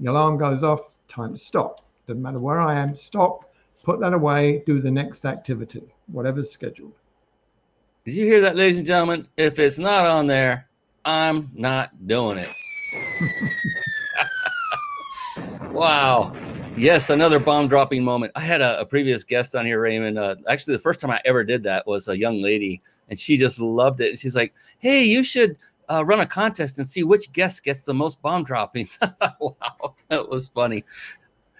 the 0.00 0.10
alarm 0.10 0.38
goes 0.38 0.62
off. 0.62 0.80
Time 1.08 1.32
to 1.32 1.38
stop. 1.38 1.84
Doesn't 2.06 2.22
matter 2.22 2.38
where 2.38 2.60
I 2.60 2.78
am. 2.78 2.96
Stop. 2.96 3.52
Put 3.84 4.00
that 4.00 4.14
away. 4.14 4.62
Do 4.66 4.80
the 4.80 4.90
next 4.90 5.26
activity, 5.26 5.82
whatever's 6.06 6.50
scheduled. 6.50 6.94
Did 8.04 8.14
you 8.14 8.24
hear 8.24 8.40
that, 8.40 8.56
ladies 8.56 8.78
and 8.78 8.86
gentlemen? 8.86 9.28
If 9.36 9.58
it's 9.58 9.78
not 9.78 10.06
on 10.06 10.26
there, 10.26 10.68
I'm 11.04 11.50
not 11.54 12.06
doing 12.06 12.38
it. 12.38 12.48
wow. 15.70 16.34
Yes, 16.76 17.10
another 17.10 17.38
bomb 17.38 17.68
dropping 17.68 18.02
moment. 18.02 18.32
I 18.34 18.40
had 18.40 18.62
a, 18.62 18.80
a 18.80 18.86
previous 18.86 19.22
guest 19.22 19.54
on 19.54 19.66
here, 19.66 19.80
Raymond. 19.80 20.18
Uh, 20.18 20.36
actually, 20.48 20.74
the 20.74 20.82
first 20.82 20.98
time 20.98 21.10
I 21.10 21.20
ever 21.24 21.44
did 21.44 21.62
that 21.64 21.86
was 21.86 22.08
a 22.08 22.18
young 22.18 22.40
lady, 22.40 22.82
and 23.08 23.18
she 23.18 23.36
just 23.36 23.60
loved 23.60 24.00
it. 24.00 24.10
And 24.10 24.18
she's 24.18 24.34
like, 24.34 24.54
"Hey, 24.78 25.04
you 25.04 25.22
should 25.22 25.56
uh, 25.88 26.04
run 26.04 26.20
a 26.20 26.26
contest 26.26 26.78
and 26.78 26.86
see 26.86 27.04
which 27.04 27.32
guest 27.32 27.62
gets 27.62 27.84
the 27.84 27.94
most 27.94 28.20
bomb 28.22 28.44
droppings." 28.44 28.98
wow, 29.40 29.94
that 30.08 30.28
was 30.28 30.48
funny. 30.48 30.84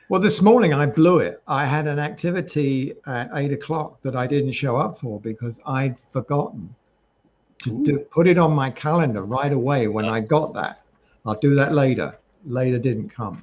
Well, 0.08 0.20
this 0.20 0.42
morning 0.42 0.74
I 0.74 0.86
blew 0.86 1.18
it. 1.18 1.42
I 1.46 1.64
had 1.64 1.86
an 1.86 1.98
activity 1.98 2.94
at 3.06 3.30
eight 3.34 3.52
o'clock 3.52 4.00
that 4.02 4.14
I 4.14 4.26
didn't 4.26 4.52
show 4.52 4.76
up 4.76 4.98
for 4.98 5.18
because 5.20 5.58
I'd 5.66 5.96
forgotten 6.12 6.74
to 7.62 7.84
do, 7.84 7.98
put 7.98 8.26
it 8.26 8.36
on 8.36 8.52
my 8.52 8.70
calendar 8.70 9.22
right 9.22 9.52
away 9.52 9.88
when 9.88 10.04
I 10.04 10.20
got 10.20 10.52
that. 10.54 10.82
I'll 11.24 11.38
do 11.40 11.54
that 11.54 11.72
later. 11.72 12.18
Later 12.44 12.78
didn't 12.78 13.08
come 13.08 13.42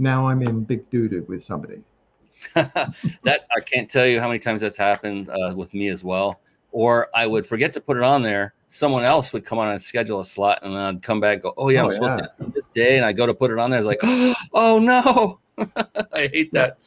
now 0.00 0.26
I'm 0.26 0.42
in 0.42 0.64
big 0.64 0.88
doo 0.90 1.08
doo 1.08 1.24
with 1.28 1.44
somebody. 1.44 1.82
that 2.54 3.46
I 3.54 3.60
can't 3.60 3.88
tell 3.88 4.06
you 4.06 4.18
how 4.18 4.26
many 4.26 4.38
times 4.38 4.62
that's 4.62 4.76
happened 4.76 5.28
uh, 5.28 5.52
with 5.54 5.72
me 5.74 5.88
as 5.88 6.02
well. 6.02 6.40
Or 6.72 7.08
I 7.14 7.26
would 7.26 7.44
forget 7.44 7.72
to 7.74 7.80
put 7.80 7.96
it 7.96 8.02
on 8.02 8.22
there. 8.22 8.54
Someone 8.68 9.04
else 9.04 9.32
would 9.32 9.44
come 9.44 9.58
on 9.58 9.68
and 9.68 9.80
schedule 9.80 10.20
a 10.20 10.24
slot, 10.24 10.60
and 10.62 10.74
then 10.74 10.80
I'd 10.80 11.02
come 11.02 11.20
back, 11.20 11.42
go, 11.42 11.52
"Oh 11.56 11.68
yeah, 11.68 11.80
I'm 11.80 11.86
oh, 11.86 11.90
supposed 11.90 12.22
yeah. 12.22 12.46
to 12.46 12.52
this 12.52 12.68
day," 12.68 12.96
and 12.96 13.04
I 13.04 13.12
go 13.12 13.26
to 13.26 13.34
put 13.34 13.50
it 13.50 13.58
on 13.58 13.70
there. 13.70 13.80
It's 13.80 13.88
like, 13.88 13.98
"Oh 14.54 14.78
no, 14.78 15.40
I 16.12 16.30
hate 16.32 16.52
that." 16.52 16.78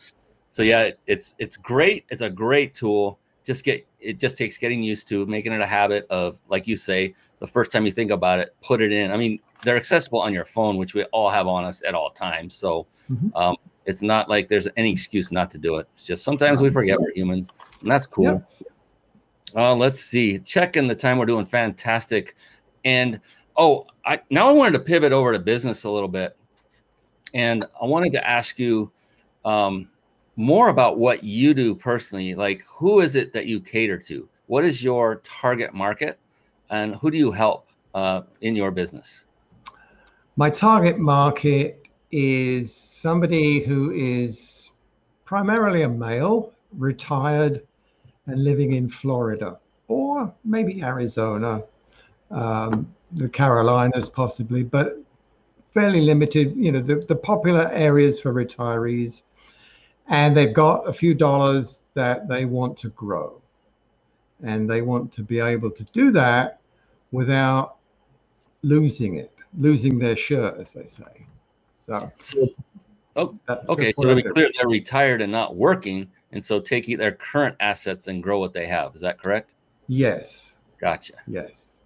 So 0.49 0.61
yeah, 0.61 0.91
it's 1.07 1.35
it's 1.39 1.57
great. 1.57 2.05
It's 2.09 2.21
a 2.21 2.29
great 2.29 2.73
tool. 2.73 3.19
Just 3.43 3.65
get 3.65 3.85
it. 3.99 4.19
Just 4.19 4.37
takes 4.37 4.57
getting 4.57 4.83
used 4.83 5.07
to 5.09 5.25
making 5.25 5.51
it 5.51 5.61
a 5.61 5.65
habit 5.65 6.05
of, 6.09 6.39
like 6.47 6.67
you 6.67 6.77
say, 6.77 7.15
the 7.39 7.47
first 7.47 7.71
time 7.71 7.85
you 7.85 7.91
think 7.91 8.11
about 8.11 8.39
it, 8.39 8.55
put 8.61 8.81
it 8.81 8.91
in. 8.91 9.11
I 9.11 9.17
mean, 9.17 9.39
they're 9.63 9.77
accessible 9.77 10.19
on 10.19 10.33
your 10.33 10.45
phone, 10.45 10.77
which 10.77 10.93
we 10.93 11.03
all 11.05 11.29
have 11.29 11.47
on 11.47 11.65
us 11.65 11.81
at 11.87 11.95
all 11.95 12.09
times. 12.09 12.53
So 12.55 12.85
mm-hmm. 13.09 13.35
um, 13.35 13.55
it's 13.85 14.01
not 14.01 14.29
like 14.29 14.47
there's 14.47 14.67
any 14.77 14.91
excuse 14.91 15.31
not 15.31 15.49
to 15.51 15.57
do 15.57 15.77
it. 15.77 15.87
It's 15.95 16.05
just 16.05 16.23
sometimes 16.23 16.61
we 16.61 16.69
forget 16.69 16.99
we're 16.99 17.13
humans, 17.13 17.49
and 17.81 17.89
that's 17.89 18.05
cool. 18.05 18.45
Uh, 19.55 19.75
let's 19.75 19.99
see. 19.99 20.39
Checking 20.39 20.87
the 20.87 20.95
time. 20.95 21.17
We're 21.17 21.25
doing 21.25 21.45
fantastic. 21.45 22.35
And 22.85 23.19
oh, 23.57 23.87
I 24.05 24.19
now 24.29 24.49
I 24.49 24.51
wanted 24.51 24.73
to 24.73 24.79
pivot 24.79 25.13
over 25.13 25.33
to 25.33 25.39
business 25.39 25.83
a 25.83 25.89
little 25.89 26.09
bit, 26.09 26.37
and 27.33 27.65
I 27.81 27.85
wanted 27.85 28.11
to 28.13 28.27
ask 28.27 28.59
you 28.59 28.91
um, 29.45 29.89
more 30.35 30.69
about 30.69 30.97
what 30.97 31.23
you 31.23 31.53
do 31.53 31.75
personally. 31.75 32.35
Like, 32.35 32.63
who 32.67 32.99
is 32.99 33.15
it 33.15 33.33
that 33.33 33.45
you 33.45 33.59
cater 33.59 33.97
to? 33.99 34.27
What 34.47 34.63
is 34.63 34.83
your 34.83 35.17
target 35.17 35.73
market, 35.73 36.19
and 36.69 36.95
who 36.95 37.11
do 37.11 37.17
you 37.17 37.31
help 37.31 37.67
uh, 37.93 38.21
in 38.41 38.55
your 38.55 38.71
business? 38.71 39.25
My 40.35 40.49
target 40.49 40.97
market 40.97 41.85
is 42.11 42.73
somebody 42.73 43.63
who 43.63 43.91
is 43.91 44.71
primarily 45.25 45.83
a 45.83 45.89
male, 45.89 46.51
retired, 46.77 47.65
and 48.27 48.43
living 48.43 48.73
in 48.73 48.89
Florida 48.89 49.57
or 49.87 50.33
maybe 50.43 50.81
Arizona, 50.81 51.61
um, 52.31 52.91
the 53.13 53.29
Carolinas 53.29 54.09
possibly, 54.09 54.63
but 54.63 55.02
fairly 55.73 56.01
limited, 56.01 56.55
you 56.55 56.71
know, 56.71 56.81
the, 56.81 56.95
the 57.07 57.15
popular 57.15 57.69
areas 57.71 58.19
for 58.21 58.33
retirees. 58.33 59.23
And 60.09 60.35
they've 60.35 60.53
got 60.53 60.87
a 60.87 60.93
few 60.93 61.13
dollars 61.13 61.89
that 61.93 62.27
they 62.27 62.45
want 62.45 62.77
to 62.79 62.89
grow. 62.89 63.41
and 64.43 64.69
they 64.69 64.81
want 64.81 65.11
to 65.13 65.23
be 65.23 65.39
able 65.39 65.71
to 65.71 65.83
do 65.85 66.11
that 66.11 66.59
without 67.11 67.77
losing 68.61 69.15
it, 69.15 69.31
losing 69.57 69.97
their 69.97 70.15
shirt, 70.15 70.59
as 70.59 70.73
they 70.73 70.85
say. 70.85 71.25
So, 71.77 72.11
oh, 73.15 73.37
okay. 73.69 73.91
So 73.93 74.09
to 74.09 74.15
be 74.15 74.23
clear, 74.23 74.49
they're 74.57 74.67
retired 74.67 75.21
and 75.21 75.31
not 75.31 75.55
working, 75.55 76.09
and 76.31 76.43
so 76.43 76.59
taking 76.59 76.97
their 76.97 77.13
current 77.13 77.55
assets 77.59 78.07
and 78.07 78.21
grow 78.21 78.39
what 78.39 78.53
they 78.53 78.67
have. 78.67 78.95
Is 78.95 79.01
that 79.01 79.17
correct? 79.17 79.55
Yes. 79.87 80.53
Gotcha. 80.79 81.13
Yes. 81.27 81.77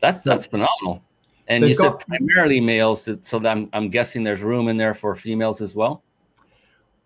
That's 0.00 0.24
that's 0.24 0.46
phenomenal. 0.46 1.02
And 1.50 1.68
you 1.68 1.74
got, 1.74 2.00
said 2.00 2.08
primarily 2.08 2.60
males, 2.60 3.08
so 3.22 3.46
I'm 3.46 3.68
I'm 3.72 3.88
guessing 3.88 4.22
there's 4.22 4.42
room 4.42 4.68
in 4.68 4.76
there 4.76 4.94
for 4.94 5.14
females 5.14 5.60
as 5.60 5.74
well. 5.74 6.02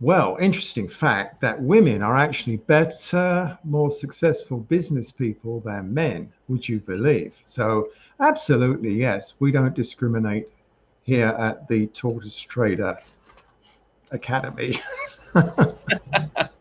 Well, 0.00 0.36
interesting 0.38 0.86
fact 0.86 1.40
that 1.40 1.60
women 1.60 2.02
are 2.02 2.16
actually 2.16 2.58
better, 2.58 3.58
more 3.64 3.90
successful 3.90 4.58
business 4.58 5.10
people 5.10 5.60
than 5.60 5.94
men, 5.94 6.30
would 6.48 6.68
you 6.68 6.80
believe? 6.80 7.34
So, 7.46 7.88
absolutely, 8.20 8.92
yes, 8.92 9.34
we 9.38 9.50
don't 9.50 9.74
discriminate 9.74 10.46
here 11.04 11.28
at 11.28 11.66
the 11.68 11.86
Tortoise 11.86 12.38
Trader 12.38 12.98
Academy. 14.10 14.78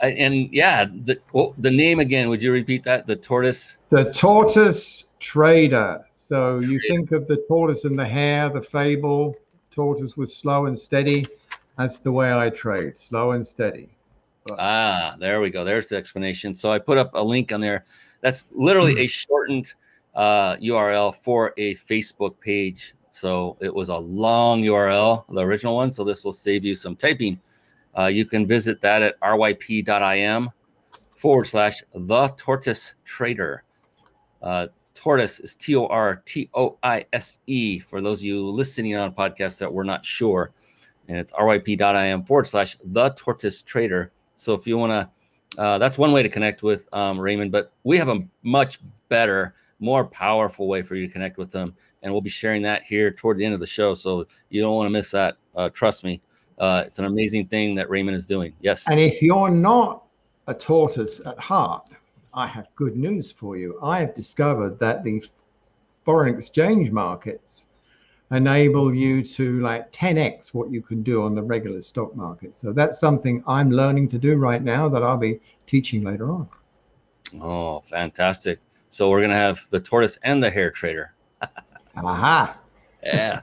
Uh, 0.00 0.06
and 0.06 0.48
yeah, 0.52 0.84
the, 0.84 1.18
well, 1.32 1.54
the 1.58 1.70
name 1.70 1.98
again, 1.98 2.28
would 2.28 2.42
you 2.42 2.52
repeat 2.52 2.84
that? 2.84 3.06
The 3.06 3.16
tortoise? 3.16 3.78
The 3.90 4.04
Tortoise 4.12 5.04
Trader. 5.18 6.04
So, 6.28 6.58
you 6.58 6.78
think 6.88 7.12
of 7.12 7.26
the 7.26 7.38
tortoise 7.48 7.84
and 7.84 7.98
the 7.98 8.04
hare, 8.04 8.50
the 8.50 8.60
fable, 8.60 9.34
tortoise 9.70 10.16
was 10.16 10.36
slow 10.36 10.66
and 10.66 10.76
steady 10.76 11.26
that's 11.78 12.00
the 12.00 12.10
way 12.10 12.36
I 12.36 12.50
trade, 12.50 12.98
slow 12.98 13.30
and 13.32 13.46
steady. 13.46 13.88
But. 14.44 14.56
Ah, 14.58 15.16
there 15.20 15.40
we 15.40 15.48
go. 15.48 15.64
There's 15.64 15.86
the 15.86 15.96
explanation. 15.96 16.56
So 16.56 16.72
I 16.72 16.80
put 16.80 16.98
up 16.98 17.12
a 17.14 17.22
link 17.22 17.52
on 17.52 17.60
there. 17.60 17.84
That's 18.20 18.50
literally 18.52 18.94
hmm. 18.94 19.00
a 19.00 19.06
shortened 19.06 19.74
uh, 20.16 20.56
URL 20.56 21.14
for 21.14 21.54
a 21.56 21.76
Facebook 21.76 22.40
page. 22.40 22.94
So 23.12 23.56
it 23.60 23.72
was 23.72 23.90
a 23.90 23.96
long 23.96 24.62
URL, 24.62 25.24
the 25.32 25.40
original 25.40 25.76
one. 25.76 25.92
So 25.92 26.02
this 26.02 26.24
will 26.24 26.32
save 26.32 26.64
you 26.64 26.74
some 26.74 26.96
typing. 26.96 27.40
Uh, 27.96 28.06
you 28.06 28.24
can 28.24 28.44
visit 28.44 28.80
that 28.80 29.00
at 29.00 29.20
ryp.im 29.20 30.50
forward 31.16 31.44
slash 31.44 31.82
the 31.94 32.28
tortoise 32.36 32.94
trader. 33.04 33.62
Uh, 34.42 34.66
tortoise 34.98 35.40
is 35.40 35.54
T 35.54 35.76
O 35.76 35.86
R 35.86 36.22
T 36.24 36.50
O 36.54 36.76
I 36.82 37.06
S 37.12 37.38
E 37.46 37.78
for 37.78 38.00
those 38.00 38.20
of 38.20 38.24
you 38.24 38.48
listening 38.48 38.96
on 38.96 39.12
podcasts 39.12 39.58
that 39.58 39.72
were 39.72 39.84
not 39.84 40.04
sure 40.04 40.52
and 41.08 41.16
it's 41.16 41.32
ryp.im 41.32 42.24
forward 42.24 42.46
slash 42.46 42.76
the 42.84 43.10
tortoise 43.10 43.62
trader. 43.62 44.12
So 44.36 44.52
if 44.54 44.66
you 44.66 44.78
want 44.78 44.92
to, 44.92 45.60
uh, 45.60 45.78
that's 45.78 45.98
one 45.98 46.12
way 46.12 46.22
to 46.22 46.28
connect 46.28 46.62
with 46.62 46.88
um, 46.92 47.18
Raymond, 47.18 47.50
but 47.50 47.72
we 47.84 47.96
have 47.98 48.08
a 48.08 48.20
much 48.42 48.78
better, 49.08 49.54
more 49.80 50.04
powerful 50.04 50.68
way 50.68 50.82
for 50.82 50.94
you 50.94 51.06
to 51.06 51.12
connect 51.12 51.38
with 51.38 51.50
them. 51.50 51.74
And 52.02 52.12
we'll 52.12 52.20
be 52.20 52.30
sharing 52.30 52.62
that 52.62 52.82
here 52.82 53.10
toward 53.10 53.38
the 53.38 53.44
end 53.44 53.54
of 53.54 53.60
the 53.60 53.66
show. 53.66 53.94
So 53.94 54.26
you 54.50 54.60
don't 54.60 54.76
want 54.76 54.86
to 54.86 54.90
miss 54.90 55.10
that. 55.12 55.36
Uh, 55.56 55.70
trust 55.70 56.04
me. 56.04 56.20
Uh, 56.58 56.84
it's 56.86 56.98
an 56.98 57.06
amazing 57.06 57.46
thing 57.46 57.74
that 57.76 57.88
Raymond 57.88 58.16
is 58.16 58.26
doing. 58.26 58.52
Yes. 58.60 58.88
And 58.88 59.00
if 59.00 59.22
you're 59.22 59.50
not 59.50 60.04
a 60.46 60.54
tortoise 60.54 61.20
at 61.24 61.38
heart, 61.38 61.86
I 62.38 62.46
have 62.46 62.68
good 62.76 62.96
news 62.96 63.32
for 63.32 63.56
you. 63.56 63.80
I 63.82 63.98
have 63.98 64.14
discovered 64.14 64.78
that 64.78 65.02
the 65.02 65.24
foreign 66.04 66.32
exchange 66.32 66.92
markets 66.92 67.66
enable 68.30 68.94
you 68.94 69.24
to 69.24 69.58
like 69.58 69.90
10x 69.90 70.54
what 70.54 70.70
you 70.70 70.80
can 70.80 71.02
do 71.02 71.24
on 71.24 71.34
the 71.34 71.42
regular 71.42 71.82
stock 71.82 72.14
market. 72.14 72.54
So 72.54 72.72
that's 72.72 73.00
something 73.00 73.42
I'm 73.48 73.72
learning 73.72 74.10
to 74.10 74.18
do 74.18 74.36
right 74.36 74.62
now 74.62 74.88
that 74.88 75.02
I'll 75.02 75.18
be 75.18 75.40
teaching 75.66 76.04
later 76.04 76.30
on. 76.30 76.48
Oh, 77.42 77.80
fantastic. 77.80 78.60
So 78.90 79.10
we're 79.10 79.18
going 79.18 79.30
to 79.30 79.36
have 79.36 79.66
the 79.70 79.80
tortoise 79.80 80.16
and 80.22 80.40
the 80.40 80.48
hare 80.48 80.70
trader. 80.70 81.14
Aha. 81.96 82.56
yeah. 83.02 83.40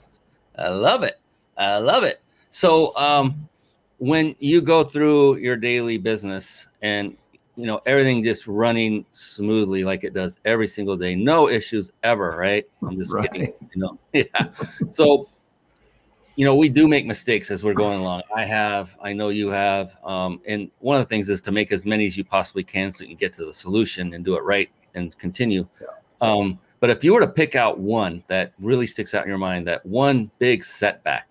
I 0.57 0.69
love 0.69 1.03
it. 1.03 1.15
I 1.57 1.79
love 1.79 2.05
it. 2.05 2.21
So 2.49 2.95
um, 2.95 3.49
when 3.97 4.37
you 4.39 4.61
go 4.61 4.85
through 4.85 5.39
your 5.39 5.57
daily 5.57 5.97
business 5.97 6.65
and 6.81 7.17
you 7.55 7.65
know 7.65 7.79
everything 7.85 8.23
just 8.23 8.47
running 8.47 9.05
smoothly 9.11 9.83
like 9.83 10.03
it 10.03 10.13
does 10.13 10.39
every 10.45 10.67
single 10.67 10.97
day. 10.97 11.15
No 11.15 11.49
issues 11.49 11.91
ever 12.03 12.35
right? 12.37 12.65
I'm 12.81 12.97
just 12.97 13.13
right. 13.13 13.31
kidding 13.31 13.53
you 13.73 13.81
know? 13.81 13.99
Yeah. 14.13 14.51
So 14.91 15.29
you 16.35 16.45
know 16.45 16.55
we 16.55 16.69
do 16.69 16.87
make 16.87 17.05
mistakes 17.05 17.51
as 17.51 17.63
we're 17.63 17.73
going 17.73 17.99
along. 17.99 18.23
I 18.35 18.45
have 18.45 18.95
i 19.01 19.13
know 19.13 19.29
you 19.29 19.49
have 19.49 19.97
um, 20.03 20.41
and 20.47 20.69
one 20.79 20.97
of 20.97 21.01
the 21.01 21.09
things 21.09 21.29
is 21.29 21.41
to 21.41 21.51
make 21.51 21.71
as 21.71 21.85
many 21.85 22.05
as 22.05 22.17
you 22.17 22.23
possibly 22.23 22.63
can 22.63 22.91
so 22.91 23.03
you 23.03 23.09
can 23.09 23.17
get 23.17 23.33
to 23.33 23.45
the 23.45 23.53
solution 23.53 24.13
and 24.13 24.25
do 24.25 24.35
it 24.35 24.43
right 24.43 24.69
and 24.93 25.17
continue. 25.17 25.67
Yeah. 25.81 25.87
um, 26.21 26.59
but 26.81 26.89
if 26.89 27.03
you 27.03 27.13
were 27.13 27.21
to 27.21 27.27
pick 27.27 27.55
out 27.55 27.79
one 27.79 28.23
that 28.27 28.53
really 28.59 28.85
sticks 28.85 29.15
out 29.15 29.23
in 29.23 29.29
your 29.29 29.37
mind 29.37 29.67
that 29.67 29.85
one 29.85 30.29
big 30.39 30.63
setback 30.63 31.29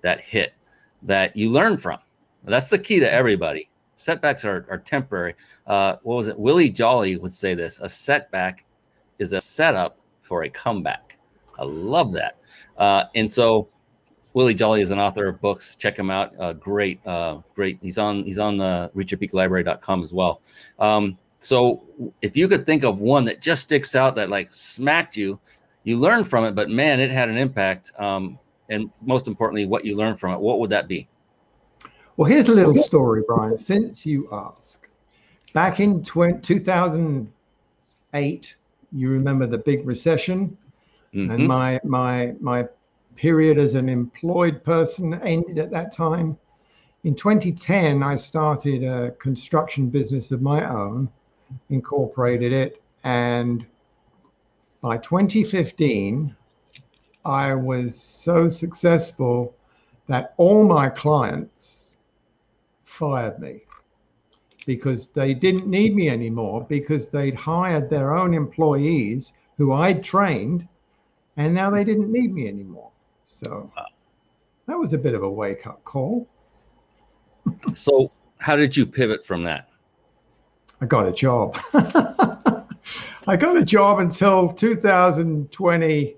that 0.00 0.20
hit 0.20 0.54
that 1.02 1.36
you 1.36 1.50
learned 1.50 1.80
from 1.80 1.98
that's 2.44 2.70
the 2.70 2.78
key 2.78 2.98
to 3.00 3.12
everybody 3.12 3.68
setbacks 3.98 4.44
are, 4.44 4.66
are 4.70 4.78
temporary. 4.78 5.34
Uh, 5.66 5.96
what 6.02 6.16
was 6.16 6.28
it? 6.28 6.38
Willie 6.38 6.70
Jolley 6.70 7.16
would 7.16 7.32
say 7.32 7.54
this 7.54 7.80
a 7.80 7.88
setback 7.88 8.64
is 9.18 9.32
a 9.32 9.40
setup 9.40 9.98
for 10.22 10.44
a 10.44 10.50
comeback. 10.50 11.18
I 11.58 11.64
love 11.64 12.12
that. 12.12 12.38
Uh, 12.76 13.04
and 13.14 13.30
so 13.30 13.68
Willie 14.34 14.54
Jolley 14.54 14.80
is 14.80 14.92
an 14.92 15.00
author 15.00 15.26
of 15.26 15.40
books. 15.40 15.74
Check 15.74 15.98
him 15.98 16.10
out. 16.10 16.32
Uh, 16.38 16.52
great, 16.52 17.04
uh, 17.06 17.40
great. 17.54 17.78
He's 17.82 17.98
on 17.98 18.24
he's 18.24 18.38
on 18.38 18.56
the 18.56 18.90
reachyourpeaklibrary.com 18.94 20.02
as 20.02 20.14
well. 20.14 20.40
Um, 20.78 21.18
so 21.40 21.84
if 22.22 22.36
you 22.36 22.48
could 22.48 22.66
think 22.66 22.84
of 22.84 23.00
one 23.00 23.24
that 23.24 23.40
just 23.40 23.62
sticks 23.62 23.94
out 23.96 24.14
that 24.16 24.30
like 24.30 24.52
smacked 24.52 25.16
you, 25.16 25.40
you 25.84 25.98
learn 25.98 26.24
from 26.24 26.44
it, 26.44 26.54
but 26.54 26.70
man, 26.70 27.00
it 27.00 27.10
had 27.10 27.28
an 27.28 27.36
impact. 27.36 27.92
Um, 27.98 28.38
and 28.68 28.90
most 29.02 29.26
importantly, 29.26 29.66
what 29.66 29.84
you 29.84 29.96
learned 29.96 30.20
from 30.20 30.32
it, 30.32 30.40
what 30.40 30.60
would 30.60 30.70
that 30.70 30.88
be? 30.88 31.08
Well, 32.18 32.28
here's 32.28 32.48
a 32.48 32.52
little 32.52 32.74
story, 32.74 33.22
Brian, 33.24 33.56
since 33.56 34.04
you 34.04 34.28
ask. 34.32 34.88
Back 35.52 35.78
in 35.78 36.02
20, 36.02 36.40
2008, 36.40 38.56
you 38.90 39.08
remember 39.08 39.46
the 39.46 39.58
big 39.58 39.86
recession, 39.86 40.58
mm-hmm. 41.14 41.30
and 41.30 41.46
my 41.46 41.78
my 41.84 42.34
my 42.40 42.66
period 43.14 43.56
as 43.56 43.74
an 43.74 43.88
employed 43.88 44.64
person 44.64 45.14
ended 45.22 45.60
at 45.60 45.70
that 45.70 45.94
time. 45.94 46.36
In 47.04 47.14
2010, 47.14 48.02
I 48.02 48.16
started 48.16 48.82
a 48.82 49.12
construction 49.12 49.88
business 49.88 50.32
of 50.32 50.42
my 50.42 50.68
own, 50.68 51.08
incorporated 51.70 52.52
it, 52.52 52.82
and 53.04 53.64
by 54.80 54.96
2015, 54.96 56.34
I 57.24 57.54
was 57.54 57.94
so 57.94 58.48
successful 58.48 59.54
that 60.08 60.34
all 60.36 60.64
my 60.64 60.88
clients 60.88 61.87
fired 62.98 63.38
me 63.38 63.62
because 64.66 65.08
they 65.08 65.32
didn't 65.32 65.68
need 65.68 65.94
me 65.94 66.10
anymore 66.10 66.66
because 66.68 67.08
they'd 67.08 67.34
hired 67.34 67.88
their 67.88 68.16
own 68.16 68.34
employees 68.34 69.32
who 69.56 69.72
I'd 69.72 70.02
trained 70.02 70.66
and 71.36 71.54
now 71.54 71.70
they 71.70 71.84
didn't 71.84 72.10
need 72.12 72.34
me 72.34 72.48
anymore. 72.48 72.90
So 73.24 73.70
that 74.66 74.76
was 74.76 74.92
a 74.92 74.98
bit 74.98 75.14
of 75.14 75.22
a 75.22 75.30
wake 75.30 75.66
up 75.66 75.82
call. 75.84 76.28
so, 77.74 78.10
how 78.38 78.56
did 78.56 78.76
you 78.76 78.84
pivot 78.84 79.24
from 79.24 79.44
that? 79.44 79.68
I 80.80 80.86
got 80.86 81.08
a 81.08 81.12
job. 81.12 81.56
I 83.26 83.36
got 83.36 83.56
a 83.56 83.64
job 83.64 84.00
until 84.00 84.48
2020 84.52 86.16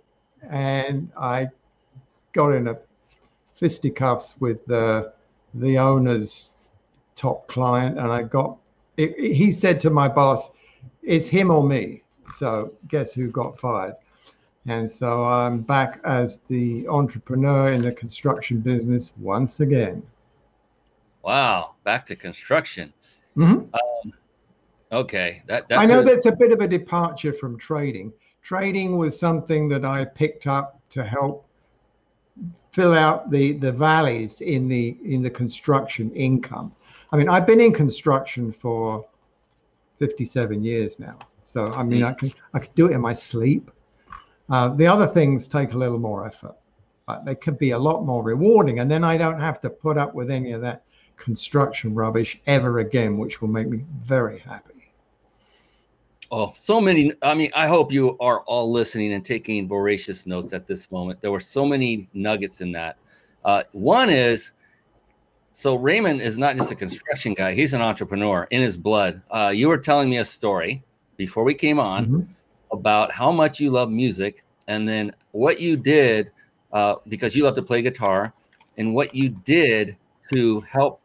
and 0.48 1.10
I 1.18 1.48
got 2.32 2.50
in 2.50 2.68
a 2.68 2.78
fisticuffs 3.58 4.34
with 4.40 4.64
the, 4.66 5.12
the 5.54 5.78
owners 5.78 6.49
top 7.20 7.46
client, 7.48 7.98
and 7.98 8.10
I 8.10 8.22
got. 8.22 8.56
It, 8.96 9.14
it, 9.18 9.34
he 9.34 9.52
said 9.52 9.78
to 9.80 9.90
my 9.90 10.08
boss, 10.08 10.50
"It's 11.02 11.28
him 11.28 11.50
or 11.50 11.62
me." 11.62 12.02
So 12.34 12.72
guess 12.88 13.12
who 13.12 13.28
got 13.28 13.58
fired? 13.58 13.94
And 14.66 14.90
so 14.90 15.24
I'm 15.24 15.60
back 15.60 16.00
as 16.04 16.38
the 16.48 16.86
entrepreneur 16.88 17.72
in 17.72 17.82
the 17.82 17.92
construction 17.92 18.60
business 18.60 19.12
once 19.18 19.60
again. 19.60 20.02
Wow, 21.22 21.74
back 21.84 22.06
to 22.06 22.16
construction. 22.16 22.92
Mm-hmm. 23.36 23.74
Um, 23.74 24.12
okay, 24.92 25.42
that, 25.46 25.68
that 25.68 25.78
I 25.78 25.86
know 25.86 26.02
that's 26.02 26.26
a 26.26 26.32
bit 26.32 26.52
of 26.52 26.60
a 26.60 26.68
departure 26.68 27.32
from 27.32 27.58
trading. 27.58 28.12
Trading 28.42 28.96
was 28.96 29.18
something 29.18 29.68
that 29.68 29.84
I 29.84 30.04
picked 30.04 30.46
up 30.46 30.80
to 30.90 31.04
help 31.04 31.46
fill 32.72 32.94
out 32.94 33.30
the 33.30 33.52
the 33.54 33.72
valleys 33.72 34.40
in 34.40 34.68
the 34.68 34.96
in 35.04 35.22
the 35.22 35.30
construction 35.30 36.10
income. 36.12 36.72
I 37.12 37.16
mean, 37.16 37.28
I've 37.28 37.46
been 37.46 37.60
in 37.60 37.72
construction 37.72 38.52
for 38.52 39.06
57 39.98 40.62
years 40.64 40.98
now. 40.98 41.18
So, 41.44 41.72
I 41.72 41.82
mean, 41.82 42.04
I 42.04 42.12
can, 42.12 42.32
I 42.54 42.60
can 42.60 42.70
do 42.76 42.86
it 42.86 42.92
in 42.92 43.00
my 43.00 43.12
sleep. 43.12 43.70
Uh, 44.48 44.68
the 44.68 44.86
other 44.86 45.06
things 45.06 45.48
take 45.48 45.72
a 45.72 45.78
little 45.78 45.98
more 45.98 46.26
effort, 46.26 46.54
but 47.06 47.24
they 47.24 47.34
could 47.34 47.58
be 47.58 47.70
a 47.70 47.78
lot 47.78 48.04
more 48.04 48.22
rewarding. 48.22 48.78
And 48.78 48.90
then 48.90 49.02
I 49.02 49.16
don't 49.16 49.40
have 49.40 49.60
to 49.62 49.70
put 49.70 49.98
up 49.98 50.14
with 50.14 50.30
any 50.30 50.52
of 50.52 50.60
that 50.62 50.84
construction 51.16 51.94
rubbish 51.94 52.40
ever 52.46 52.78
again, 52.78 53.18
which 53.18 53.40
will 53.40 53.48
make 53.48 53.68
me 53.68 53.84
very 54.04 54.38
happy. 54.38 54.92
Oh, 56.32 56.52
so 56.54 56.80
many. 56.80 57.12
I 57.22 57.34
mean, 57.34 57.50
I 57.54 57.66
hope 57.66 57.90
you 57.90 58.16
are 58.20 58.42
all 58.42 58.70
listening 58.70 59.12
and 59.14 59.24
taking 59.24 59.66
voracious 59.66 60.26
notes 60.26 60.52
at 60.52 60.66
this 60.66 60.90
moment. 60.92 61.20
There 61.20 61.32
were 61.32 61.40
so 61.40 61.66
many 61.66 62.08
nuggets 62.14 62.60
in 62.60 62.70
that. 62.72 62.96
Uh, 63.44 63.64
one 63.72 64.10
is 64.10 64.52
so 65.52 65.74
Raymond 65.74 66.20
is 66.20 66.38
not 66.38 66.56
just 66.56 66.70
a 66.70 66.74
construction 66.74 67.34
guy, 67.34 67.54
he's 67.54 67.72
an 67.72 67.80
entrepreneur 67.80 68.46
in 68.50 68.62
his 68.62 68.76
blood. 68.76 69.22
Uh, 69.30 69.52
you 69.54 69.68
were 69.68 69.78
telling 69.78 70.08
me 70.08 70.18
a 70.18 70.24
story 70.24 70.82
before 71.16 71.44
we 71.44 71.54
came 71.54 71.80
on 71.80 72.06
mm-hmm. 72.06 72.20
about 72.72 73.12
how 73.12 73.32
much 73.32 73.60
you 73.60 73.70
love 73.70 73.90
music 73.90 74.44
and 74.68 74.88
then 74.88 75.12
what 75.32 75.60
you 75.60 75.76
did 75.76 76.30
uh, 76.72 76.96
because 77.08 77.34
you 77.34 77.44
love 77.44 77.56
to 77.56 77.62
play 77.62 77.82
guitar 77.82 78.32
and 78.78 78.94
what 78.94 79.14
you 79.14 79.28
did 79.28 79.96
to 80.32 80.60
help 80.60 81.00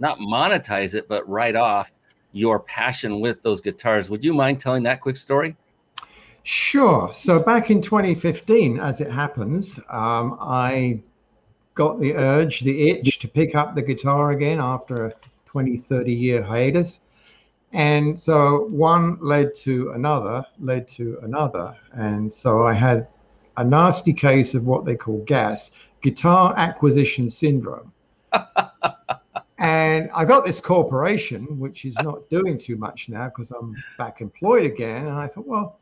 not 0.00 0.18
monetize 0.18 0.94
it, 0.94 1.08
but 1.08 1.26
write 1.28 1.54
off 1.54 1.92
your 2.32 2.58
passion 2.60 3.20
with 3.20 3.42
those 3.42 3.60
guitars. 3.60 4.10
Would 4.10 4.24
you 4.24 4.34
mind 4.34 4.58
telling 4.58 4.82
that 4.82 5.00
quick 5.00 5.16
story? 5.16 5.56
Sure. 6.42 7.10
So 7.12 7.38
back 7.38 7.70
in 7.70 7.80
2015, 7.80 8.80
as 8.80 9.00
it 9.00 9.10
happens, 9.10 9.78
um, 9.88 10.36
I 10.40 11.00
got 11.74 12.00
the 12.00 12.14
urge, 12.14 12.60
the 12.60 12.90
itch 12.90 13.18
to 13.20 13.28
pick 13.28 13.54
up 13.54 13.74
the 13.74 13.82
guitar 13.82 14.32
again 14.32 14.60
after 14.60 15.06
a 15.06 15.14
20, 15.46 15.76
30 15.76 16.12
year 16.12 16.42
hiatus. 16.42 17.00
And 17.72 18.20
so 18.20 18.66
one 18.68 19.18
led 19.20 19.54
to 19.56 19.92
another, 19.92 20.44
led 20.60 20.86
to 20.88 21.18
another. 21.22 21.74
And 21.92 22.32
so 22.32 22.64
I 22.66 22.74
had 22.74 23.08
a 23.56 23.64
nasty 23.64 24.12
case 24.12 24.54
of 24.54 24.66
what 24.66 24.84
they 24.84 24.96
call 24.96 25.24
GAS, 25.24 25.70
guitar 26.02 26.54
acquisition 26.56 27.30
syndrome. 27.30 27.92
and 29.58 30.10
I 30.14 30.24
got 30.24 30.44
this 30.44 30.60
corporation, 30.60 31.58
which 31.58 31.84
is 31.84 31.94
not 32.02 32.28
doing 32.28 32.58
too 32.58 32.76
much 32.76 33.08
now 33.08 33.26
because 33.28 33.50
I'm 33.50 33.74
back 33.96 34.20
employed 34.20 34.64
again. 34.64 35.06
And 35.06 35.16
I 35.16 35.26
thought, 35.26 35.46
well, 35.46 35.78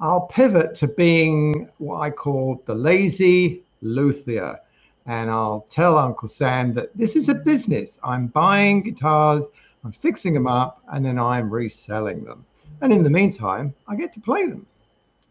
I'll 0.00 0.26
pivot 0.26 0.74
to 0.76 0.88
being 0.88 1.68
what 1.78 2.00
I 2.00 2.10
call 2.10 2.62
the 2.66 2.74
lazy 2.74 3.62
luthier. 3.80 4.60
And 5.08 5.30
I'll 5.30 5.66
tell 5.70 5.96
Uncle 5.96 6.28
Sam 6.28 6.74
that 6.74 6.94
this 6.94 7.16
is 7.16 7.30
a 7.30 7.34
business. 7.34 7.98
I'm 8.04 8.26
buying 8.26 8.82
guitars, 8.82 9.50
I'm 9.82 9.92
fixing 9.92 10.34
them 10.34 10.46
up, 10.46 10.82
and 10.92 11.04
then 11.04 11.18
I'm 11.18 11.48
reselling 11.48 12.24
them. 12.24 12.44
And 12.82 12.92
in 12.92 13.02
the 13.02 13.10
meantime, 13.10 13.74
I 13.88 13.96
get 13.96 14.12
to 14.12 14.20
play 14.20 14.46
them. 14.46 14.66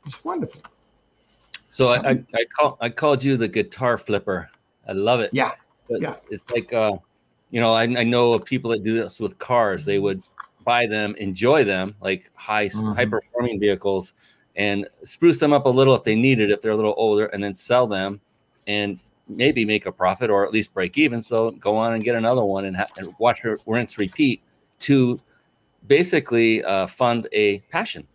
It's 0.06 0.24
wonderful. 0.26 0.62
So 1.70 1.90
I, 1.90 2.10
I, 2.12 2.24
I 2.34 2.46
call 2.58 2.78
I 2.82 2.90
called 2.90 3.24
you 3.24 3.38
the 3.38 3.48
guitar 3.48 4.00
flipper. 4.00 4.50
I 4.88 4.94
love 4.94 5.20
it. 5.20 5.30
Yeah. 5.32 5.52
But 5.88 6.02
yeah. 6.02 6.16
It's 6.32 6.44
like 6.50 6.74
uh, 6.74 6.98
you 7.52 7.62
know, 7.62 7.74
I, 7.74 7.84
I 7.84 8.04
know 8.04 8.34
of 8.34 8.46
people 8.46 8.72
that 8.72 8.84
do 8.84 8.96
this 8.96 9.20
with 9.20 9.38
cars. 9.38 9.86
They 9.86 10.00
would 10.00 10.24
buy 10.64 10.88
them, 10.88 11.14
enjoy 11.20 11.66
them, 11.66 11.96
like 12.02 12.32
high 12.34 12.70
mm-hmm. 12.70 12.94
high 12.94 13.06
performing 13.06 13.60
vehicles, 13.60 14.14
and 14.56 14.88
spruce 15.04 15.40
them 15.40 15.54
up 15.54 15.66
a 15.68 15.70
little 15.70 15.94
if 15.94 16.02
they 16.02 16.16
need 16.16 16.40
it, 16.40 16.50
if 16.50 16.62
they're 16.62 16.72
a 16.72 16.76
little 16.76 16.96
older, 16.98 17.28
and 17.28 17.44
then 17.44 17.54
sell 17.54 17.86
them 17.86 18.20
and 18.68 19.00
maybe 19.30 19.66
make 19.66 19.86
a 19.86 19.92
profit 19.92 20.30
or 20.30 20.46
at 20.46 20.52
least 20.52 20.74
break 20.74 20.98
even. 20.98 21.22
So 21.22 21.52
go 21.52 21.76
on 21.76 21.94
and 21.94 22.04
get 22.04 22.16
another 22.16 22.44
one 22.44 22.66
and, 22.66 22.76
ha- 22.76 22.88
and 22.98 23.14
watch 23.20 23.42
her 23.42 23.60
rinse 23.66 23.98
repeat 23.98 24.42
to 24.80 25.20
basically 25.88 26.64
uh, 26.64 26.88
fund 26.88 27.28
a 27.32 27.60
passion. 27.72 28.08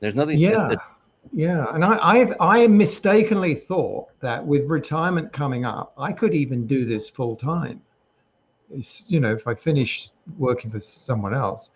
There's 0.00 0.14
nothing. 0.14 0.38
Yeah. 0.38 0.74
yeah, 1.32 1.66
and 1.72 1.84
I, 1.84 1.98
I've 2.02 2.34
I 2.40 2.66
mistakenly 2.66 3.54
thought 3.54 4.08
that 4.20 4.44
with 4.44 4.68
retirement 4.68 5.32
coming 5.32 5.64
up, 5.64 5.94
I 5.96 6.12
could 6.12 6.34
even 6.34 6.66
do 6.66 6.84
this 6.84 7.08
full 7.08 7.36
time. 7.36 7.80
You 9.06 9.20
know, 9.20 9.32
if 9.32 9.46
I 9.46 9.54
finish 9.54 10.10
working 10.36 10.70
for 10.70 10.80
someone 10.80 11.34
else, 11.34 11.70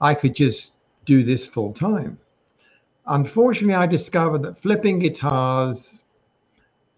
I 0.00 0.14
could 0.14 0.34
just 0.34 0.74
do 1.04 1.22
this 1.22 1.46
full 1.46 1.72
time. 1.72 2.18
Unfortunately, 3.06 3.74
I 3.74 3.86
discovered 3.86 4.42
that 4.44 4.58
flipping 4.58 4.98
guitars 4.98 6.03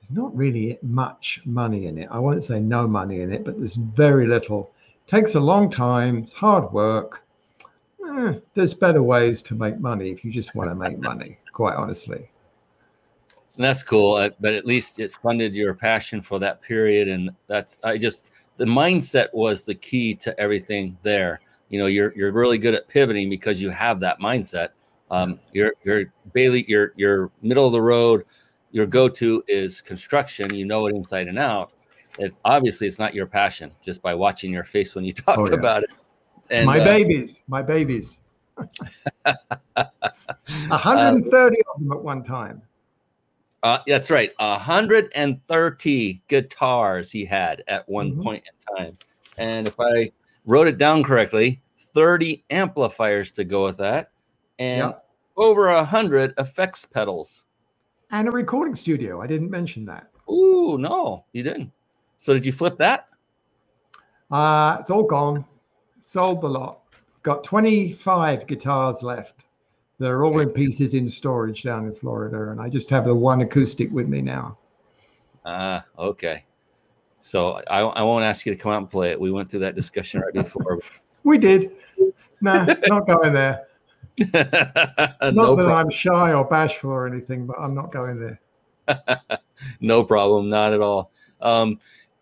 there's 0.07 0.17
not 0.17 0.37
really 0.37 0.79
much 0.83 1.41
money 1.45 1.87
in 1.87 1.99
it. 1.99 2.09
I 2.11 2.19
won't 2.19 2.45
say 2.45 2.61
no 2.61 2.87
money 2.87 3.23
in 3.23 3.33
it, 3.33 3.45
but 3.45 3.59
there's 3.59 3.75
very 3.75 4.27
little. 4.27 4.71
It 5.07 5.11
takes 5.11 5.35
a 5.35 5.41
long 5.41 5.71
time. 5.71 6.19
It's 6.19 6.33
hard 6.33 6.73
work. 6.73 7.25
Eh, 8.09 8.35
there's 8.55 8.75
better 8.75 9.03
ways 9.03 9.43
to 9.43 9.55
make 9.55 9.81
money 9.81 10.11
if 10.11 10.25
you 10.25 10.31
just 10.31 10.55
want 10.55 10.71
to 10.71 10.75
make 10.75 10.99
money. 10.99 11.39
Quite 11.53 11.75
honestly. 11.75 12.31
that's 13.57 13.83
cool, 13.83 14.15
uh, 14.15 14.31
but 14.39 14.55
at 14.55 14.65
least 14.67 15.01
it 15.01 15.13
funded 15.13 15.55
your 15.55 15.75
passion 15.75 16.23
for 16.23 16.39
that 16.39 16.63
period, 16.63 17.09
and 17.09 17.31
that's 17.49 17.81
I 17.83 17.99
just 17.99 18.29
the 18.59 18.65
mindset 18.65 19.29
was 19.33 19.65
the 19.65 19.75
key 19.75 20.15
to 20.17 20.39
everything 20.39 20.97
there. 21.03 21.41
You 21.69 21.81
know, 21.81 21.87
you're 21.87 22.13
you're 22.15 22.33
really 22.33 22.59
good 22.59 22.75
at 22.75 22.87
pivoting 22.87 23.29
because 23.29 23.61
you 23.61 23.71
have 23.71 23.99
that 24.01 24.21
mindset. 24.21 24.69
Um, 25.11 25.41
you're 25.53 25.73
you're 25.83 26.13
Bailey, 26.33 26.65
you're 26.69 26.93
you're 26.97 27.31
middle 27.43 27.67
of 27.67 27.73
the 27.73 27.83
road 27.83 28.25
your 28.77 28.85
go-to 28.85 29.43
is 29.49 29.81
construction, 29.81 30.53
you 30.53 30.67
know 30.67 30.87
it 30.87 30.95
inside 30.95 31.29
and 31.29 31.39
out. 31.39 31.73
It, 32.19 32.35
obviously, 32.45 32.87
it's 32.87 32.99
not 32.99 33.15
your 33.15 33.25
passion 33.25 33.73
just 33.83 34.03
by 34.03 34.15
watching 34.15 34.53
your 34.53 34.65
face 34.65 34.95
when 34.95 35.03
you 35.03 35.13
talked 35.15 35.49
oh, 35.49 35.49
yeah. 35.49 35.59
about 35.59 35.85
it. 35.85 35.93
And, 36.51 36.67
my 36.67 36.79
uh, 36.79 36.85
babies, 36.85 37.43
my 37.49 37.63
babies. 37.63 38.19
130 38.57 39.33
uh, 40.67 41.73
of 41.75 41.81
them 41.81 41.91
at 41.91 42.03
one 42.03 42.23
time. 42.23 42.61
Uh, 43.63 43.79
that's 43.87 44.11
right. 44.11 44.33
130 44.37 46.23
guitars 46.29 47.11
he 47.11 47.25
had 47.25 47.65
at 47.69 47.89
one 47.89 48.13
mm-hmm. 48.13 48.23
point 48.23 48.45
in 48.45 48.77
time. 48.77 48.99
And 49.39 49.67
if 49.67 49.81
I 49.81 50.13
wrote 50.45 50.67
it 50.67 50.77
down 50.77 51.03
correctly, 51.03 51.63
30 51.79 52.45
amplifiers 52.51 53.31
to 53.33 53.45
go 53.45 53.65
with 53.65 53.79
that, 53.79 54.11
and 54.59 54.91
yep. 54.91 55.09
over 55.39 55.73
100 55.73 56.35
effects 56.37 56.85
pedals 56.85 57.46
and 58.11 58.29
a 58.29 58.31
recording 58.31 58.75
studio. 58.75 59.21
I 59.21 59.27
didn't 59.27 59.51
mention 59.51 59.85
that. 59.87 60.11
Ooh, 60.31 60.79
no, 60.79 61.25
you 61.33 61.43
didn't. 61.43 61.73
So 62.19 62.35
did 62.35 62.47
you 62.47 62.53
flip 62.53 62.77
that? 62.79 63.09
Uh, 64.31 64.79
it's 64.81 64.91
all 64.91 65.05
gone. 65.05 65.45
Sold 66.01 66.41
the 66.41 66.49
lot. 66.49 66.81
Got 67.23 67.45
25 67.45 68.47
guitars 68.47 69.03
left. 69.03 69.45
They're 69.99 70.25
all 70.25 70.41
in 70.41 70.51
pieces 70.51 70.95
in 70.95 71.09
storage 71.09 71.63
down 71.63 71.87
in 71.87 71.95
Florida, 71.95 72.51
and 72.51 72.61
I 72.61 72.69
just 72.69 72.91
have 72.91 73.07
the 73.07 73.15
one 73.15 73.41
acoustic 73.41 73.91
with 73.91 74.09
me 74.09 74.21
now. 74.21 74.59
Ah, 75.45 75.85
uh, 75.97 76.03
okay. 76.03 76.45
So 77.23 77.63
I, 77.69 77.81
I 77.81 78.03
won't 78.03 78.25
ask 78.25 78.47
you 78.47 78.55
to 78.55 78.61
come 78.61 78.73
out 78.73 78.79
and 78.79 78.91
play 78.91 79.11
it. 79.11 79.21
We 79.21 79.33
went 79.33 79.49
through 79.49 79.61
that 79.61 79.75
discussion 79.75 80.21
right 80.21 80.33
before. 80.33 80.81
we 81.25 81.39
did. 81.39 81.73
Nah, 82.41 82.67
not 82.87 83.07
going 83.07 83.33
there. 83.33 83.67
not 84.33 85.35
no 85.35 85.57
that 85.57 85.65
problem. 85.65 85.71
I'm 85.71 85.91
shy 85.91 86.33
or 86.33 86.45
bashful 86.45 86.91
or 86.91 87.07
anything, 87.07 87.47
but 87.47 87.57
I'm 87.59 87.75
not 87.75 87.93
going 87.93 88.19
there. 88.19 88.41
no 89.81 90.05
problem, 90.05 90.49
not 90.49 90.73
at 90.73 90.81
all. 90.81 91.13
Um, 91.41 91.79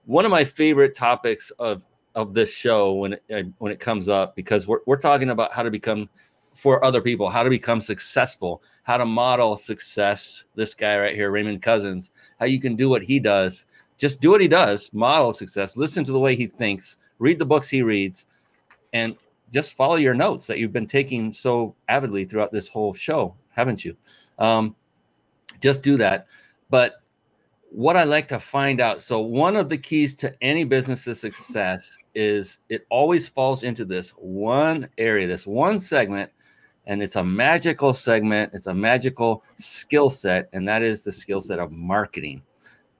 one 0.06 0.24
of 0.24 0.30
my 0.30 0.44
favorite 0.44 0.96
topics 0.96 1.50
of 1.58 1.84
of 2.14 2.32
this 2.32 2.52
show 2.52 2.92
when 2.94 3.14
it, 3.14 3.22
uh, 3.32 3.42
when 3.58 3.72
it 3.72 3.80
comes 3.80 4.08
up 4.08 4.36
because 4.36 4.66
we're 4.66 4.80
we're 4.86 4.96
talking 4.96 5.30
about 5.30 5.52
how 5.52 5.62
to 5.62 5.70
become 5.70 6.08
for 6.54 6.84
other 6.84 7.00
people, 7.00 7.28
how 7.28 7.42
to 7.42 7.50
become 7.50 7.80
successful, 7.80 8.62
how 8.84 8.96
to 8.96 9.04
model 9.04 9.56
success. 9.56 10.44
This 10.54 10.74
guy 10.74 10.98
right 10.98 11.14
here, 11.14 11.30
Raymond 11.30 11.62
Couzens, 11.62 12.10
how 12.38 12.46
you 12.46 12.60
can 12.60 12.76
do 12.76 12.88
what 12.88 13.02
he 13.02 13.18
does. 13.18 13.66
Just 13.98 14.20
do 14.20 14.30
what 14.30 14.40
he 14.40 14.48
does, 14.48 14.92
model 14.92 15.32
success, 15.32 15.76
listen 15.76 16.04
to 16.04 16.12
the 16.12 16.18
way 16.18 16.34
he 16.34 16.48
thinks, 16.48 16.98
read 17.20 17.38
the 17.38 17.46
books 17.46 17.68
he 17.68 17.82
reads, 17.82 18.26
and 18.92 19.14
just 19.54 19.76
follow 19.76 19.94
your 19.94 20.14
notes 20.14 20.48
that 20.48 20.58
you've 20.58 20.72
been 20.72 20.86
taking 20.86 21.32
so 21.32 21.76
avidly 21.88 22.24
throughout 22.24 22.50
this 22.50 22.66
whole 22.66 22.92
show, 22.92 23.34
haven't 23.50 23.84
you? 23.84 23.96
Um, 24.40 24.74
just 25.60 25.84
do 25.84 25.96
that. 25.98 26.26
But 26.70 26.96
what 27.70 27.96
I 27.96 28.02
like 28.02 28.26
to 28.28 28.40
find 28.40 28.80
out 28.80 29.00
so, 29.00 29.20
one 29.20 29.54
of 29.54 29.68
the 29.68 29.78
keys 29.78 30.12
to 30.16 30.34
any 30.42 30.64
business's 30.64 31.20
success 31.20 31.96
is 32.16 32.58
it 32.68 32.84
always 32.90 33.28
falls 33.28 33.62
into 33.62 33.84
this 33.84 34.10
one 34.10 34.88
area, 34.98 35.28
this 35.28 35.46
one 35.46 35.78
segment, 35.78 36.32
and 36.86 37.00
it's 37.00 37.16
a 37.16 37.24
magical 37.24 37.92
segment, 37.92 38.50
it's 38.54 38.66
a 38.66 38.74
magical 38.74 39.44
skill 39.58 40.10
set, 40.10 40.48
and 40.52 40.66
that 40.66 40.82
is 40.82 41.04
the 41.04 41.12
skill 41.12 41.40
set 41.40 41.60
of 41.60 41.70
marketing. 41.70 42.42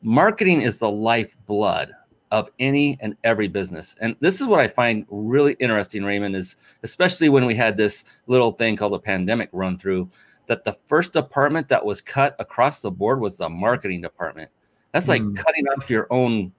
Marketing 0.03 0.61
is 0.61 0.79
the 0.79 0.91
lifeblood 0.91 1.93
of 2.35 2.51
any 2.59 2.99
and 3.01 3.16
every 3.22 3.47
business. 3.47 3.95
And 4.01 4.16
this 4.18 4.41
is 4.41 4.49
what 4.49 4.59
I 4.59 4.66
find 4.66 5.07
really 5.09 5.55
interesting, 5.61 6.03
Raymond, 6.03 6.35
is 6.35 6.57
especially 6.82 7.28
when 7.28 7.47
we 7.47 7.55
had 7.55 7.76
this 7.76 8.03
little 8.26 8.51
thing 8.51 8.74
called 8.74 8.93
a 8.93 8.99
pandemic 8.99 9.51
run 9.53 9.78
through, 9.78 10.11
that 10.47 10.64
the 10.64 10.76
first 10.87 11.12
department 11.12 11.68
that 11.68 11.85
was 11.85 12.01
cut 12.01 12.35
across 12.41 12.82
the 12.82 12.91
board 12.91 13.20
was 13.20 13.37
the 13.37 13.49
marketing 13.49 14.01
department. 14.01 14.51
That's 14.91 15.07
like 15.07 15.22
mm. 15.22 15.37
cutting 15.37 15.64
off 15.68 15.89
your 15.89 16.09
own 16.11 16.53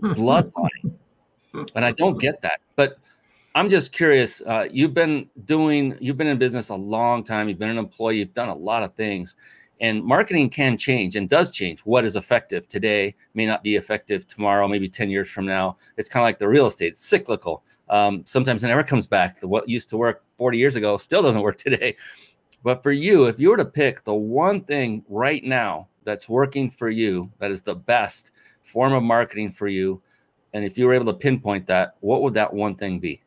bloodline. 0.00 0.92
And 1.76 1.84
I 1.84 1.92
don't 1.92 2.20
get 2.20 2.42
that. 2.42 2.58
But 2.74 2.98
I'm 3.54 3.68
just 3.68 3.92
curious. 3.92 4.42
Uh, 4.42 4.66
you've 4.68 4.92
been 4.92 5.30
doing, 5.44 5.96
you've 6.00 6.16
been 6.16 6.26
in 6.26 6.36
business 6.36 6.70
a 6.70 6.74
long 6.74 7.22
time. 7.22 7.48
You've 7.48 7.60
been 7.60 7.70
an 7.70 7.78
employee. 7.78 8.18
You've 8.18 8.34
done 8.34 8.48
a 8.48 8.54
lot 8.56 8.82
of 8.82 8.92
things. 8.96 9.36
And 9.80 10.04
marketing 10.04 10.50
can 10.50 10.76
change 10.76 11.16
and 11.16 11.28
does 11.28 11.50
change. 11.50 11.80
What 11.80 12.04
is 12.04 12.16
effective 12.16 12.68
today 12.68 13.14
may 13.34 13.44
not 13.44 13.62
be 13.62 13.76
effective 13.76 14.26
tomorrow, 14.26 14.68
maybe 14.68 14.88
10 14.88 15.10
years 15.10 15.28
from 15.28 15.46
now. 15.46 15.76
It's 15.96 16.08
kind 16.08 16.22
of 16.22 16.26
like 16.26 16.38
the 16.38 16.48
real 16.48 16.66
estate, 16.66 16.92
it's 16.92 17.04
cyclical. 17.04 17.64
Um, 17.88 18.22
sometimes 18.24 18.62
it 18.62 18.68
never 18.68 18.84
comes 18.84 19.06
back. 19.06 19.40
The, 19.40 19.48
what 19.48 19.68
used 19.68 19.88
to 19.90 19.96
work 19.96 20.22
40 20.38 20.58
years 20.58 20.76
ago 20.76 20.96
still 20.96 21.22
doesn't 21.22 21.42
work 21.42 21.56
today. 21.58 21.96
But 22.62 22.82
for 22.82 22.92
you, 22.92 23.26
if 23.26 23.38
you 23.38 23.50
were 23.50 23.58
to 23.58 23.64
pick 23.64 24.04
the 24.04 24.14
one 24.14 24.62
thing 24.62 25.04
right 25.08 25.44
now 25.44 25.88
that's 26.04 26.28
working 26.28 26.70
for 26.70 26.88
you, 26.88 27.30
that 27.38 27.50
is 27.50 27.62
the 27.62 27.74
best 27.74 28.32
form 28.62 28.94
of 28.94 29.02
marketing 29.02 29.52
for 29.52 29.68
you, 29.68 30.00
and 30.54 30.64
if 30.64 30.78
you 30.78 30.86
were 30.86 30.94
able 30.94 31.06
to 31.06 31.14
pinpoint 31.14 31.66
that, 31.66 31.96
what 32.00 32.22
would 32.22 32.34
that 32.34 32.52
one 32.52 32.74
thing 32.74 33.00
be? 33.00 33.20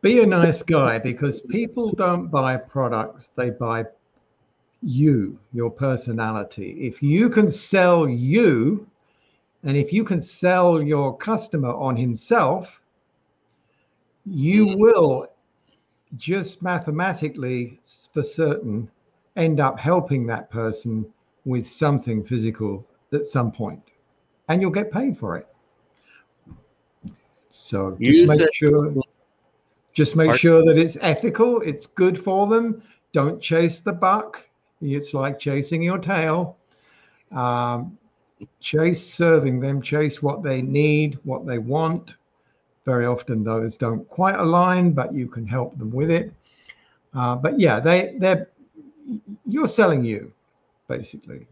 Be 0.00 0.20
a 0.20 0.26
nice 0.26 0.62
guy 0.62 0.98
because 0.98 1.40
people 1.40 1.92
don't 1.92 2.28
buy 2.28 2.56
products, 2.56 3.30
they 3.36 3.50
buy 3.50 3.84
you, 4.84 5.38
your 5.52 5.70
personality. 5.70 6.76
If 6.86 7.02
you 7.02 7.30
can 7.30 7.50
sell 7.50 8.06
you, 8.06 8.86
and 9.62 9.76
if 9.76 9.92
you 9.92 10.04
can 10.04 10.20
sell 10.20 10.82
your 10.82 11.16
customer 11.16 11.70
on 11.70 11.96
himself, 11.96 12.82
you 14.26 14.66
mm-hmm. 14.66 14.80
will 14.80 15.28
just 16.18 16.62
mathematically 16.62 17.80
for 18.12 18.22
certain 18.22 18.88
end 19.36 19.58
up 19.58 19.78
helping 19.78 20.26
that 20.26 20.50
person 20.50 21.04
with 21.46 21.66
something 21.66 22.22
physical 22.22 22.86
at 23.12 23.24
some 23.24 23.50
point. 23.50 23.82
And 24.48 24.60
you'll 24.60 24.70
get 24.70 24.92
paid 24.92 25.16
for 25.18 25.38
it. 25.38 25.48
So 27.50 27.96
just 28.00 28.38
make 28.38 28.52
sure 28.52 28.94
just 29.94 30.16
make 30.16 30.34
sure 30.34 30.64
that 30.64 30.76
it's 30.76 30.98
ethical 31.00 31.60
it's 31.60 31.86
good 31.86 32.18
for 32.18 32.46
them. 32.48 32.82
Don't 33.12 33.40
chase 33.40 33.80
the 33.80 33.92
buck 33.92 34.44
it's 34.80 35.14
like 35.14 35.38
chasing 35.38 35.82
your 35.82 35.98
tail 35.98 36.56
um, 37.32 37.96
chase 38.60 39.02
serving 39.02 39.60
them 39.60 39.80
chase 39.80 40.22
what 40.22 40.42
they 40.42 40.60
need 40.62 41.18
what 41.24 41.46
they 41.46 41.58
want 41.58 42.14
very 42.84 43.06
often 43.06 43.42
those 43.42 43.76
don't 43.76 44.08
quite 44.08 44.36
align, 44.36 44.92
but 44.92 45.14
you 45.14 45.26
can 45.26 45.46
help 45.46 45.76
them 45.78 45.90
with 45.90 46.10
it. 46.10 46.32
Uh, 47.14 47.36
but 47.36 47.58
yeah, 47.58 47.80
they 47.80 48.16
they're 48.18 48.48
you're 49.46 49.68
selling 49.68 50.04
you 50.04 50.32
basically. 50.88 51.46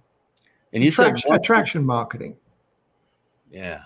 And 0.72 0.82
you 0.82 0.90
attraction, 0.90 1.30
said 1.30 1.40
attraction 1.40 1.84
marketing. 1.84 2.36
Yeah, 3.50 3.82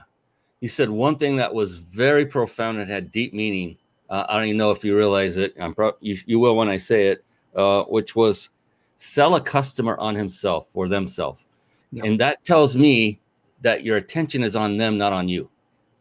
you 0.60 0.68
said 0.68 0.90
one 0.90 1.16
thing 1.16 1.36
that 1.36 1.52
was 1.52 1.76
very 1.76 2.26
profound 2.26 2.78
and 2.78 2.90
had 2.90 3.10
deep 3.10 3.32
meaning. 3.32 3.76
Uh, 4.08 4.24
I 4.28 4.36
don't 4.36 4.46
even 4.46 4.56
know 4.56 4.70
if 4.70 4.84
you 4.84 4.96
realize 4.96 5.36
it. 5.36 5.54
I'm 5.60 5.74
pro- 5.74 5.96
you, 6.00 6.16
you 6.26 6.38
will 6.38 6.56
when 6.56 6.68
I 6.68 6.76
say 6.76 7.08
it, 7.08 7.24
uh, 7.56 7.82
which 7.84 8.14
was 8.14 8.50
sell 8.98 9.36
a 9.36 9.40
customer 9.40 9.96
on 9.98 10.14
himself 10.14 10.68
or 10.74 10.88
themselves, 10.88 11.46
yep. 11.92 12.04
and 12.04 12.20
that 12.20 12.44
tells 12.44 12.76
me 12.76 13.20
that 13.60 13.84
your 13.84 13.96
attention 13.96 14.42
is 14.42 14.56
on 14.56 14.76
them, 14.76 14.98
not 14.98 15.12
on 15.12 15.28
you. 15.28 15.48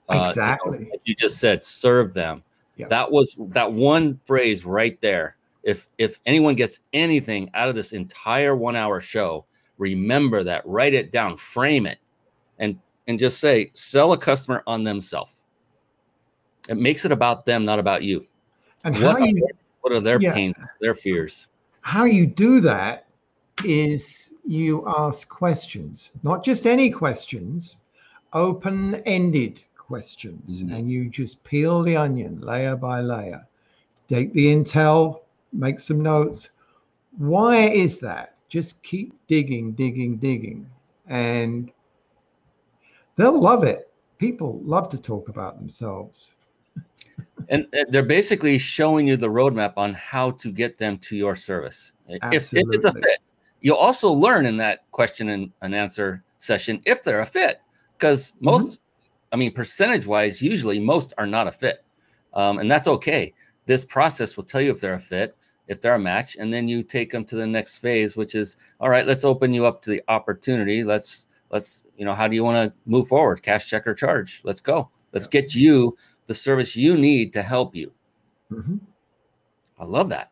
Exactly. 0.10 0.78
Uh, 0.78 0.80
you, 0.80 0.86
know, 0.86 1.00
you, 1.04 1.16
just 1.16 1.40
said 1.40 1.64
serve 1.64 2.14
them. 2.14 2.44
Yep. 2.78 2.90
That 2.90 3.12
was 3.12 3.36
that 3.40 3.72
one 3.72 4.20
phrase 4.26 4.66
right 4.66 5.00
there. 5.02 5.38
If 5.64 5.88
if 5.98 6.20
anyone 6.26 6.56
gets 6.56 6.82
anything 6.94 7.50
out 7.54 7.70
of 7.70 7.76
this 7.76 7.92
entire 7.92 8.56
one 8.56 8.76
hour 8.76 9.02
show, 9.02 9.46
remember 9.78 10.44
that. 10.44 10.66
Write 10.66 10.94
it 10.94 11.12
down. 11.12 11.38
Frame 11.38 11.88
it, 11.88 11.98
and 12.60 12.78
and 13.08 13.18
just 13.18 13.40
say 13.40 13.72
sell 13.74 14.14
a 14.14 14.18
customer 14.18 14.62
on 14.68 14.84
themselves. 14.84 15.34
It 16.70 16.78
makes 16.78 17.06
it 17.06 17.12
about 17.12 17.46
them, 17.46 17.66
not 17.66 17.80
about 17.80 18.04
you. 18.04 18.28
And 18.84 18.96
what, 19.02 19.20
how 19.20 19.26
you, 19.26 19.48
what 19.82 19.94
are 19.94 20.00
their 20.00 20.20
yeah, 20.20 20.34
pains, 20.34 20.56
their 20.82 20.96
fears? 20.96 21.48
How 21.86 22.06
you 22.06 22.26
do 22.26 22.62
that 22.62 23.06
is 23.64 24.34
you 24.44 24.84
ask 24.88 25.30
questions, 25.30 26.10
not 26.24 26.44
just 26.44 26.66
any 26.66 26.90
questions, 26.90 27.78
open 28.34 28.96
ended 29.06 29.62
questions 29.78 30.64
mm. 30.64 30.76
and 30.76 30.90
you 30.90 31.08
just 31.10 31.44
peel 31.44 31.84
the 31.84 31.96
onion 31.96 32.42
layer 32.42 32.76
by 32.76 33.02
layer. 33.02 33.48
Take 34.08 34.34
the 34.34 34.48
intel, 34.48 35.22
make 35.54 35.80
some 35.80 36.02
notes. 36.02 36.50
Why 37.20 37.68
is 37.68 38.00
that? 38.00 38.36
Just 38.50 38.82
keep 38.82 39.14
digging, 39.28 39.74
digging, 39.74 40.18
digging. 40.18 40.68
And 41.06 41.72
they'll 43.16 43.40
love 43.40 43.64
it. 43.64 43.94
People 44.18 44.60
love 44.66 44.90
to 44.90 44.98
talk 44.98 45.30
about 45.30 45.60
themselves. 45.60 46.34
And 47.50 47.68
they're 47.90 48.04
basically 48.04 48.58
showing 48.58 49.08
you 49.08 49.18
the 49.18 49.28
roadmap 49.28 49.74
on 49.78 49.94
how 49.94 50.32
to 50.32 50.52
get 50.52 50.78
them 50.78 50.98
to 51.00 51.16
your 51.16 51.36
service. 51.36 51.94
If, 52.08 52.54
if, 52.54 52.66
it's 52.72 52.86
a 52.86 52.94
fit, 52.94 53.20
you'll 53.62 53.76
also 53.76 54.12
learn 54.12 54.46
in 54.46 54.58
that 54.58 54.90
question 54.92 55.30
and, 55.30 55.52
and 55.62 55.76
answer 55.76 56.24
session 56.38 56.82
if 56.86 57.04
they're 57.04 57.22
a 57.22 57.26
fit, 57.26 57.62
because 57.98 58.34
most 58.40 58.74
mm-hmm. 58.74 58.82
I 59.36 59.38
mean, 59.38 59.52
percentage 59.52 60.06
wise, 60.06 60.42
usually 60.42 60.80
most 60.80 61.14
are 61.18 61.28
not 61.28 61.46
a 61.46 61.52
fit. 61.52 61.84
Um, 62.34 62.60
and 62.60 62.72
that's 62.72 62.88
okay. 62.88 63.34
This 63.66 63.84
process 63.84 64.38
will 64.38 64.46
tell 64.46 64.62
you 64.62 64.72
if 64.72 64.80
they're 64.80 64.94
a 64.94 65.00
fit, 65.00 65.36
if 65.68 65.82
they're 65.82 65.96
a 65.96 66.00
match, 66.00 66.38
and 66.38 66.54
then 66.54 66.70
you 66.70 66.84
take 66.84 67.12
them 67.12 67.26
to 67.26 67.36
the 67.36 67.46
next 67.46 67.80
phase, 67.80 68.16
which 68.16 68.34
is 68.34 68.56
all 68.80 68.90
right, 68.90 69.06
let's 69.06 69.26
open 69.26 69.54
you 69.54 69.66
up 69.66 69.82
to 69.82 69.90
the 69.90 70.02
opportunity. 70.08 70.86
Let's, 70.86 71.28
let's, 71.50 71.84
you 71.98 72.06
know, 72.06 72.14
how 72.14 72.30
do 72.30 72.36
you 72.36 72.46
want 72.46 72.56
to 72.56 72.78
move 72.86 73.10
forward? 73.10 73.42
Cash, 73.42 73.68
check, 73.68 73.86
or 73.86 73.94
charge? 73.94 74.42
Let's 74.46 74.62
go. 74.62 74.90
Let's 75.12 75.26
yeah. 75.26 75.42
get 75.42 75.54
you 75.54 75.98
the 76.26 76.34
service 76.34 76.76
you 76.76 76.98
need 76.98 77.34
to 77.34 77.42
help 77.42 77.76
you. 77.76 77.92
Mm-hmm. 78.52 78.78
I 79.80 79.84
love 79.84 80.10
that. 80.10 80.32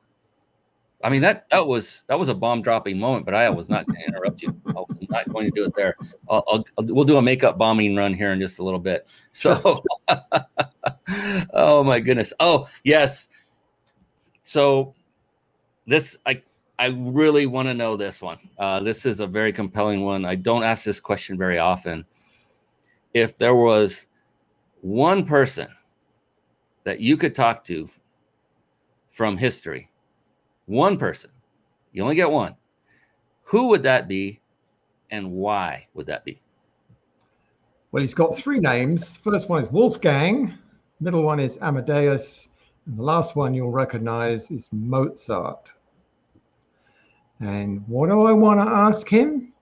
I 1.03 1.09
mean 1.09 1.21
that 1.21 1.49
that 1.51 1.67
was 1.67 2.03
that 2.07 2.17
was 2.17 2.29
a 2.29 2.33
bomb 2.33 2.61
dropping 2.61 2.97
moment, 2.97 3.25
but 3.25 3.33
I 3.33 3.49
was 3.49 3.69
not 3.69 3.85
going 3.85 3.99
to 3.99 4.07
interrupt 4.07 4.41
you. 4.41 4.55
I 4.67 4.71
was 4.71 5.07
not 5.09 5.29
going 5.29 5.45
to 5.45 5.51
do 5.51 5.65
it 5.65 5.73
there. 5.75 5.97
I'll, 6.29 6.43
I'll, 6.47 6.63
we'll 6.79 7.03
do 7.03 7.17
a 7.17 7.21
makeup 7.21 7.57
bombing 7.57 7.95
run 7.95 8.13
here 8.13 8.31
in 8.31 8.39
just 8.39 8.59
a 8.59 8.63
little 8.63 8.79
bit. 8.79 9.07
So, 9.33 9.83
oh 11.53 11.83
my 11.83 11.99
goodness. 11.99 12.31
Oh 12.39 12.69
yes. 12.85 13.27
So 14.43 14.95
this 15.87 16.17
I 16.25 16.41
I 16.79 16.87
really 16.87 17.47
want 17.47 17.67
to 17.67 17.73
know 17.73 17.97
this 17.97 18.21
one. 18.21 18.39
Uh, 18.57 18.79
this 18.79 19.05
is 19.05 19.19
a 19.19 19.27
very 19.27 19.51
compelling 19.51 20.03
one. 20.03 20.23
I 20.23 20.35
don't 20.35 20.63
ask 20.63 20.85
this 20.85 21.01
question 21.01 21.37
very 21.37 21.59
often. 21.59 22.05
If 23.13 23.37
there 23.37 23.55
was 23.55 24.07
one 24.81 25.25
person 25.25 25.67
that 26.83 26.99
you 26.99 27.17
could 27.17 27.35
talk 27.35 27.63
to 27.65 27.89
from 29.11 29.37
history 29.37 29.89
one 30.65 30.97
person. 30.97 31.31
You 31.91 32.03
only 32.03 32.15
get 32.15 32.31
one. 32.31 32.55
Who 33.43 33.67
would 33.69 33.83
that 33.83 34.07
be 34.07 34.41
and 35.11 35.31
why 35.31 35.87
would 35.93 36.07
that 36.07 36.25
be? 36.25 36.41
Well, 37.91 38.01
he's 38.01 38.13
got 38.13 38.35
three 38.35 38.59
names. 38.59 39.17
First 39.17 39.49
one 39.49 39.63
is 39.63 39.69
Wolfgang, 39.71 40.57
middle 40.99 41.21
one 41.23 41.39
is 41.39 41.59
Amadeus, 41.61 42.47
and 42.87 42.97
the 42.97 43.03
last 43.03 43.35
one 43.35 43.53
you'll 43.53 43.71
recognize 43.71 44.49
is 44.49 44.69
Mozart. 44.71 45.67
And 47.39 47.87
what 47.87 48.09
do 48.09 48.23
I 48.23 48.31
want 48.31 48.59
to 48.59 48.65
ask 48.65 49.07
him? 49.07 49.53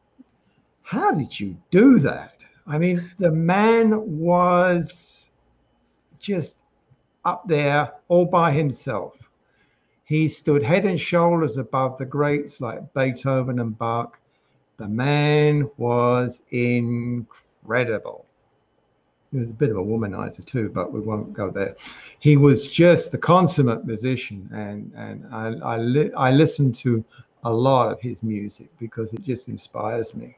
How 0.84 1.11
did 1.11 1.38
you 1.38 1.57
do 1.72 1.99
that? 1.99 2.36
I 2.67 2.78
mean, 2.78 3.01
the 3.17 3.32
man 3.32 4.19
was 4.19 5.30
just 6.19 6.57
up 7.26 7.47
there 7.47 7.93
all 8.07 8.26
by 8.26 8.51
himself. 8.51 9.17
He 10.03 10.28
stood 10.28 10.63
head 10.63 10.86
and 10.86 10.99
shoulders 10.99 11.57
above 11.57 11.97
the 11.97 12.05
greats 12.05 12.59
like 12.59 12.93
Beethoven 12.93 13.59
and 13.59 13.78
Bach. 13.78 14.19
The 14.78 14.88
man 14.88 15.69
was 15.78 16.41
incredible. 16.49 18.26
He 19.32 19.39
was 19.39 19.49
a 19.49 19.53
bit 19.53 19.69
of 19.69 19.78
a 19.78 19.84
womanizer 19.84 20.43
too, 20.43 20.69
but 20.74 20.91
we 20.91 20.99
won't 20.99 21.32
go 21.32 21.49
there. 21.49 21.78
He 22.19 22.36
was 22.36 22.67
just 22.67 23.11
the 23.11 23.17
consummate 23.17 23.86
musician, 23.86 24.49
and 24.51 24.91
and 24.95 25.26
I 25.34 25.76
I, 25.76 25.78
li- 25.78 26.11
I 26.17 26.32
listen 26.32 26.74
to 26.74 27.03
a 27.43 27.53
lot 27.53 27.91
of 27.91 28.01
his 28.01 28.22
music 28.24 28.67
because 28.78 29.13
it 29.13 29.24
just 29.24 29.47
inspires 29.47 30.13
me. 30.13 30.38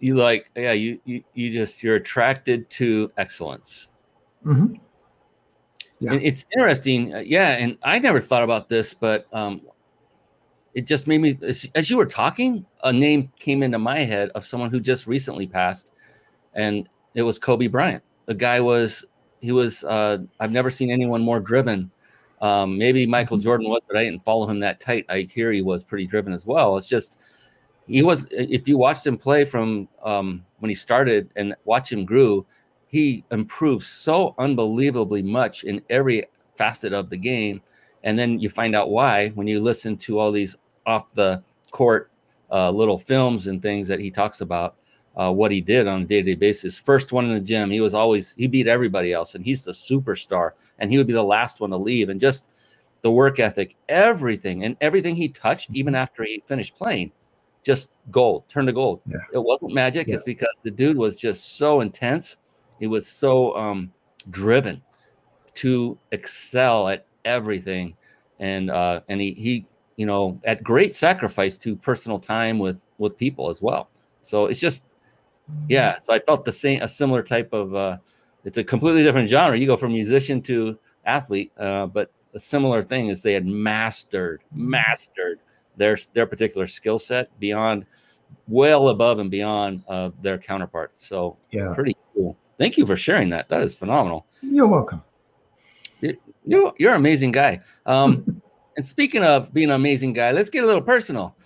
You 0.00 0.16
like, 0.16 0.50
yeah, 0.56 0.72
you 0.72 1.00
you, 1.04 1.22
you 1.34 1.52
just 1.52 1.84
you're 1.84 1.96
attracted 1.96 2.68
to 2.70 3.12
excellence. 3.16 3.88
Mm-hmm. 4.44 4.74
Yeah. 6.00 6.12
It's 6.14 6.46
interesting. 6.56 7.14
Uh, 7.14 7.18
yeah. 7.18 7.56
And 7.58 7.76
I 7.82 7.98
never 7.98 8.20
thought 8.20 8.42
about 8.42 8.68
this, 8.68 8.94
but 8.94 9.26
um, 9.32 9.62
it 10.74 10.86
just 10.86 11.06
made 11.06 11.20
me, 11.20 11.36
as, 11.42 11.68
as, 11.74 11.90
you 11.90 11.96
were 11.96 12.06
talking, 12.06 12.64
a 12.84 12.92
name 12.92 13.32
came 13.38 13.62
into 13.62 13.78
my 13.78 14.00
head 14.00 14.30
of 14.30 14.44
someone 14.44 14.70
who 14.70 14.80
just 14.80 15.06
recently 15.06 15.46
passed. 15.46 15.92
And 16.54 16.88
it 17.14 17.22
was 17.22 17.38
Kobe 17.38 17.66
Bryant. 17.66 18.02
The 18.26 18.34
guy 18.34 18.60
was, 18.60 19.04
he 19.40 19.52
was, 19.52 19.82
uh, 19.84 20.18
I've 20.38 20.52
never 20.52 20.70
seen 20.70 20.90
anyone 20.90 21.22
more 21.22 21.40
driven. 21.40 21.90
Um, 22.40 22.78
maybe 22.78 23.06
Michael 23.06 23.36
mm-hmm. 23.36 23.44
Jordan 23.44 23.68
was, 23.68 23.80
but 23.88 23.96
I 23.96 24.04
didn't 24.04 24.24
follow 24.24 24.48
him 24.48 24.60
that 24.60 24.78
tight. 24.78 25.04
I 25.08 25.22
hear 25.32 25.50
he 25.50 25.62
was 25.62 25.82
pretty 25.82 26.06
driven 26.06 26.32
as 26.32 26.46
well. 26.46 26.76
It's 26.76 26.88
just, 26.88 27.18
he 27.88 28.02
was, 28.02 28.28
if 28.30 28.68
you 28.68 28.78
watched 28.78 29.06
him 29.06 29.16
play 29.16 29.44
from 29.44 29.88
um, 30.04 30.44
when 30.60 30.68
he 30.68 30.74
started 30.74 31.32
and 31.34 31.56
watch 31.64 31.90
him 31.90 32.04
grew, 32.04 32.46
he 32.88 33.24
improves 33.30 33.86
so 33.86 34.34
unbelievably 34.38 35.22
much 35.22 35.64
in 35.64 35.82
every 35.90 36.24
facet 36.56 36.92
of 36.92 37.10
the 37.10 37.16
game. 37.16 37.60
and 38.04 38.18
then 38.18 38.38
you 38.38 38.48
find 38.48 38.74
out 38.74 38.90
why 38.90 39.28
when 39.30 39.46
you 39.46 39.60
listen 39.60 39.96
to 39.96 40.18
all 40.18 40.32
these 40.32 40.56
off 40.86 41.12
the 41.14 41.42
court 41.70 42.10
uh, 42.50 42.70
little 42.70 42.96
films 42.96 43.46
and 43.46 43.60
things 43.60 43.88
that 43.88 44.00
he 44.00 44.10
talks 44.10 44.40
about 44.40 44.76
uh, 45.16 45.32
what 45.32 45.50
he 45.50 45.60
did 45.60 45.86
on 45.88 46.02
a 46.02 46.04
day-to-day 46.06 46.36
basis. 46.36 46.78
First 46.78 47.12
one 47.12 47.24
in 47.24 47.34
the 47.34 47.40
gym, 47.40 47.70
he 47.70 47.80
was 47.80 47.92
always 47.92 48.34
he 48.34 48.46
beat 48.46 48.68
everybody 48.68 49.12
else, 49.12 49.34
and 49.34 49.44
he's 49.44 49.64
the 49.64 49.72
superstar, 49.72 50.52
and 50.78 50.90
he 50.90 50.96
would 50.96 51.06
be 51.08 51.12
the 51.12 51.22
last 51.22 51.60
one 51.60 51.70
to 51.70 51.76
leave, 51.76 52.08
and 52.08 52.20
just 52.20 52.48
the 53.02 53.10
work 53.10 53.40
ethic, 53.40 53.76
everything, 53.88 54.64
and 54.64 54.76
everything 54.80 55.16
he 55.16 55.28
touched, 55.28 55.70
even 55.72 55.94
after 55.94 56.24
he 56.24 56.42
finished 56.46 56.76
playing, 56.76 57.10
just 57.64 57.94
gold, 58.10 58.48
turned 58.48 58.68
to 58.68 58.72
gold. 58.72 59.00
Yeah. 59.06 59.18
It 59.32 59.42
wasn't 59.42 59.74
magic; 59.74 60.06
yeah. 60.06 60.14
it's 60.14 60.22
because 60.22 60.54
the 60.62 60.70
dude 60.70 60.96
was 60.96 61.16
just 61.16 61.58
so 61.58 61.80
intense. 61.80 62.38
He 62.78 62.86
was 62.86 63.06
so 63.06 63.56
um, 63.56 63.92
driven 64.30 64.82
to 65.54 65.98
excel 66.12 66.88
at 66.88 67.06
everything, 67.24 67.96
and 68.38 68.70
uh, 68.70 69.00
and 69.08 69.20
he 69.20 69.32
he 69.32 69.66
you 69.96 70.06
know 70.06 70.40
at 70.44 70.62
great 70.62 70.94
sacrifice 70.94 71.58
to 71.58 71.76
personal 71.76 72.18
time 72.18 72.58
with 72.58 72.86
with 72.98 73.16
people 73.16 73.48
as 73.48 73.60
well. 73.60 73.90
So 74.22 74.46
it's 74.46 74.60
just 74.60 74.84
yeah. 75.68 75.98
So 75.98 76.12
I 76.12 76.18
felt 76.18 76.44
the 76.44 76.52
same 76.52 76.82
a 76.82 76.88
similar 76.88 77.22
type 77.22 77.52
of 77.52 77.74
uh, 77.74 77.98
it's 78.44 78.58
a 78.58 78.64
completely 78.64 79.02
different 79.02 79.28
genre. 79.28 79.58
You 79.58 79.66
go 79.66 79.76
from 79.76 79.92
musician 79.92 80.40
to 80.42 80.78
athlete, 81.04 81.52
uh, 81.58 81.86
but 81.86 82.10
a 82.34 82.38
similar 82.38 82.82
thing 82.82 83.08
is 83.08 83.22
they 83.22 83.32
had 83.32 83.46
mastered 83.46 84.42
mastered 84.52 85.40
their 85.76 85.96
their 86.12 86.26
particular 86.26 86.66
skill 86.66 86.98
set 86.98 87.36
beyond 87.40 87.86
well 88.46 88.88
above 88.88 89.18
and 89.18 89.30
beyond 89.30 89.82
uh, 89.88 90.10
their 90.22 90.38
counterparts. 90.38 91.04
So 91.06 91.36
yeah, 91.50 91.72
pretty 91.74 91.96
cool. 92.14 92.36
Thank 92.58 92.76
you 92.76 92.84
for 92.84 92.96
sharing 92.96 93.28
that. 93.30 93.48
That 93.48 93.62
is 93.62 93.74
phenomenal. 93.74 94.26
You're 94.42 94.66
welcome. 94.66 95.02
You, 96.00 96.72
you're 96.78 96.92
an 96.92 96.96
amazing 96.96 97.30
guy. 97.30 97.60
Um, 97.86 98.42
and 98.76 98.84
speaking 98.84 99.22
of 99.22 99.52
being 99.54 99.68
an 99.68 99.76
amazing 99.76 100.12
guy, 100.12 100.32
let's 100.32 100.48
get 100.48 100.64
a 100.64 100.66
little 100.66 100.82
personal. 100.82 101.36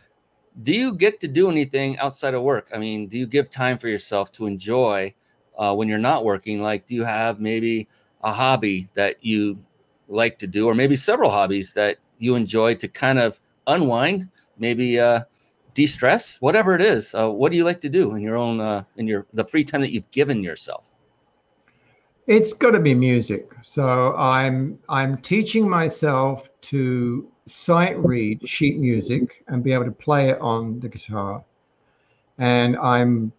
Do 0.63 0.73
you 0.73 0.95
get 0.95 1.21
to 1.21 1.29
do 1.29 1.51
anything 1.51 1.99
outside 1.99 2.35
of 2.35 2.43
work? 2.43 2.71
I 2.75 2.79
mean, 2.79 3.09
do 3.09 3.19
you 3.19 3.27
give 3.27 3.51
time 3.51 3.79
for 3.79 3.89
yourself 3.89 4.31
to 4.33 4.47
enjoy 4.47 5.15
uh, 5.59 5.75
when 5.75 5.89
you're 5.89 5.99
not 5.99 6.25
working? 6.25 6.63
Like, 6.63 6.87
do 6.87 6.95
you 6.95 7.05
have 7.05 7.41
maybe 7.41 7.89
a 8.23 8.33
hobby 8.33 8.89
that 8.95 9.17
you 9.25 9.59
like 10.09 10.39
to 10.39 10.47
do, 10.47 10.67
or 10.67 10.75
maybe 10.75 10.95
several 10.95 11.31
hobbies 11.31 11.73
that 11.73 11.99
you 12.19 12.35
enjoy 12.35 12.75
to 12.77 12.89
kind 12.89 13.19
of 13.19 13.41
unwind, 13.67 14.29
maybe 14.59 15.01
uh, 15.01 15.23
de-stress, 15.75 16.37
whatever 16.41 16.75
it 16.75 16.83
is? 16.83 17.15
Uh, 17.15 17.31
what 17.31 17.51
do 17.51 17.57
you 17.57 17.65
like 17.65 17.81
to 17.81 17.89
do 17.89 18.15
in 18.15 18.23
your 18.23 18.37
own 18.37 18.61
uh, 18.61 18.85
in 18.97 19.07
your 19.07 19.27
the 19.33 19.45
free 19.45 19.65
time 19.65 19.81
that 19.81 19.91
you've 19.91 20.11
given 20.11 20.43
yourself? 20.43 20.92
It's 22.27 22.53
got 22.53 22.71
to 22.71 22.81
be 22.81 22.95
music. 22.95 23.53
So 23.63 24.15
I'm 24.17 24.79
I'm 24.89 25.19
teaching 25.19 25.69
myself 25.69 26.49
to 26.63 27.29
sight 27.47 27.99
read 27.99 28.49
sheet 28.49 28.79
music 28.79 29.43
and 29.49 29.65
be 29.65 29.73
able 29.73 29.87
to 29.87 29.93
play 29.93 30.31
it 30.31 30.41
on 30.41 30.79
the 30.79 30.89
guitar. 30.89 31.43
And 32.39 32.77
I'm 32.77 33.33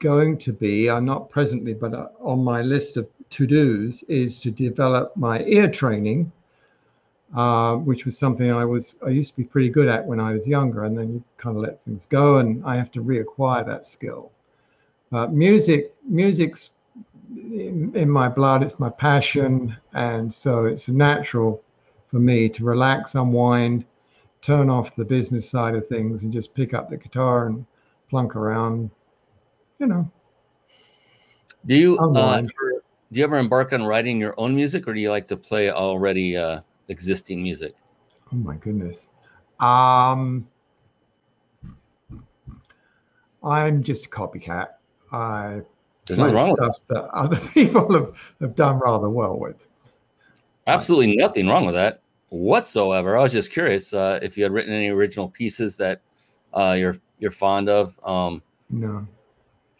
going 0.00 0.36
to 0.36 0.52
be, 0.52 0.90
I'm 0.90 1.06
not 1.06 1.30
presently, 1.30 1.72
but 1.72 1.94
uh, 1.94 2.08
on 2.20 2.44
my 2.44 2.60
list 2.60 2.98
of 2.98 3.08
to 3.30 3.46
dos 3.46 4.02
is 4.02 4.38
to 4.40 4.50
develop 4.50 5.16
my 5.16 5.40
ear 5.44 5.70
training, 5.70 6.30
uh, 7.34 7.76
which 7.76 8.04
was 8.04 8.18
something 8.18 8.52
I 8.52 8.66
was 8.66 8.96
I 9.04 9.08
used 9.08 9.32
to 9.32 9.38
be 9.38 9.44
pretty 9.44 9.70
good 9.70 9.88
at 9.88 10.04
when 10.04 10.20
I 10.20 10.34
was 10.34 10.46
younger, 10.46 10.84
and 10.84 10.96
then 10.96 11.14
you 11.14 11.24
kind 11.38 11.56
of 11.56 11.62
let 11.62 11.82
things 11.82 12.04
go, 12.04 12.36
and 12.36 12.62
I 12.66 12.76
have 12.76 12.90
to 12.92 13.02
reacquire 13.02 13.64
that 13.64 13.86
skill. 13.86 14.30
But 15.10 15.32
music, 15.32 15.94
music's 16.06 16.70
in, 17.36 17.92
in 17.94 18.10
my 18.10 18.28
blood. 18.28 18.62
It's 18.62 18.78
my 18.78 18.90
passion, 18.90 19.76
and 19.92 20.32
so 20.32 20.66
it's 20.66 20.88
natural 20.88 21.62
for 22.08 22.18
me 22.18 22.48
to 22.48 22.64
relax, 22.64 23.14
unwind, 23.14 23.84
turn 24.40 24.70
off 24.70 24.94
the 24.94 25.04
business 25.04 25.48
side 25.48 25.74
of 25.74 25.86
things, 25.86 26.24
and 26.24 26.32
just 26.32 26.54
pick 26.54 26.74
up 26.74 26.88
the 26.88 26.96
guitar 26.96 27.46
and 27.46 27.66
plunk 28.08 28.36
around. 28.36 28.90
You 29.78 29.86
know. 29.86 30.10
Do 31.66 31.74
you 31.74 31.98
uh, 31.98 32.42
do 32.42 33.20
you 33.20 33.24
ever 33.24 33.38
embark 33.38 33.72
on 33.72 33.82
writing 33.84 34.20
your 34.20 34.34
own 34.38 34.54
music, 34.54 34.86
or 34.86 34.94
do 34.94 35.00
you 35.00 35.10
like 35.10 35.28
to 35.28 35.36
play 35.36 35.70
already 35.70 36.36
uh, 36.36 36.60
existing 36.88 37.42
music? 37.42 37.74
Oh 38.32 38.36
my 38.36 38.56
goodness. 38.56 39.08
Um, 39.60 40.46
I'm 43.42 43.82
just 43.82 44.06
a 44.06 44.08
copycat. 44.08 44.68
I 45.12 45.62
there's 46.06 46.18
nothing 46.18 46.34
wrong 46.34 46.54
stuff 46.56 46.76
with 46.80 46.88
that. 46.88 47.04
other 47.14 47.36
people 47.54 47.92
have, 47.92 48.14
have 48.40 48.54
done 48.54 48.78
rather 48.78 49.08
well 49.08 49.38
with. 49.38 49.66
Absolutely 50.66 51.16
nothing 51.16 51.46
wrong 51.46 51.66
with 51.66 51.74
that 51.74 52.00
whatsoever. 52.34 53.16
I 53.16 53.22
was 53.22 53.32
just 53.32 53.52
curious 53.52 53.92
uh, 53.94 54.18
if 54.22 54.36
you 54.36 54.42
had 54.42 54.52
written 54.52 54.72
any 54.72 54.88
original 54.88 55.28
pieces 55.28 55.76
that 55.76 56.00
uh, 56.52 56.74
you're 56.78 56.96
you're 57.18 57.30
fond 57.30 57.68
of. 57.68 57.98
Um, 58.04 58.42
no, 58.70 59.06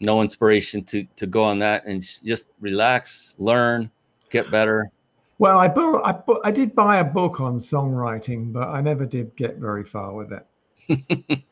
no 0.01 0.21
inspiration 0.21 0.83
to 0.85 1.05
to 1.15 1.27
go 1.27 1.43
on 1.43 1.59
that 1.59 1.85
and 1.85 2.01
just 2.23 2.51
relax, 2.59 3.35
learn, 3.37 3.91
get 4.29 4.49
better. 4.49 4.89
Well, 5.37 5.59
I 5.59 5.67
bought, 5.67 6.01
I, 6.05 6.13
bought, 6.13 6.39
I 6.45 6.51
did 6.51 6.73
buy 6.73 6.99
a 6.99 7.03
book 7.03 7.41
on 7.41 7.57
songwriting, 7.57 8.53
but 8.53 8.69
I 8.69 8.79
never 8.79 9.05
did 9.05 9.35
get 9.35 9.57
very 9.57 9.83
far 9.83 10.13
with 10.13 10.31
it. 10.31 11.43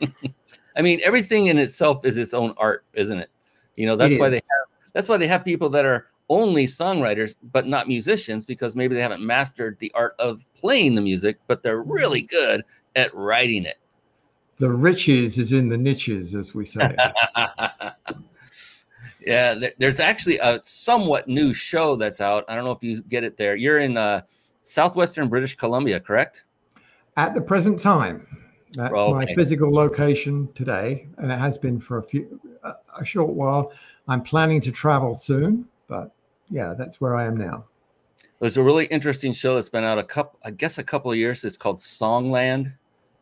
I 0.77 0.81
mean, 0.81 1.01
everything 1.03 1.47
in 1.47 1.57
itself 1.57 2.05
is 2.05 2.17
its 2.17 2.33
own 2.33 2.53
art, 2.55 2.85
isn't 2.93 3.19
it? 3.19 3.29
You 3.75 3.85
know, 3.85 3.95
that's 3.95 4.17
why 4.19 4.29
they 4.29 4.37
have 4.37 4.67
that's 4.93 5.09
why 5.09 5.17
they 5.17 5.27
have 5.27 5.43
people 5.43 5.69
that 5.69 5.85
are 5.85 6.07
only 6.29 6.65
songwriters 6.65 7.35
but 7.51 7.67
not 7.67 7.87
musicians 7.87 8.45
because 8.45 8.75
maybe 8.75 8.95
they 8.95 9.01
haven't 9.01 9.21
mastered 9.21 9.77
the 9.79 9.91
art 9.93 10.15
of 10.19 10.45
playing 10.55 10.95
the 10.95 11.01
music, 11.01 11.37
but 11.47 11.63
they're 11.63 11.81
really 11.81 12.21
good 12.21 12.63
at 12.95 13.13
writing 13.13 13.65
it. 13.65 13.79
The 14.57 14.69
riches 14.69 15.37
is 15.37 15.51
in 15.51 15.67
the 15.67 15.77
niches, 15.77 16.35
as 16.35 16.53
we 16.53 16.65
say. 16.65 16.95
yeah, 19.25 19.55
there's 19.77 19.99
actually 19.99 20.37
a 20.37 20.59
somewhat 20.63 21.27
new 21.27 21.53
show 21.53 21.95
that's 21.95 22.21
out. 22.21 22.45
I 22.47 22.55
don't 22.55 22.63
know 22.63 22.71
if 22.71 22.83
you 22.83 23.01
get 23.03 23.23
it 23.23 23.35
there. 23.35 23.55
You're 23.55 23.79
in 23.79 23.97
uh, 23.97 24.21
southwestern 24.63 25.27
British 25.27 25.55
Columbia, 25.55 25.99
correct? 25.99 26.45
At 27.17 27.35
the 27.35 27.41
present 27.41 27.79
time, 27.79 28.25
that's 28.73 28.93
okay. 28.93 29.25
my 29.25 29.33
physical 29.33 29.71
location 29.73 30.49
today, 30.55 31.07
and 31.17 31.31
it 31.31 31.39
has 31.39 31.57
been 31.57 31.79
for 31.79 31.97
a 31.97 32.03
few 32.03 32.39
a 32.63 33.05
short 33.05 33.29
while. 33.29 33.71
I'm 34.07 34.21
planning 34.21 34.61
to 34.61 34.71
travel 34.71 35.15
soon, 35.15 35.65
but 35.87 36.13
yeah, 36.49 36.73
that's 36.77 36.99
where 36.99 37.15
I 37.15 37.25
am 37.25 37.37
now. 37.37 37.65
There's 38.39 38.57
a 38.57 38.63
really 38.63 38.85
interesting 38.87 39.31
show 39.31 39.55
that's 39.55 39.69
been 39.69 39.85
out 39.85 39.97
a 39.97 40.03
couple, 40.03 40.39
I 40.43 40.51
guess, 40.51 40.77
a 40.77 40.83
couple 40.83 41.11
of 41.11 41.17
years. 41.17 41.43
It's 41.43 41.57
called 41.57 41.77
Songland. 41.77 42.67
I 42.67 42.71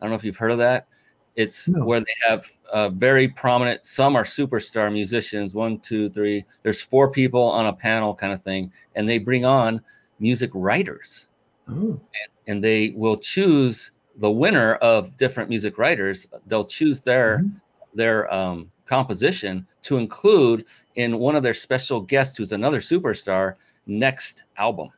don't 0.02 0.10
know 0.10 0.16
if 0.16 0.24
you've 0.24 0.38
heard 0.38 0.52
of 0.52 0.58
that. 0.58 0.88
It's 1.36 1.70
no. 1.70 1.86
where 1.86 2.00
they 2.00 2.14
have 2.28 2.46
uh, 2.74 2.90
very 2.90 3.28
prominent. 3.28 3.86
Some 3.86 4.16
are 4.16 4.24
superstar 4.24 4.92
musicians. 4.92 5.54
One, 5.54 5.80
two, 5.80 6.10
three. 6.10 6.44
There's 6.64 6.82
four 6.82 7.10
people 7.10 7.44
on 7.44 7.68
a 7.68 7.74
panel, 7.74 8.16
kind 8.16 8.34
of 8.34 8.42
thing, 8.42 8.72
and 8.96 9.08
they 9.08 9.18
bring 9.18 9.46
on 9.46 9.82
music 10.20 10.52
writers, 10.54 11.28
oh. 11.70 11.74
and, 11.74 12.00
and, 12.48 12.64
they 12.64 12.94
will 12.96 13.18
choose 13.18 13.92
the 14.18 14.30
winner 14.30 14.76
of 14.76 15.16
different 15.18 15.50
music 15.50 15.78
writers. 15.78 16.28
They'll 16.48 16.66
choose 16.66 17.00
their 17.00 17.40
mm-hmm. 17.40 17.58
their 17.94 18.34
um, 18.34 18.71
composition 18.92 19.66
to 19.82 19.96
include 19.96 20.66
in 20.96 21.18
one 21.18 21.38
of 21.38 21.44
their 21.44 21.54
special 21.54 22.02
guests, 22.02 22.38
who's 22.38 22.52
another 22.52 22.80
superstar, 22.80 23.56
next 23.88 24.44
album. 24.58 24.90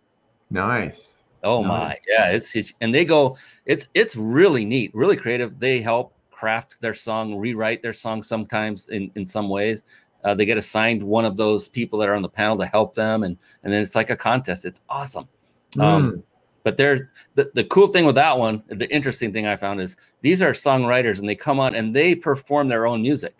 Nice. 0.49 1.17
Oh 1.43 1.61
nice. 1.61 1.69
my, 1.69 1.95
yeah, 2.07 2.31
it's, 2.31 2.55
it's 2.55 2.73
and 2.81 2.91
they 2.91 3.05
go, 3.05 3.37
it's 3.67 3.87
it's 3.93 4.15
really 4.15 4.65
neat, 4.65 4.89
really 4.95 5.15
creative. 5.15 5.59
They 5.59 5.79
help 5.79 6.15
craft 6.31 6.81
their 6.81 6.95
song, 6.95 7.35
rewrite 7.37 7.83
their 7.83 7.93
song 7.93 8.23
sometimes 8.23 8.87
in 8.89 9.11
in 9.15 9.25
some 9.25 9.47
ways. 9.47 9.83
Uh, 10.23 10.33
they 10.33 10.45
get 10.45 10.57
assigned 10.57 11.03
one 11.03 11.25
of 11.25 11.37
those 11.37 11.69
people 11.69 11.99
that 11.99 12.09
are 12.09 12.15
on 12.15 12.23
the 12.23 12.29
panel 12.29 12.57
to 12.57 12.65
help 12.65 12.95
them, 12.95 13.21
and 13.23 13.37
and 13.63 13.71
then 13.71 13.83
it's 13.83 13.95
like 13.95 14.09
a 14.09 14.15
contest. 14.15 14.65
It's 14.65 14.81
awesome. 14.89 15.27
Mm. 15.75 15.83
Um, 15.83 16.23
but 16.63 16.77
they're 16.77 17.09
the, 17.35 17.51
the 17.53 17.65
cool 17.65 17.87
thing 17.87 18.05
with 18.05 18.15
that 18.15 18.39
one, 18.39 18.63
the 18.67 18.89
interesting 18.89 19.33
thing 19.33 19.45
I 19.45 19.55
found 19.55 19.81
is 19.81 19.97
these 20.21 20.41
are 20.41 20.51
songwriters 20.51 21.19
and 21.19 21.27
they 21.27 21.35
come 21.35 21.59
on 21.59 21.75
and 21.75 21.93
they 21.93 22.15
perform 22.15 22.69
their 22.69 22.87
own 22.87 23.01
music 23.01 23.35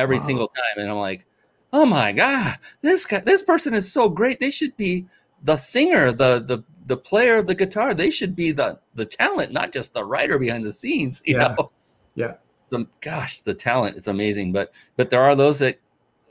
every 0.00 0.18
wow. 0.18 0.26
single 0.26 0.48
time. 0.48 0.82
And 0.82 0.90
I'm 0.90 0.98
like, 0.98 1.26
oh 1.72 1.86
my 1.86 2.12
god, 2.12 2.58
this 2.82 3.06
guy, 3.06 3.20
this 3.20 3.42
person 3.42 3.74
is 3.74 3.90
so 3.90 4.08
great. 4.08 4.40
They 4.40 4.50
should 4.50 4.76
be 4.76 5.06
the 5.42 5.56
singer, 5.56 6.12
the 6.12 6.40
the 6.40 6.64
the 6.86 6.96
player 6.96 7.38
of 7.38 7.46
the 7.46 7.54
guitar. 7.54 7.94
They 7.94 8.10
should 8.10 8.34
be 8.34 8.52
the 8.52 8.78
the 8.94 9.06
talent, 9.06 9.52
not 9.52 9.72
just 9.72 9.94
the 9.94 10.04
writer 10.04 10.38
behind 10.38 10.64
the 10.64 10.72
scenes. 10.72 11.22
You 11.26 11.38
yeah. 11.38 11.54
know, 11.58 11.70
yeah. 12.14 12.34
The, 12.70 12.86
gosh, 13.00 13.40
the 13.40 13.54
talent 13.54 13.96
is 13.96 14.08
amazing. 14.08 14.52
But 14.52 14.74
but 14.96 15.10
there 15.10 15.22
are 15.22 15.36
those 15.36 15.58
that 15.60 15.78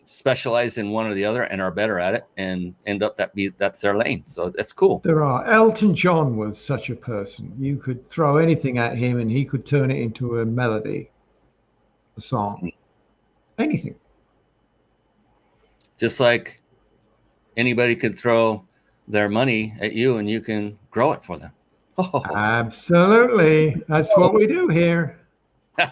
specialize 0.06 0.80
in 0.80 0.90
one 0.90 1.06
or 1.06 1.14
the 1.14 1.24
other 1.24 1.44
and 1.44 1.62
are 1.62 1.70
better 1.70 2.00
at 2.00 2.16
it 2.16 2.26
and 2.36 2.74
end 2.88 3.04
up 3.04 3.16
that 3.16 3.34
be 3.36 3.50
that's 3.50 3.82
their 3.82 3.96
lane. 3.96 4.24
So 4.26 4.50
that's 4.50 4.74
cool. 4.74 5.02
There 5.04 5.24
are. 5.24 5.46
Elton 5.46 5.94
John 5.94 6.36
was 6.36 6.60
such 6.60 6.90
a 6.90 6.96
person. 6.96 7.54
You 7.60 7.78
could 7.78 8.06
throw 8.06 8.38
anything 8.38 8.80
at 8.80 8.98
him 8.98 9.20
and 9.20 9.30
he 9.30 9.46
could 9.46 9.66
turn 9.66 9.92
it 9.92 10.00
into 10.00 10.40
a 10.40 10.46
melody, 10.46 11.12
a 12.18 12.22
song. 12.22 12.72
Anything. 13.60 13.96
Just 15.98 16.20
like 16.20 16.62
anybody 17.58 17.96
could 17.96 18.18
throw 18.18 18.66
their 19.08 19.28
money 19.28 19.74
at 19.82 19.94
you 19.94 20.18
and 20.18 20.30
you 20.30 20.40
can 20.40 20.80
grow 20.92 21.12
it 21.12 21.24
for 21.24 21.38
them. 21.38 21.52
Oh. 21.98 22.24
Absolutely. 22.34 23.76
That's 23.90 24.16
what 24.16 24.34
we 24.34 24.48
do 24.48 24.70
here. 24.70 25.20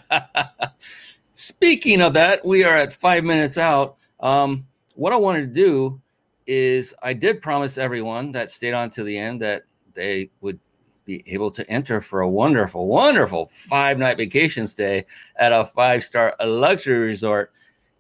Speaking 1.34 2.02
of 2.02 2.14
that, 2.14 2.46
we 2.46 2.64
are 2.64 2.76
at 2.76 2.94
five 2.94 3.26
minutes 3.26 3.58
out. 3.58 3.98
Um, 4.22 4.66
what 4.96 5.12
I 5.12 5.18
wanted 5.18 5.54
to 5.54 5.54
do 5.54 6.02
is 6.48 6.96
I 7.04 7.14
did 7.14 7.42
promise 7.42 7.78
everyone 7.78 8.32
that 8.32 8.50
stayed 8.50 8.74
on 8.74 8.90
to 8.92 9.04
the 9.04 9.18
end 9.18 9.42
that 9.42 9.64
they 9.94 10.30
would 10.40 10.60
be 11.08 11.24
able 11.26 11.50
to 11.50 11.68
enter 11.70 12.02
for 12.02 12.22
a 12.22 12.30
wonderful, 12.30 12.86
wonderful 12.86 13.48
five 13.48 13.98
night 13.98 14.18
vacation 14.18 14.68
stay 14.68 15.06
at 15.38 15.54
a 15.54 15.66
five 15.66 16.04
star 16.04 16.36
luxury 16.46 17.00
resort. 17.00 17.52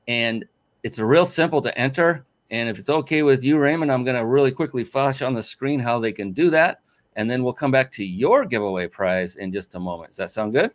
And 0.07 0.45
it's 0.83 0.99
real 0.99 1.25
simple 1.25 1.61
to 1.61 1.75
enter. 1.77 2.25
And 2.51 2.69
if 2.69 2.77
it's 2.77 2.89
okay 2.89 3.23
with 3.23 3.43
you, 3.43 3.57
Raymond, 3.57 3.91
I'm 3.91 4.03
going 4.03 4.17
to 4.17 4.25
really 4.25 4.51
quickly 4.51 4.83
flash 4.83 5.21
on 5.21 5.33
the 5.33 5.41
screen 5.41 5.79
how 5.79 5.99
they 5.99 6.11
can 6.11 6.31
do 6.33 6.49
that. 6.51 6.81
And 7.15 7.29
then 7.29 7.43
we'll 7.43 7.53
come 7.53 7.71
back 7.71 7.89
to 7.91 8.05
your 8.05 8.45
giveaway 8.45 8.87
prize 8.87 9.37
in 9.37 9.51
just 9.51 9.73
a 9.75 9.79
moment. 9.79 10.11
Does 10.11 10.17
that 10.17 10.31
sound 10.31 10.53
good? 10.53 10.71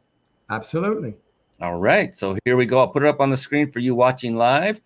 Absolutely. 0.51 1.15
All 1.61 1.79
right. 1.79 2.17
So 2.17 2.37
here 2.45 2.57
we 2.57 2.67
go. 2.67 2.81
I'll 2.81 2.89
put 2.89 3.05
it 3.05 3.09
up 3.09 3.21
on 3.21 3.31
the 3.31 3.37
screen 3.37 3.71
for 3.71 3.79
you 3.79 3.95
watching 3.95 4.37
live. 4.37 4.81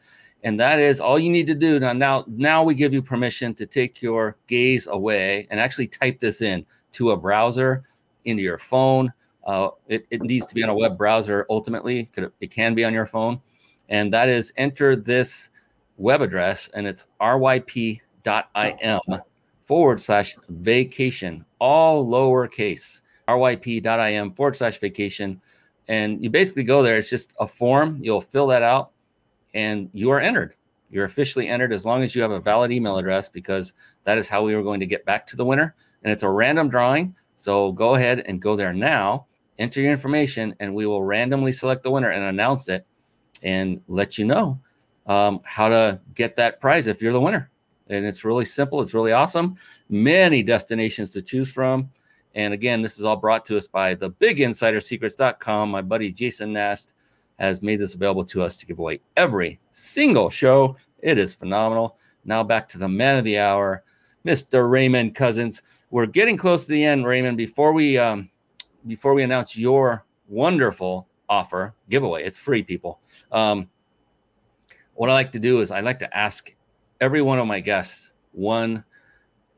And 0.45 0.61
that 0.61 0.79
is 0.79 1.01
all 1.01 1.19
you 1.19 1.31
need 1.31 1.47
to 1.47 1.55
do. 1.55 1.81
Now, 1.81 1.93
now, 1.93 2.25
now 2.29 2.63
we 2.63 2.75
give 2.75 2.93
you 2.93 3.03
permission 3.03 3.55
to 3.55 3.67
take 3.67 4.03
your 4.03 4.37
gaze 4.47 4.87
away 4.87 5.49
and 5.51 5.59
actually 5.59 5.89
type 5.89 6.21
this 6.21 6.43
in 6.43 6.65
to 6.97 7.13
a 7.13 7.17
browser 7.17 7.85
into 8.25 8.43
your 8.43 8.59
phone. 8.59 9.13
Uh, 9.47 9.71
it, 9.87 10.07
it 10.11 10.23
needs 10.23 10.47
to 10.47 10.55
be 10.55 10.63
on 10.63 10.69
a 10.69 10.75
web 10.75 10.99
browser 10.99 11.47
ultimately. 11.49 12.09
It 12.41 12.51
can 12.51 12.75
be 12.75 12.85
on 12.85 12.93
your 12.93 13.07
phone. 13.07 13.41
And 13.89 14.13
that 14.13 14.29
is 14.29 14.53
enter 14.57 14.97
this 14.97 15.51
web 15.97 16.21
address, 16.21 16.69
and 16.75 16.87
it's 16.87 17.07
ryp.im 17.21 18.01
forward 19.65 20.01
slash 20.01 20.37
vacation, 20.49 21.45
all 21.61 22.07
lowercase, 22.07 23.03
ryp.im 23.29 24.33
forward 24.33 24.57
slash 24.57 24.79
vacation. 24.79 25.41
And 25.89 26.23
you 26.23 26.31
basically 26.31 26.65
go 26.65 26.83
there. 26.83 26.99
It's 26.99 27.09
just 27.09 27.35
a 27.39 27.47
form. 27.47 27.99
You'll 28.03 28.21
fill 28.21 28.49
that 28.49 28.63
out, 28.63 28.91
and 29.55 29.89
you 29.93 30.11
are 30.11 30.21
entered. 30.21 30.57
You're 30.91 31.05
officially 31.05 31.49
entered 31.49 31.73
as 31.73 31.87
long 31.87 32.03
as 32.03 32.15
you 32.15 32.23
have 32.23 32.31
a 32.33 32.41
valid 32.41 32.73
email 32.73 32.99
address, 32.99 33.29
because 33.29 33.75
that 34.05 34.19
is 34.19 34.29
how 34.29 34.45
we 34.45 34.57
were 34.57 34.63
going 34.63 34.81
to 34.81 34.87
get 34.87 35.05
back 35.05 35.27
to 35.29 35.37
the 35.37 35.45
winner. 35.45 35.75
And 36.07 36.13
it's 36.13 36.23
a 36.23 36.31
random 36.31 36.69
drawing. 36.69 37.17
So 37.35 37.73
go 37.73 37.97
ahead 37.97 38.23
and 38.27 38.41
go 38.41 38.55
there 38.55 38.73
now, 38.73 39.27
enter 39.59 39.81
your 39.81 39.91
information, 39.91 40.55
and 40.61 40.73
we 40.73 40.87
will 40.87 41.03
randomly 41.03 41.51
select 41.51 41.83
the 41.83 41.91
winner 41.91 42.11
and 42.11 42.23
announce 42.23 42.69
it 42.69 42.87
and 43.43 43.81
let 43.89 44.17
you 44.17 44.25
know 44.25 44.61
um, 45.09 45.41
how 45.45 45.69
to 45.69 46.01
get 46.15 46.37
that 46.37 46.61
prize 46.61 46.87
if 46.87 47.03
you're 47.03 47.13
the 47.13 47.21
winner. 47.21 47.51
And 47.89 48.07
it's 48.07 48.25
really 48.25 48.45
simple. 48.45 48.81
It's 48.81 48.95
really 48.95 49.11
awesome. 49.11 49.57
Many 49.89 50.45
destinations 50.45 51.11
to 51.11 51.23
choose 51.23 51.51
from. 51.51 51.91
And 52.37 52.55
again, 52.55 52.83
this 52.83 53.01
is 53.01 53.05
all 53.05 53.17
brought 53.17 53.45
to 53.47 53.57
us 53.57 53.67
by 53.67 53.95
the 53.95 54.13
biginsidersecrets.com. 54.13 55.71
My 55.73 55.83
buddy 55.83 56.13
Jason 56.13 56.53
Nast 56.53 56.95
has 57.41 57.63
made 57.63 57.81
this 57.81 57.97
available 57.97 58.25
to 58.27 58.45
us 58.45 58.57
to 58.59 58.67
give 58.67 58.79
away 58.79 59.01
every 59.17 59.59
single 59.73 60.31
show. 60.31 60.77
It 61.01 61.19
is 61.19 61.35
phenomenal. 61.35 61.99
Now 62.25 62.45
back 62.45 62.69
to 62.69 62.79
the 62.79 62.89
man 62.89 63.19
of 63.19 63.25
the 63.25 63.39
hour, 63.39 63.83
Mr. 64.27 64.69
Raymond 64.69 65.15
Couzens. 65.15 65.63
We're 65.91 66.07
getting 66.07 66.37
close 66.37 66.67
to 66.67 66.73
the 66.73 66.85
end, 66.85 67.07
Raymond. 67.07 67.37
Before 67.37 67.73
we 67.73 67.97
um, 67.97 68.29
before 68.87 69.15
we 69.15 69.23
announce 69.23 69.57
your 69.57 70.05
wonderful 70.29 71.07
offer 71.29 71.75
giveaway, 71.89 72.25
it's 72.25 72.39
free, 72.39 72.63
people. 72.63 73.01
Um, 73.31 73.69
what 74.95 75.11
I 75.11 75.13
like 75.13 75.33
to 75.33 75.39
do 75.39 75.61
is 75.61 75.71
I 75.71 75.81
like 75.81 75.99
to 76.01 76.17
ask 76.17 76.55
every 77.01 77.23
one 77.23 77.39
of 77.39 77.47
my 77.47 77.61
guests 77.61 78.11
one 78.33 78.85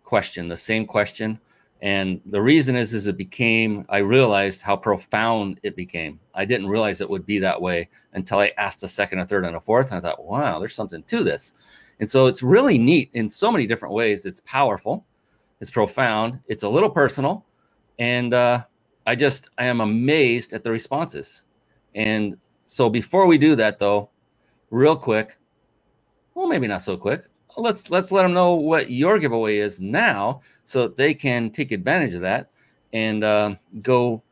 question, 0.02 0.48
the 0.48 0.56
same 0.56 0.84
question. 0.84 1.40
And 1.80 2.20
the 2.26 2.42
reason 2.42 2.74
is, 2.74 2.92
is 2.92 3.06
it 3.06 3.16
became, 3.16 3.86
I 3.88 3.98
realized 3.98 4.62
how 4.62 4.76
profound 4.76 5.60
it 5.62 5.76
became. 5.76 6.18
I 6.34 6.44
didn't 6.44 6.68
realize 6.68 7.00
it 7.00 7.08
would 7.08 7.24
be 7.24 7.38
that 7.38 7.60
way 7.60 7.88
until 8.14 8.40
I 8.40 8.52
asked 8.58 8.82
a 8.82 8.88
second, 8.88 9.20
a 9.20 9.26
third, 9.26 9.44
and 9.44 9.54
a 9.54 9.60
fourth. 9.60 9.92
And 9.92 9.98
I 9.98 10.08
thought, 10.08 10.24
wow, 10.24 10.58
there's 10.58 10.74
something 10.74 11.04
to 11.04 11.22
this. 11.22 11.52
And 12.00 12.08
so 12.08 12.26
it's 12.26 12.42
really 12.42 12.78
neat 12.78 13.10
in 13.12 13.28
so 13.28 13.50
many 13.50 13.66
different 13.66 13.94
ways. 13.94 14.24
It's 14.24 14.40
powerful, 14.40 15.04
it's 15.60 15.70
profound, 15.70 16.40
it's 16.46 16.62
a 16.62 16.68
little 16.68 16.90
personal. 16.90 17.44
And 17.98 18.32
uh, 18.34 18.64
I 19.06 19.16
just, 19.16 19.50
I 19.58 19.66
am 19.66 19.80
amazed 19.80 20.52
at 20.52 20.62
the 20.62 20.70
responses. 20.70 21.44
And 21.94 22.38
so 22.66 22.88
before 22.88 23.26
we 23.26 23.38
do 23.38 23.56
that, 23.56 23.78
though, 23.78 24.10
real 24.70 24.96
quick. 24.96 25.38
Well, 26.34 26.46
maybe 26.46 26.66
not 26.66 26.82
so 26.82 26.96
quick. 26.96 27.22
Let's 27.56 27.90
let's 27.90 28.12
let 28.12 28.22
them 28.22 28.32
know 28.32 28.54
what 28.54 28.90
your 28.90 29.18
giveaway 29.18 29.56
is 29.56 29.80
now, 29.80 30.40
so 30.64 30.82
that 30.82 30.96
they 30.96 31.12
can 31.12 31.50
take 31.50 31.72
advantage 31.72 32.14
of 32.14 32.20
that 32.20 32.50
and 32.92 33.24
uh, 33.24 33.56
go 33.82 34.22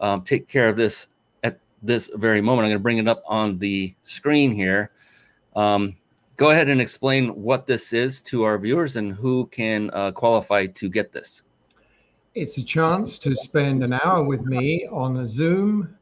um, 0.00 0.22
take 0.22 0.48
care 0.48 0.68
of 0.68 0.76
this 0.76 1.08
at 1.44 1.60
this 1.82 2.10
very 2.14 2.40
moment. 2.40 2.64
I'm 2.64 2.70
going 2.70 2.78
to 2.78 2.82
bring 2.82 2.98
it 2.98 3.06
up 3.06 3.22
on 3.26 3.58
the 3.58 3.94
screen 4.02 4.50
here. 4.50 4.90
Um, 5.54 5.96
go 6.38 6.50
ahead 6.50 6.68
and 6.68 6.80
explain 6.80 7.28
what 7.30 7.66
this 7.66 7.92
is 7.92 8.22
to 8.22 8.44
our 8.44 8.58
viewers 8.58 8.96
and 8.96 9.12
who 9.12 9.46
can 9.48 9.90
uh, 9.92 10.12
qualify 10.12 10.66
to 10.66 10.88
get 10.88 11.12
this. 11.12 11.42
It's 12.34 12.56
a 12.58 12.62
chance 12.62 13.18
to 13.18 13.34
spend 13.34 13.82
an 13.82 13.92
hour 13.92 14.22
with 14.22 14.42
me 14.42 14.86
on 14.90 15.18
a 15.18 15.26
Zoom 15.26 15.96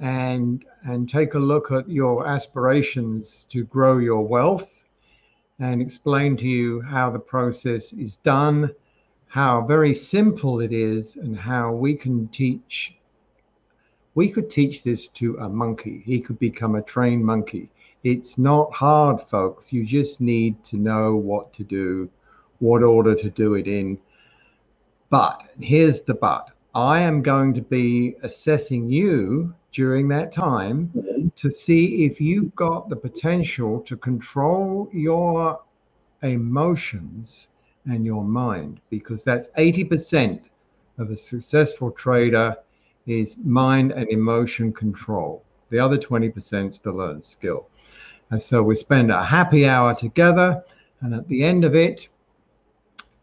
and 0.00 0.64
and 0.84 1.08
take 1.08 1.34
a 1.34 1.38
look 1.38 1.72
at 1.72 1.88
your 1.88 2.26
aspirations 2.26 3.46
to 3.50 3.64
grow 3.64 3.98
your 3.98 4.22
wealth 4.22 4.70
and 5.58 5.82
explain 5.82 6.36
to 6.36 6.46
you 6.46 6.80
how 6.80 7.10
the 7.10 7.18
process 7.18 7.92
is 7.92 8.16
done, 8.18 8.70
how 9.26 9.62
very 9.62 9.94
simple 9.94 10.60
it 10.60 10.72
is, 10.72 11.16
and 11.16 11.36
how 11.36 11.72
we 11.72 11.94
can 11.94 12.28
teach. 12.28 12.94
We 14.14 14.30
could 14.30 14.50
teach 14.50 14.84
this 14.84 15.08
to 15.08 15.38
a 15.38 15.48
monkey. 15.48 16.02
He 16.04 16.20
could 16.20 16.38
become 16.38 16.76
a 16.76 16.82
trained 16.82 17.24
monkey. 17.24 17.70
It's 18.04 18.36
not 18.36 18.70
hard, 18.74 19.22
folks. 19.22 19.72
You 19.72 19.86
just 19.86 20.20
need 20.20 20.62
to 20.64 20.76
know 20.76 21.16
what 21.16 21.54
to 21.54 21.64
do, 21.64 22.10
what 22.58 22.82
order 22.82 23.14
to 23.14 23.30
do 23.30 23.54
it 23.54 23.66
in. 23.66 23.98
But 25.08 25.42
here's 25.58 26.02
the 26.02 26.12
but 26.12 26.50
I 26.74 27.00
am 27.00 27.22
going 27.22 27.54
to 27.54 27.62
be 27.62 28.16
assessing 28.22 28.90
you 28.90 29.54
during 29.72 30.08
that 30.08 30.32
time 30.32 31.32
to 31.36 31.50
see 31.50 32.04
if 32.04 32.20
you've 32.20 32.54
got 32.54 32.90
the 32.90 32.96
potential 32.96 33.80
to 33.80 33.96
control 33.96 34.90
your 34.92 35.60
emotions 36.22 37.48
and 37.86 38.04
your 38.04 38.24
mind 38.24 38.80
because 38.90 39.24
that's 39.24 39.48
80% 39.56 40.40
of 40.98 41.10
a 41.10 41.16
successful 41.16 41.90
trader 41.90 42.54
is 43.06 43.38
mind 43.38 43.92
and 43.92 44.08
emotion 44.10 44.72
control 44.72 45.42
the 45.70 45.78
other 45.78 45.98
20% 45.98 46.70
is 46.70 46.78
the 46.80 46.92
learned 46.92 47.24
skill 47.24 47.68
and 48.30 48.42
so 48.42 48.62
we 48.62 48.74
spend 48.74 49.10
a 49.10 49.22
happy 49.22 49.66
hour 49.66 49.94
together. 49.94 50.62
And 51.00 51.14
at 51.14 51.28
the 51.28 51.44
end 51.44 51.64
of 51.64 51.74
it 51.74 52.08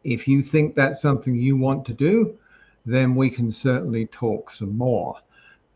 if 0.04 0.28
you 0.28 0.42
think 0.42 0.76
that's 0.76 1.02
something 1.02 1.36
you 1.36 1.58
want 1.58 1.86
to 1.86 1.94
do 1.94 2.38
then 2.86 3.16
we 3.16 3.30
can 3.30 3.52
certainly 3.52 4.08
talk 4.08 4.50
some 4.50 4.76
more. 4.76 5.16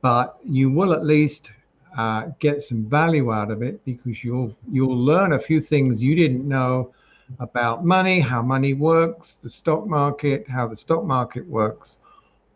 But 0.02 0.38
you 0.44 0.72
will 0.72 0.94
at 0.94 1.06
least 1.06 1.52
uh, 1.98 2.28
get 2.40 2.62
some 2.62 2.86
value 2.86 3.32
out 3.32 3.52
of 3.52 3.62
it 3.62 3.84
because 3.86 4.24
you'll 4.24 4.56
you'll 4.72 4.98
learn 4.98 5.34
a 5.34 5.40
few 5.40 5.62
things 5.62 6.02
you 6.02 6.16
didn't 6.16 6.48
know 6.48 6.94
about 7.40 7.86
money, 7.86 8.20
how 8.20 8.42
money 8.42 8.74
works, 8.74 9.38
the 9.38 9.50
stock 9.50 9.88
market, 9.88 10.48
how 10.48 10.68
the 10.68 10.76
stock 10.76 11.06
market 11.06 11.48
works, 11.48 11.98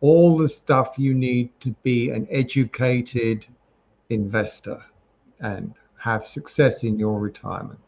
all 0.01 0.37
the 0.37 0.49
stuff 0.49 0.95
you 0.97 1.13
need 1.13 1.49
to 1.59 1.71
be 1.83 2.09
an 2.09 2.27
educated 2.29 3.45
investor. 4.09 4.83
And 5.39 5.73
have 5.99 6.25
success 6.25 6.83
in 6.83 6.97
your 6.97 7.19
retirement. 7.19 7.79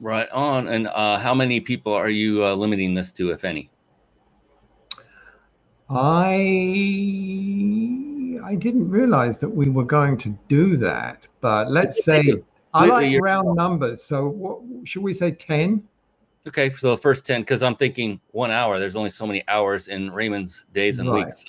Right 0.00 0.28
on. 0.30 0.68
And 0.68 0.86
uh, 0.86 1.18
how 1.18 1.34
many 1.34 1.60
people 1.60 1.92
are 1.92 2.08
you 2.08 2.44
uh, 2.44 2.54
limiting 2.54 2.94
this 2.94 3.12
to, 3.12 3.30
if 3.30 3.44
any? 3.44 3.70
I 5.90 6.36
I 8.44 8.54
didn't 8.54 8.88
realize 8.90 9.38
that 9.38 9.48
we 9.48 9.68
were 9.68 9.84
going 9.84 10.16
to 10.18 10.38
do 10.48 10.76
that. 10.76 11.26
But 11.40 11.70
let's 11.70 12.04
say 12.10 12.34
I 12.74 12.86
like 12.86 13.20
round 13.20 13.56
numbers. 13.56 14.02
So 14.02 14.28
what, 14.28 14.60
should 14.86 15.02
we 15.02 15.12
say 15.12 15.32
10? 15.32 15.82
Okay, 16.46 16.70
so 16.70 16.92
the 16.92 16.96
first 16.96 17.26
10, 17.26 17.42
because 17.42 17.62
I'm 17.62 17.76
thinking 17.76 18.20
one 18.30 18.50
hour. 18.50 18.78
There's 18.78 18.96
only 18.96 19.10
so 19.10 19.26
many 19.26 19.42
hours 19.48 19.88
in 19.88 20.10
Raymond's 20.10 20.64
days 20.72 20.98
and 20.98 21.10
right. 21.10 21.26
weeks. 21.26 21.44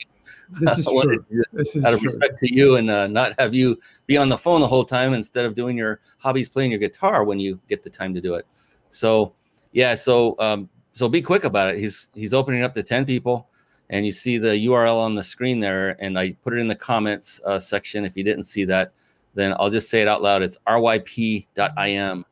This 0.59 0.77
is 0.79 0.85
true. 0.85 1.25
This 1.53 1.75
is 1.75 1.85
out 1.85 1.93
of 1.93 1.99
true. 1.99 2.07
respect 2.07 2.39
to 2.39 2.53
you 2.53 2.77
and 2.77 2.89
uh, 2.89 3.07
not 3.07 3.33
have 3.39 3.53
you 3.53 3.77
be 4.07 4.17
on 4.17 4.29
the 4.29 4.37
phone 4.37 4.61
the 4.61 4.67
whole 4.67 4.85
time 4.85 5.13
instead 5.13 5.45
of 5.45 5.55
doing 5.55 5.77
your 5.77 5.99
hobbies, 6.17 6.49
playing 6.49 6.71
your 6.71 6.79
guitar 6.79 7.23
when 7.23 7.39
you 7.39 7.59
get 7.67 7.83
the 7.83 7.89
time 7.89 8.13
to 8.13 8.21
do 8.21 8.35
it. 8.35 8.45
So, 8.89 9.33
yeah, 9.71 9.95
so 9.95 10.35
um, 10.39 10.69
so 10.93 11.07
be 11.07 11.21
quick 11.21 11.43
about 11.43 11.69
it. 11.69 11.77
He's 11.77 12.09
he's 12.13 12.33
opening 12.33 12.63
up 12.63 12.73
to 12.73 12.83
10 12.83 13.05
people 13.05 13.49
and 13.89 14.05
you 14.05 14.11
see 14.11 14.37
the 14.37 14.49
URL 14.49 14.99
on 14.99 15.15
the 15.15 15.23
screen 15.23 15.59
there. 15.59 15.95
And 16.03 16.17
I 16.17 16.33
put 16.43 16.53
it 16.53 16.57
in 16.57 16.67
the 16.67 16.75
comments 16.75 17.41
uh, 17.45 17.59
section. 17.59 18.05
If 18.05 18.15
you 18.15 18.23
didn't 18.23 18.43
see 18.43 18.65
that, 18.65 18.93
then 19.33 19.53
I'll 19.59 19.69
just 19.69 19.89
say 19.89 20.01
it 20.01 20.07
out 20.07 20.21
loud. 20.21 20.41
It's 20.41 20.59
ryp.im 20.67 22.25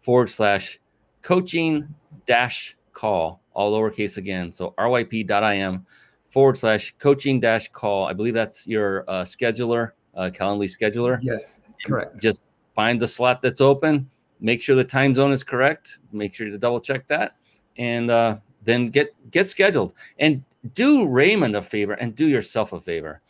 forward 0.00 0.30
slash 0.30 0.80
coaching 1.22 1.94
dash 2.26 2.76
call, 2.92 3.40
all 3.54 3.72
lowercase 3.72 4.16
again. 4.16 4.52
So 4.52 4.74
ryp.im 4.78 5.86
forward 6.32 6.56
slash 6.56 6.94
coaching 6.98 7.38
dash 7.38 7.68
call. 7.68 8.06
I 8.06 8.14
believe 8.14 8.32
that's 8.32 8.66
your 8.66 9.04
uh, 9.06 9.22
scheduler, 9.22 9.92
uh, 10.14 10.30
Calendly 10.32 10.64
scheduler. 10.64 11.18
Yes, 11.20 11.58
correct. 11.84 12.18
Just 12.20 12.44
find 12.74 12.98
the 12.98 13.06
slot 13.06 13.42
that's 13.42 13.60
open. 13.60 14.08
Make 14.40 14.62
sure 14.62 14.74
the 14.74 14.82
time 14.82 15.14
zone 15.14 15.30
is 15.30 15.44
correct. 15.44 15.98
Make 16.10 16.34
sure 16.34 16.48
to 16.48 16.58
double 16.58 16.80
check 16.80 17.06
that, 17.08 17.36
and 17.76 18.10
uh, 18.10 18.38
then 18.64 18.88
get 18.88 19.14
get 19.30 19.46
scheduled. 19.46 19.92
And 20.18 20.42
do 20.74 21.06
Raymond 21.06 21.54
a 21.54 21.62
favor 21.62 21.92
and 21.94 22.16
do 22.16 22.26
yourself 22.26 22.72
a 22.72 22.80
favor. 22.80 23.20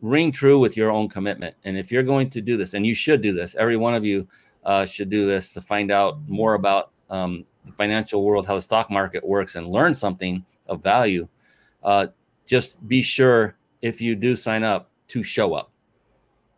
Ring 0.00 0.32
true 0.32 0.58
with 0.58 0.76
your 0.76 0.90
own 0.90 1.08
commitment. 1.08 1.54
And 1.64 1.78
if 1.78 1.92
you're 1.92 2.02
going 2.02 2.30
to 2.30 2.40
do 2.40 2.56
this, 2.56 2.74
and 2.74 2.84
you 2.84 2.94
should 2.94 3.22
do 3.22 3.32
this, 3.32 3.54
every 3.54 3.76
one 3.76 3.94
of 3.94 4.04
you 4.04 4.26
uh, 4.64 4.84
should 4.84 5.08
do 5.08 5.26
this 5.26 5.54
to 5.54 5.60
find 5.60 5.90
out 5.92 6.18
more 6.28 6.54
about 6.54 6.90
um, 7.10 7.44
the 7.64 7.72
financial 7.72 8.24
world, 8.24 8.46
how 8.46 8.54
the 8.54 8.60
stock 8.60 8.90
market 8.90 9.24
works, 9.24 9.54
and 9.54 9.68
learn 9.68 9.94
something 9.94 10.44
of 10.66 10.82
value. 10.82 11.28
Uh, 11.82 12.08
just 12.46 12.86
be 12.88 13.02
sure 13.02 13.56
if 13.82 14.00
you 14.00 14.14
do 14.14 14.36
sign 14.36 14.62
up 14.62 14.90
to 15.08 15.22
show 15.22 15.54
up. 15.54 15.70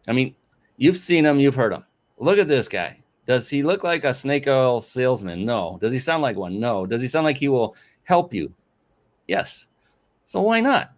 I 0.09 0.12
mean, 0.12 0.34
you've 0.76 0.97
seen 0.97 1.24
him, 1.24 1.41
you've 1.41 1.55
heard 1.55 1.72
him. 1.72 1.84
Look 2.18 2.39
at 2.39 2.49
this 2.49 2.68
guy. 2.68 2.99
Does 3.26 3.49
he 3.51 3.62
look 3.62 3.82
like 3.82 4.05
a 4.05 4.14
snake 4.14 4.47
oil 4.47 4.80
salesman? 4.80 5.45
No. 5.45 5.78
Does 5.80 5.93
he 5.93 5.99
sound 5.99 6.22
like 6.22 6.37
one? 6.37 6.61
No. 6.61 6.87
Does 6.87 7.03
he 7.03 7.09
sound 7.09 7.24
like 7.24 7.37
he 7.37 7.49
will 7.49 7.74
help 8.05 8.32
you? 8.32 8.53
Yes. 9.26 9.66
So 10.24 10.41
why 10.41 10.61
not? 10.61 10.93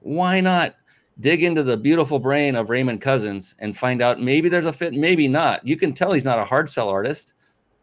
Why 0.00 0.40
not 0.40 0.76
dig 1.20 1.42
into 1.42 1.62
the 1.62 1.76
beautiful 1.76 2.18
brain 2.18 2.56
of 2.56 2.70
Raymond 2.70 3.00
Couzens 3.00 3.54
and 3.58 3.76
find 3.76 4.02
out 4.02 4.20
maybe 4.20 4.48
there's 4.48 4.66
a 4.66 4.72
fit, 4.72 4.94
maybe 4.94 5.28
not. 5.28 5.64
You 5.66 5.76
can 5.76 5.92
tell 5.92 6.12
he's 6.12 6.24
not 6.24 6.38
a 6.38 6.44
hard 6.44 6.68
sell 6.68 6.88
artist. 6.88 7.34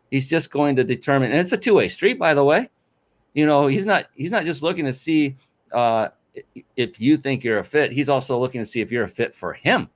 He's 0.10 0.30
just 0.30 0.52
going 0.52 0.76
to 0.76 0.84
determine, 0.84 1.32
and 1.32 1.40
it's 1.40 1.54
a 1.54 1.58
two-way 1.58 1.88
street, 1.88 2.20
by 2.20 2.34
the 2.34 2.44
way. 2.44 2.70
You 3.34 3.46
know, 3.46 3.68
he's 3.68 3.86
not 3.86 4.06
he's 4.14 4.32
not 4.32 4.44
just 4.44 4.62
looking 4.62 4.86
to 4.86 4.92
see 4.92 5.38
uh, 5.72 6.10
if 6.76 7.00
you 7.00 7.18
think 7.18 7.44
you're 7.44 7.60
a 7.60 7.64
fit. 7.64 7.92
He's 7.92 8.10
also 8.10 8.40
looking 8.40 8.62
to 8.62 8.66
see 8.66 8.82
if 8.82 8.92
you're 8.92 9.04
a 9.04 9.08
fit 9.08 9.36
for 9.36 9.54
him. 9.54 9.90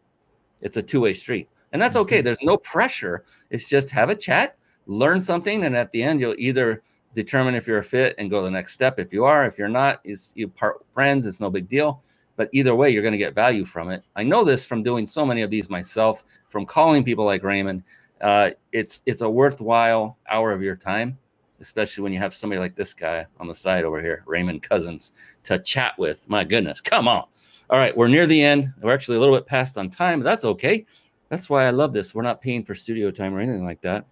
It's 0.62 0.78
a 0.78 0.82
two-way 0.82 1.14
street, 1.14 1.50
and 1.72 1.82
that's 1.82 1.96
okay. 1.96 2.18
Mm-hmm. 2.18 2.26
There's 2.26 2.42
no 2.42 2.58
pressure. 2.58 3.24
It's 3.50 3.70
just 3.70 3.90
have 3.92 4.10
a 4.10 4.16
chat, 4.16 4.58
learn 4.88 5.22
something, 5.22 5.66
and 5.66 5.76
at 5.76 5.92
the 5.92 6.04
end, 6.04 6.20
you'll 6.20 6.36
either 6.38 6.82
determine 7.14 7.56
if 7.56 7.68
you're 7.68 7.78
a 7.78 7.84
fit 7.84 8.16
and 8.18 8.30
go 8.30 8.42
the 8.42 8.52
next 8.52 8.74
step. 8.74 9.00
If 9.00 9.14
you 9.14 9.26
are, 9.26 9.46
if 9.46 9.58
you're 9.58 9.70
not, 9.70 10.02
is 10.04 10.34
you 10.36 10.48
part 10.48 10.86
friends. 10.92 11.26
It's 11.26 11.40
no 11.40 11.50
big 11.50 11.70
deal 11.70 12.02
but 12.36 12.50
either 12.52 12.76
way, 12.76 12.90
you're 12.90 13.02
going 13.02 13.14
to 13.14 13.18
get 13.18 13.34
value 13.34 13.66
from 13.66 13.90
it. 13.90 14.04
I 14.16 14.24
know 14.24 14.44
this 14.44 14.66
from 14.66 14.84
doing 14.84 15.08
so 15.08 15.26
many 15.26 15.42
of 15.42 15.50
these 15.50 15.70
myself, 15.70 16.24
from 16.50 16.66
calling 16.66 17.04
people 17.04 17.26
like 17.26 17.44
Raymond. 17.44 17.84
Uh, 18.22 18.52
it's 18.72 19.02
it's 19.06 19.22
a 19.22 19.30
worthwhile 19.30 20.18
hour 20.30 20.52
of 20.52 20.62
your 20.62 20.76
time, 20.76 21.18
especially 21.60 22.04
when 22.04 22.14
you 22.14 22.20
have 22.20 22.34
somebody 22.34 22.60
like 22.60 22.76
this 22.76 22.94
guy 22.94 23.26
on 23.40 23.48
the 23.48 23.56
side 23.56 23.84
over 23.84 24.02
here, 24.02 24.24
Raymond 24.26 24.62
Couzens, 24.62 25.14
to 25.44 25.60
chat 25.60 25.94
with. 25.98 26.30
My 26.30 26.44
goodness, 26.44 26.82
come 26.82 27.08
on! 27.08 27.26
All 27.70 27.80
right, 27.80 27.96
we're 27.96 28.08
near 28.08 28.28
the 28.28 28.42
end. 28.42 28.74
We're 28.82 28.94
actually 28.94 29.18
a 29.18 29.20
little 29.20 29.36
bit 29.36 29.48
past 29.48 29.78
on 29.78 29.90
time, 29.90 30.20
but 30.20 30.26
that's 30.26 30.46
okay. 30.46 30.86
That's 31.30 31.50
why 31.50 31.66
I 31.66 31.72
love 31.72 31.94
this. 31.94 32.14
We're 32.14 32.22
not 32.22 32.42
paying 32.42 32.64
for 32.64 32.76
studio 32.76 33.12
time 33.12 33.34
or 33.34 33.40
anything 33.40 33.66
like 33.66 33.82
that. 33.82 34.06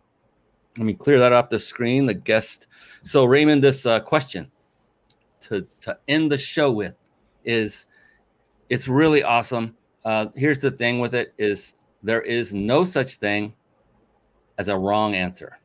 Let 0.77 0.85
me 0.85 0.93
clear 0.93 1.19
that 1.19 1.33
off 1.33 1.49
the 1.49 1.59
screen. 1.59 2.05
The 2.05 2.15
guest. 2.15 2.67
So 3.03 3.25
Raymond, 3.25 3.63
this 3.63 3.85
uh, 3.85 3.99
question 3.99 4.49
to 5.41 5.67
to 5.81 5.97
end 6.07 6.31
the 6.31 6.37
show 6.37 6.71
with 6.71 6.97
is 7.43 7.85
it's 8.69 8.87
really 8.87 9.23
awesome. 9.23 9.75
Uh, 10.03 10.27
here's 10.35 10.59
the 10.59 10.71
thing 10.71 10.99
with 10.99 11.13
it 11.13 11.33
is 11.37 11.75
there 12.01 12.21
is 12.21 12.53
no 12.53 12.83
such 12.83 13.15
thing 13.15 13.53
as 14.57 14.67
a 14.67 14.77
wrong 14.77 15.15
answer. 15.15 15.59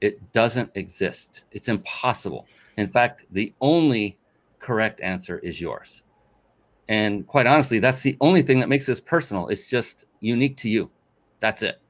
It 0.00 0.32
doesn't 0.32 0.70
exist. 0.74 1.44
It's 1.50 1.68
impossible. 1.68 2.46
In 2.76 2.86
fact, 2.86 3.24
the 3.32 3.52
only 3.60 4.18
correct 4.58 5.00
answer 5.00 5.38
is 5.38 5.60
yours. 5.60 6.04
And 6.88 7.26
quite 7.26 7.46
honestly, 7.46 7.78
that's 7.80 8.02
the 8.02 8.16
only 8.20 8.42
thing 8.42 8.60
that 8.60 8.68
makes 8.68 8.86
this 8.86 9.00
personal. 9.00 9.48
It's 9.48 9.68
just 9.68 10.06
unique 10.20 10.56
to 10.58 10.68
you. 10.68 10.90
That's 11.40 11.62
it. 11.62 11.80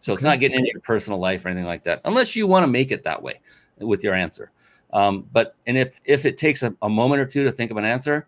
So 0.00 0.12
it's 0.12 0.22
not 0.22 0.40
getting 0.40 0.58
into 0.58 0.70
your 0.72 0.80
personal 0.80 1.18
life 1.18 1.44
or 1.44 1.48
anything 1.48 1.66
like 1.66 1.82
that, 1.84 2.00
unless 2.04 2.34
you 2.34 2.46
want 2.46 2.64
to 2.64 2.70
make 2.70 2.90
it 2.90 3.02
that 3.04 3.22
way 3.22 3.40
with 3.78 4.02
your 4.02 4.14
answer. 4.14 4.50
Um, 4.92 5.26
but 5.32 5.54
and 5.66 5.76
if 5.76 6.00
if 6.04 6.24
it 6.24 6.38
takes 6.38 6.62
a, 6.62 6.74
a 6.82 6.88
moment 6.88 7.20
or 7.20 7.26
two 7.26 7.44
to 7.44 7.52
think 7.52 7.70
of 7.70 7.76
an 7.76 7.84
answer, 7.84 8.26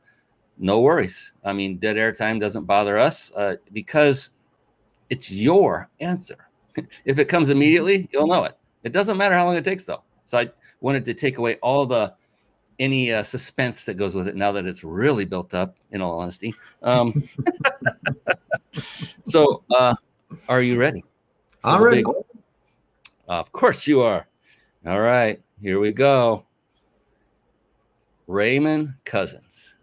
no 0.59 0.81
worries. 0.81 1.33
I 1.45 1.53
mean, 1.53 1.79
dead 1.79 1.97
air 1.97 2.13
time 2.13 2.39
doesn't 2.39 2.65
bother 2.65 2.99
us 2.99 3.33
uh, 3.33 3.57
because 3.73 4.31
it's 5.09 5.31
your 5.31 5.89
answer. 6.01 6.49
if 7.05 7.19
it 7.19 7.27
comes 7.27 7.51
immediately, 7.51 8.09
you'll 8.13 8.27
know 8.27 8.45
it. 8.45 8.59
It 8.83 8.93
doesn't 8.93 9.17
matter 9.17 9.35
how 9.35 9.47
long 9.47 9.57
it 9.57 9.65
takes, 9.65 9.85
though. 9.85 10.03
So 10.27 10.39
I 10.39 10.51
wanted 10.81 11.05
to 11.07 11.15
take 11.15 11.39
away 11.39 11.57
all 11.57 11.87
the 11.87 12.15
any 12.79 13.13
uh, 13.13 13.23
suspense 13.23 13.85
that 13.85 13.95
goes 13.95 14.15
with 14.15 14.27
it 14.27 14.37
now 14.37 14.53
that 14.53 14.65
it's 14.65 14.85
really 14.85 15.25
built 15.25 15.55
up. 15.55 15.77
In 15.91 16.01
all 16.01 16.21
honesty, 16.21 16.55
um, 16.83 17.29
so 19.25 19.65
uh, 19.71 19.95
are 20.49 20.63
you 20.63 20.79
ready? 20.79 21.05
I'm 21.65 21.83
ready. 21.83 22.05
Of 23.29 23.51
course 23.53 23.87
you 23.87 24.03
are. 24.03 24.27
All 24.87 25.01
right, 25.01 25.41
here 25.61 25.81
we 25.81 25.93
go. 25.93 26.47
Raymond 28.29 28.95
Couzens 29.05 29.75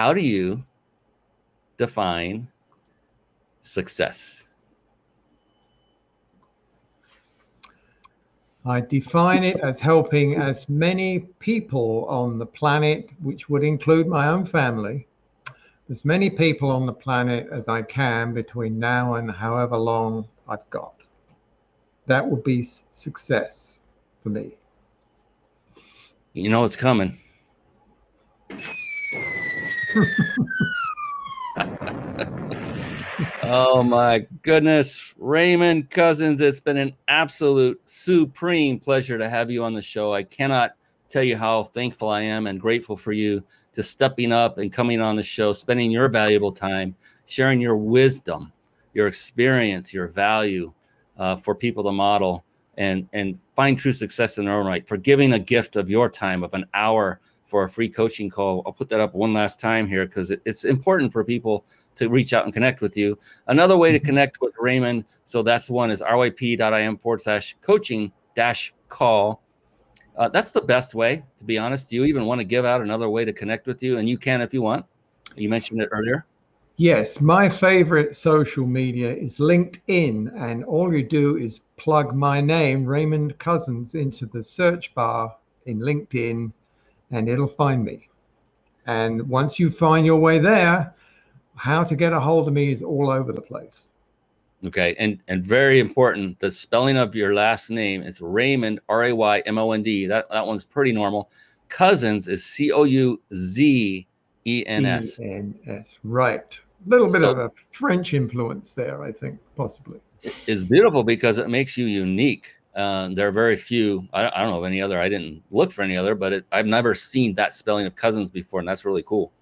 how 0.00 0.14
do 0.14 0.22
you 0.22 0.64
define 1.76 2.48
success? 3.60 4.46
I 8.64 8.80
define 8.80 9.42
it 9.42 9.58
as 9.60 9.80
helping 9.80 10.36
as 10.36 10.68
many 10.68 11.20
people 11.38 12.04
on 12.08 12.38
the 12.38 12.44
planet, 12.44 13.08
which 13.22 13.48
would 13.48 13.64
include 13.64 14.06
my 14.06 14.28
own 14.28 14.44
family, 14.44 15.06
as 15.88 16.04
many 16.04 16.28
people 16.28 16.70
on 16.70 16.84
the 16.84 16.92
planet 16.92 17.48
as 17.50 17.68
I 17.68 17.82
can 17.82 18.34
between 18.34 18.78
now 18.78 19.14
and 19.14 19.30
however 19.30 19.78
long 19.78 20.28
I've 20.46 20.68
got. 20.68 20.92
That 22.06 22.26
would 22.26 22.44
be 22.44 22.62
success 22.62 23.78
for 24.22 24.28
me. 24.28 24.50
You 26.34 26.50
know 26.50 26.64
it's 26.64 26.76
coming. 26.76 27.18
oh 33.52 33.82
my 33.82 34.20
goodness, 34.42 35.12
Raymond 35.18 35.90
Couzens, 35.90 36.40
it's 36.40 36.60
been 36.60 36.76
an 36.76 36.94
absolute 37.08 37.80
supreme 37.84 38.78
pleasure 38.78 39.18
to 39.18 39.28
have 39.28 39.50
you 39.50 39.64
on 39.64 39.74
the 39.74 39.82
show. 39.82 40.14
I 40.14 40.22
cannot 40.22 40.76
tell 41.08 41.24
you 41.24 41.36
how 41.36 41.64
thankful 41.64 42.08
I 42.10 42.20
am 42.20 42.46
and 42.46 42.60
grateful 42.60 42.96
for 42.96 43.10
you 43.10 43.42
to 43.72 43.82
stepping 43.82 44.30
up 44.30 44.58
and 44.58 44.72
coming 44.72 45.00
on 45.00 45.16
the 45.16 45.24
show, 45.24 45.52
spending 45.52 45.90
your 45.90 46.08
valuable 46.08 46.52
time, 46.52 46.94
sharing 47.26 47.60
your 47.60 47.76
wisdom, 47.76 48.52
your 48.94 49.08
experience, 49.08 49.92
your 49.92 50.06
value 50.06 50.72
uh, 51.18 51.34
for 51.34 51.56
people 51.56 51.82
to 51.84 51.92
model 51.92 52.44
and 52.78 53.08
and 53.12 53.36
find 53.56 53.76
true 53.76 53.92
success 53.92 54.38
in 54.38 54.44
their 54.44 54.54
own 54.54 54.66
right. 54.66 54.86
For 54.86 54.96
giving 54.96 55.32
a 55.32 55.40
gift 55.40 55.74
of 55.74 55.90
your 55.90 56.08
time 56.08 56.44
of 56.44 56.54
an 56.54 56.66
hour 56.72 57.20
for 57.50 57.64
a 57.64 57.68
free 57.68 57.88
coaching 57.88 58.30
call. 58.30 58.62
I'll 58.64 58.72
put 58.72 58.88
that 58.90 59.00
up 59.00 59.12
one 59.12 59.34
last 59.34 59.58
time 59.58 59.88
here 59.88 60.06
because 60.06 60.30
it, 60.30 60.40
it's 60.44 60.64
important 60.64 61.12
for 61.12 61.24
people 61.24 61.64
to 62.00 62.08
reach 62.08 62.32
out 62.32 62.44
and 62.44 62.52
connect 62.52 62.80
with 62.80 62.96
you. 62.96 63.18
Another 63.46 63.76
way 63.76 63.92
to 63.92 63.98
mm-hmm. 63.98 64.06
connect 64.06 64.40
with 64.40 64.54
Raymond, 64.58 65.04
so 65.24 65.42
that's 65.42 65.70
one 65.70 65.90
is 65.90 66.02
ryp.im 66.02 66.98
forward 66.98 67.20
slash 67.20 67.56
coaching 67.60 68.12
dash 68.34 68.74
call. 68.88 69.42
Uh, 70.16 70.28
that's 70.28 70.50
the 70.50 70.60
best 70.60 70.94
way, 70.94 71.22
to 71.38 71.44
be 71.44 71.56
honest. 71.56 71.90
Do 71.90 71.96
you 71.96 72.04
even 72.04 72.26
want 72.26 72.40
to 72.40 72.44
give 72.44 72.64
out 72.64 72.80
another 72.80 73.08
way 73.08 73.24
to 73.24 73.32
connect 73.32 73.66
with 73.66 73.82
you? 73.82 73.98
And 73.98 74.08
you 74.08 74.18
can 74.18 74.40
if 74.40 74.52
you 74.52 74.60
want. 74.60 74.84
You 75.36 75.48
mentioned 75.48 75.80
it 75.80 75.88
earlier. 75.92 76.26
Yes, 76.76 77.20
my 77.20 77.48
favorite 77.48 78.16
social 78.16 78.66
media 78.66 79.12
is 79.12 79.36
LinkedIn, 79.36 80.34
and 80.34 80.64
all 80.64 80.92
you 80.92 81.02
do 81.02 81.36
is 81.36 81.60
plug 81.76 82.14
my 82.14 82.40
name, 82.40 82.86
Raymond 82.86 83.38
Couzens, 83.38 83.94
into 83.94 84.24
the 84.24 84.42
search 84.42 84.94
bar 84.94 85.36
in 85.66 85.78
LinkedIn, 85.78 86.50
and 87.10 87.28
it'll 87.28 87.46
find 87.46 87.84
me. 87.84 88.08
And 88.86 89.28
once 89.28 89.58
you 89.58 89.68
find 89.68 90.06
your 90.06 90.18
way 90.18 90.38
there, 90.38 90.94
how 91.60 91.84
to 91.84 91.94
get 91.94 92.14
a 92.14 92.18
hold 92.18 92.48
of 92.48 92.54
me 92.54 92.72
is 92.72 92.82
all 92.82 93.10
over 93.10 93.32
the 93.32 93.40
place. 93.40 93.92
Okay, 94.64 94.94
and 94.98 95.22
and 95.28 95.44
very 95.44 95.78
important, 95.78 96.38
the 96.38 96.50
spelling 96.50 96.96
of 96.96 97.14
your 97.14 97.34
last 97.34 97.70
name 97.70 98.02
is 98.02 98.20
Raymond 98.20 98.80
R 98.88 99.04
A 99.04 99.12
Y 99.12 99.40
M 99.40 99.58
O 99.58 99.72
N 99.72 99.82
D. 99.82 100.06
That 100.06 100.28
that 100.30 100.46
one's 100.46 100.64
pretty 100.64 100.92
normal. 100.92 101.30
Couzens 101.68 102.28
is 102.28 102.44
C 102.44 102.72
O 102.72 102.84
U 102.84 103.20
Z 103.34 104.06
E 104.46 104.64
N 104.66 104.84
S. 104.86 105.20
E 105.20 105.24
N 105.24 105.54
S. 105.66 105.98
Right. 106.02 106.60
A 106.86 106.88
little 106.88 107.12
bit 107.12 107.20
so, 107.20 107.30
of 107.30 107.38
a 107.38 107.50
French 107.72 108.14
influence 108.14 108.72
there, 108.72 109.02
I 109.02 109.12
think, 109.12 109.38
possibly. 109.56 110.00
It's 110.46 110.64
beautiful 110.64 111.02
because 111.02 111.38
it 111.38 111.48
makes 111.48 111.76
you 111.76 111.86
unique. 111.86 112.54
Uh, 112.74 113.08
there 113.12 113.28
are 113.28 113.32
very 113.32 113.56
few. 113.56 114.06
I, 114.12 114.28
I, 114.28 114.42
don't 114.42 114.50
know 114.50 114.58
of 114.58 114.64
any 114.64 114.80
other. 114.80 114.98
I 114.98 115.08
didn't 115.08 115.42
look 115.50 115.72
for 115.72 115.82
any 115.82 115.96
other, 115.96 116.14
but 116.14 116.32
it, 116.32 116.46
I've 116.52 116.66
never 116.66 116.94
seen 116.94 117.34
that 117.34 117.52
spelling 117.52 117.86
of 117.86 117.96
cousins 117.96 118.30
before, 118.30 118.60
and 118.60 118.68
that's 118.68 118.84
really 118.84 119.02
cool. 119.02 119.32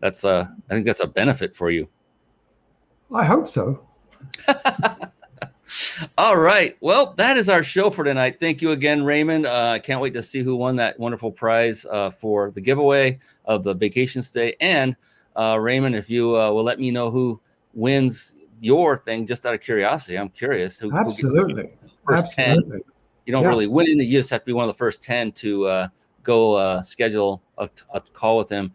That's 0.00 0.24
uh, 0.24 0.48
I 0.68 0.74
think 0.74 0.86
that's 0.86 1.00
a 1.00 1.06
benefit 1.06 1.54
for 1.54 1.70
you. 1.70 1.88
I 3.12 3.24
hope 3.24 3.48
so. 3.48 3.86
All 6.18 6.36
right. 6.36 6.76
Well, 6.80 7.14
that 7.14 7.36
is 7.36 7.48
our 7.48 7.62
show 7.62 7.90
for 7.90 8.04
tonight. 8.04 8.38
Thank 8.40 8.60
you 8.62 8.72
again, 8.72 9.04
Raymond. 9.04 9.46
Uh, 9.46 9.70
I 9.74 9.78
can't 9.78 10.00
wait 10.00 10.14
to 10.14 10.22
see 10.22 10.42
who 10.42 10.56
won 10.56 10.76
that 10.76 10.98
wonderful 10.98 11.30
prize 11.30 11.84
uh, 11.86 12.10
for 12.10 12.50
the 12.50 12.60
giveaway 12.60 13.18
of 13.44 13.62
the 13.62 13.74
vacation 13.74 14.22
stay. 14.22 14.56
And 14.60 14.96
uh, 15.36 15.58
Raymond, 15.60 15.94
if 15.94 16.10
you 16.10 16.36
uh, 16.36 16.50
will 16.50 16.64
let 16.64 16.80
me 16.80 16.90
know 16.90 17.10
who 17.10 17.40
wins 17.72 18.34
your 18.60 18.98
thing, 18.98 19.26
just 19.26 19.46
out 19.46 19.54
of 19.54 19.60
curiosity, 19.60 20.18
I'm 20.18 20.28
curious. 20.28 20.78
Who, 20.78 20.92
Absolutely. 20.96 21.70
Who 21.80 21.88
first 22.06 22.38
Absolutely. 22.38 22.78
10. 22.78 22.82
You 23.26 23.32
don't 23.32 23.42
yeah. 23.42 23.48
really 23.48 23.66
win. 23.68 24.00
You 24.00 24.18
just 24.18 24.30
have 24.30 24.40
to 24.40 24.46
be 24.46 24.52
one 24.52 24.64
of 24.64 24.68
the 24.68 24.78
first 24.78 25.02
10 25.02 25.32
to 25.32 25.66
uh, 25.66 25.88
go 26.22 26.54
uh, 26.54 26.82
schedule 26.82 27.42
a, 27.58 27.68
a, 27.94 28.00
call 28.00 28.38
with 28.38 28.48
him. 28.48 28.72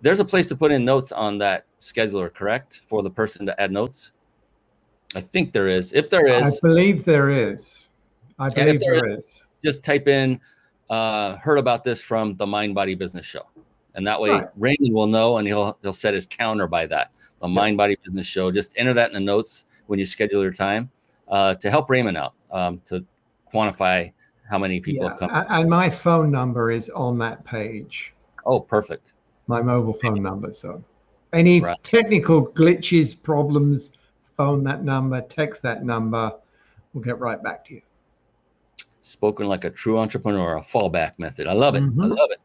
There's 0.00 0.20
a 0.20 0.24
place 0.24 0.46
to 0.48 0.56
put 0.56 0.72
in 0.72 0.84
notes 0.84 1.12
on 1.12 1.38
that 1.38 1.66
scheduler, 1.80 2.32
correct? 2.32 2.80
For 2.86 3.02
the 3.02 3.10
person 3.10 3.46
to 3.46 3.60
add 3.60 3.70
notes. 3.72 4.12
I 5.14 5.20
think 5.20 5.52
there 5.52 5.66
is. 5.66 5.92
If 5.92 6.08
there 6.08 6.26
is, 6.26 6.56
I 6.56 6.58
believe 6.62 7.04
there 7.04 7.30
is. 7.30 7.88
I 8.38 8.48
believe 8.48 8.80
there, 8.80 9.00
there 9.00 9.10
is, 9.10 9.24
is, 9.24 9.42
Just 9.64 9.84
type 9.84 10.06
in 10.08 10.40
uh, 10.88 11.36
"heard 11.36 11.58
about 11.58 11.84
this 11.84 12.00
from 12.00 12.36
the 12.36 12.46
Mind 12.46 12.74
Body 12.74 12.94
Business 12.94 13.26
Show," 13.26 13.46
and 13.94 14.06
that 14.06 14.20
way 14.20 14.30
right. 14.30 14.48
Raymond 14.56 14.94
will 14.94 15.08
know, 15.08 15.38
and 15.38 15.46
he'll 15.46 15.76
he'll 15.82 15.92
set 15.92 16.14
his 16.14 16.26
counter 16.26 16.68
by 16.68 16.86
that. 16.86 17.10
The. 17.40 17.48
Mind 17.48 17.76
Body 17.76 17.96
Business 18.04 18.26
Show. 18.26 18.52
Just 18.52 18.78
enter 18.78 18.94
that 18.94 19.08
in 19.08 19.14
the 19.14 19.20
notes 19.20 19.64
when 19.88 19.98
you 19.98 20.06
schedule 20.06 20.42
your 20.42 20.52
time 20.52 20.90
uh, 21.28 21.54
to 21.56 21.70
help 21.70 21.90
Raymond 21.90 22.16
out 22.16 22.34
um, 22.52 22.80
to 22.86 23.04
quantify 23.52 24.12
how 24.48 24.58
many 24.58 24.80
people 24.80 25.04
yeah. 25.04 25.10
have 25.10 25.18
come. 25.18 25.30
And 25.32 25.68
my 25.68 25.90
phone 25.90 26.30
number 26.30 26.70
is 26.70 26.88
on 26.90 27.18
that 27.18 27.44
page. 27.44 28.14
Oh, 28.46 28.60
perfect. 28.60 29.14
My 29.50 29.60
mobile 29.60 29.92
phone 29.92 30.22
number. 30.22 30.52
So 30.52 30.82
any 31.32 31.60
right. 31.60 31.76
technical 31.82 32.46
glitches, 32.52 33.20
problems, 33.20 33.90
phone 34.36 34.62
that 34.64 34.84
number, 34.84 35.20
text 35.22 35.60
that 35.62 35.84
number. 35.84 36.32
We'll 36.94 37.02
get 37.02 37.18
right 37.18 37.42
back 37.42 37.64
to 37.66 37.74
you. 37.74 37.82
Spoken 39.00 39.48
like 39.48 39.64
a 39.64 39.70
true 39.70 39.98
entrepreneur, 39.98 40.58
a 40.58 40.60
fallback 40.60 41.18
method. 41.18 41.48
I 41.48 41.52
love 41.52 41.74
it. 41.74 41.82
Mm-hmm. 41.82 42.00
I 42.00 42.06
love 42.06 42.30
it. 42.30 42.38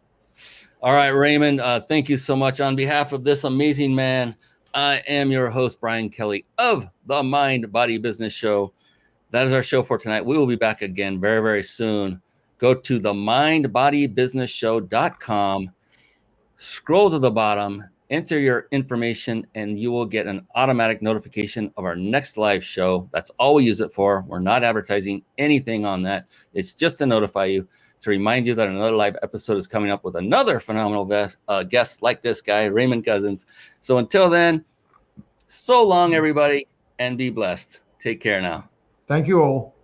All 0.81 0.93
right, 0.93 1.09
Raymond, 1.09 1.61
uh, 1.61 1.79
thank 1.79 2.09
you 2.09 2.17
so 2.17 2.35
much. 2.35 2.59
On 2.59 2.75
behalf 2.75 3.13
of 3.13 3.23
this 3.23 3.43
amazing 3.43 3.93
man, 3.93 4.35
I 4.73 5.03
am 5.07 5.29
your 5.29 5.51
host, 5.51 5.79
Brian 5.79 6.09
Kelly 6.09 6.43
of 6.57 6.87
the 7.05 7.21
Mind 7.21 7.71
Body 7.71 7.99
Business 7.99 8.33
Show. 8.33 8.73
That 9.29 9.45
is 9.45 9.53
our 9.53 9.63
show 9.63 9.83
for 9.83 9.99
tonight. 9.99 10.25
We 10.25 10.37
will 10.37 10.47
be 10.47 10.55
back 10.55 10.81
again 10.81 11.19
very, 11.19 11.41
very 11.41 11.63
soon. 11.63 12.21
Go 12.57 12.73
to 12.73 12.99
the 12.99 13.13
mindbodybusinessshow.com, 13.13 15.71
scroll 16.57 17.09
to 17.09 17.19
the 17.19 17.31
bottom, 17.31 17.83
enter 18.09 18.39
your 18.39 18.67
information, 18.71 19.45
and 19.55 19.79
you 19.79 19.91
will 19.91 20.05
get 20.05 20.27
an 20.27 20.45
automatic 20.55 21.01
notification 21.01 21.71
of 21.77 21.85
our 21.85 21.95
next 21.95 22.37
live 22.37 22.63
show. 22.63 23.09
That's 23.11 23.31
all 23.39 23.55
we 23.55 23.65
use 23.65 23.81
it 23.81 23.91
for. 23.91 24.23
We're 24.27 24.39
not 24.39 24.63
advertising 24.63 25.23
anything 25.37 25.85
on 25.85 26.01
that. 26.01 26.25
It's 26.53 26.73
just 26.73 26.97
to 26.99 27.05
notify 27.05 27.45
you, 27.45 27.67
to 28.01 28.09
remind 28.09 28.45
you 28.45 28.55
that 28.55 28.67
another 28.67 28.91
live 28.91 29.17
episode 29.23 29.57
is 29.57 29.67
coming 29.67 29.91
up 29.91 30.03
with 30.03 30.15
another 30.15 30.59
phenomenal 30.59 31.05
guest, 31.05 31.37
uh, 31.47 31.63
guest 31.63 32.01
like 32.01 32.21
this 32.21 32.41
guy, 32.41 32.65
Raymond 32.65 33.05
Couzens. 33.05 33.45
So 33.81 33.97
until 33.97 34.29
then, 34.29 34.63
so 35.47 35.83
long, 35.83 36.13
everybody, 36.13 36.67
and 36.99 37.17
be 37.17 37.29
blessed. 37.29 37.79
Take 37.99 38.19
care 38.19 38.41
now. 38.41 38.69
Thank 39.07 39.27
you 39.27 39.41
all. 39.41 39.75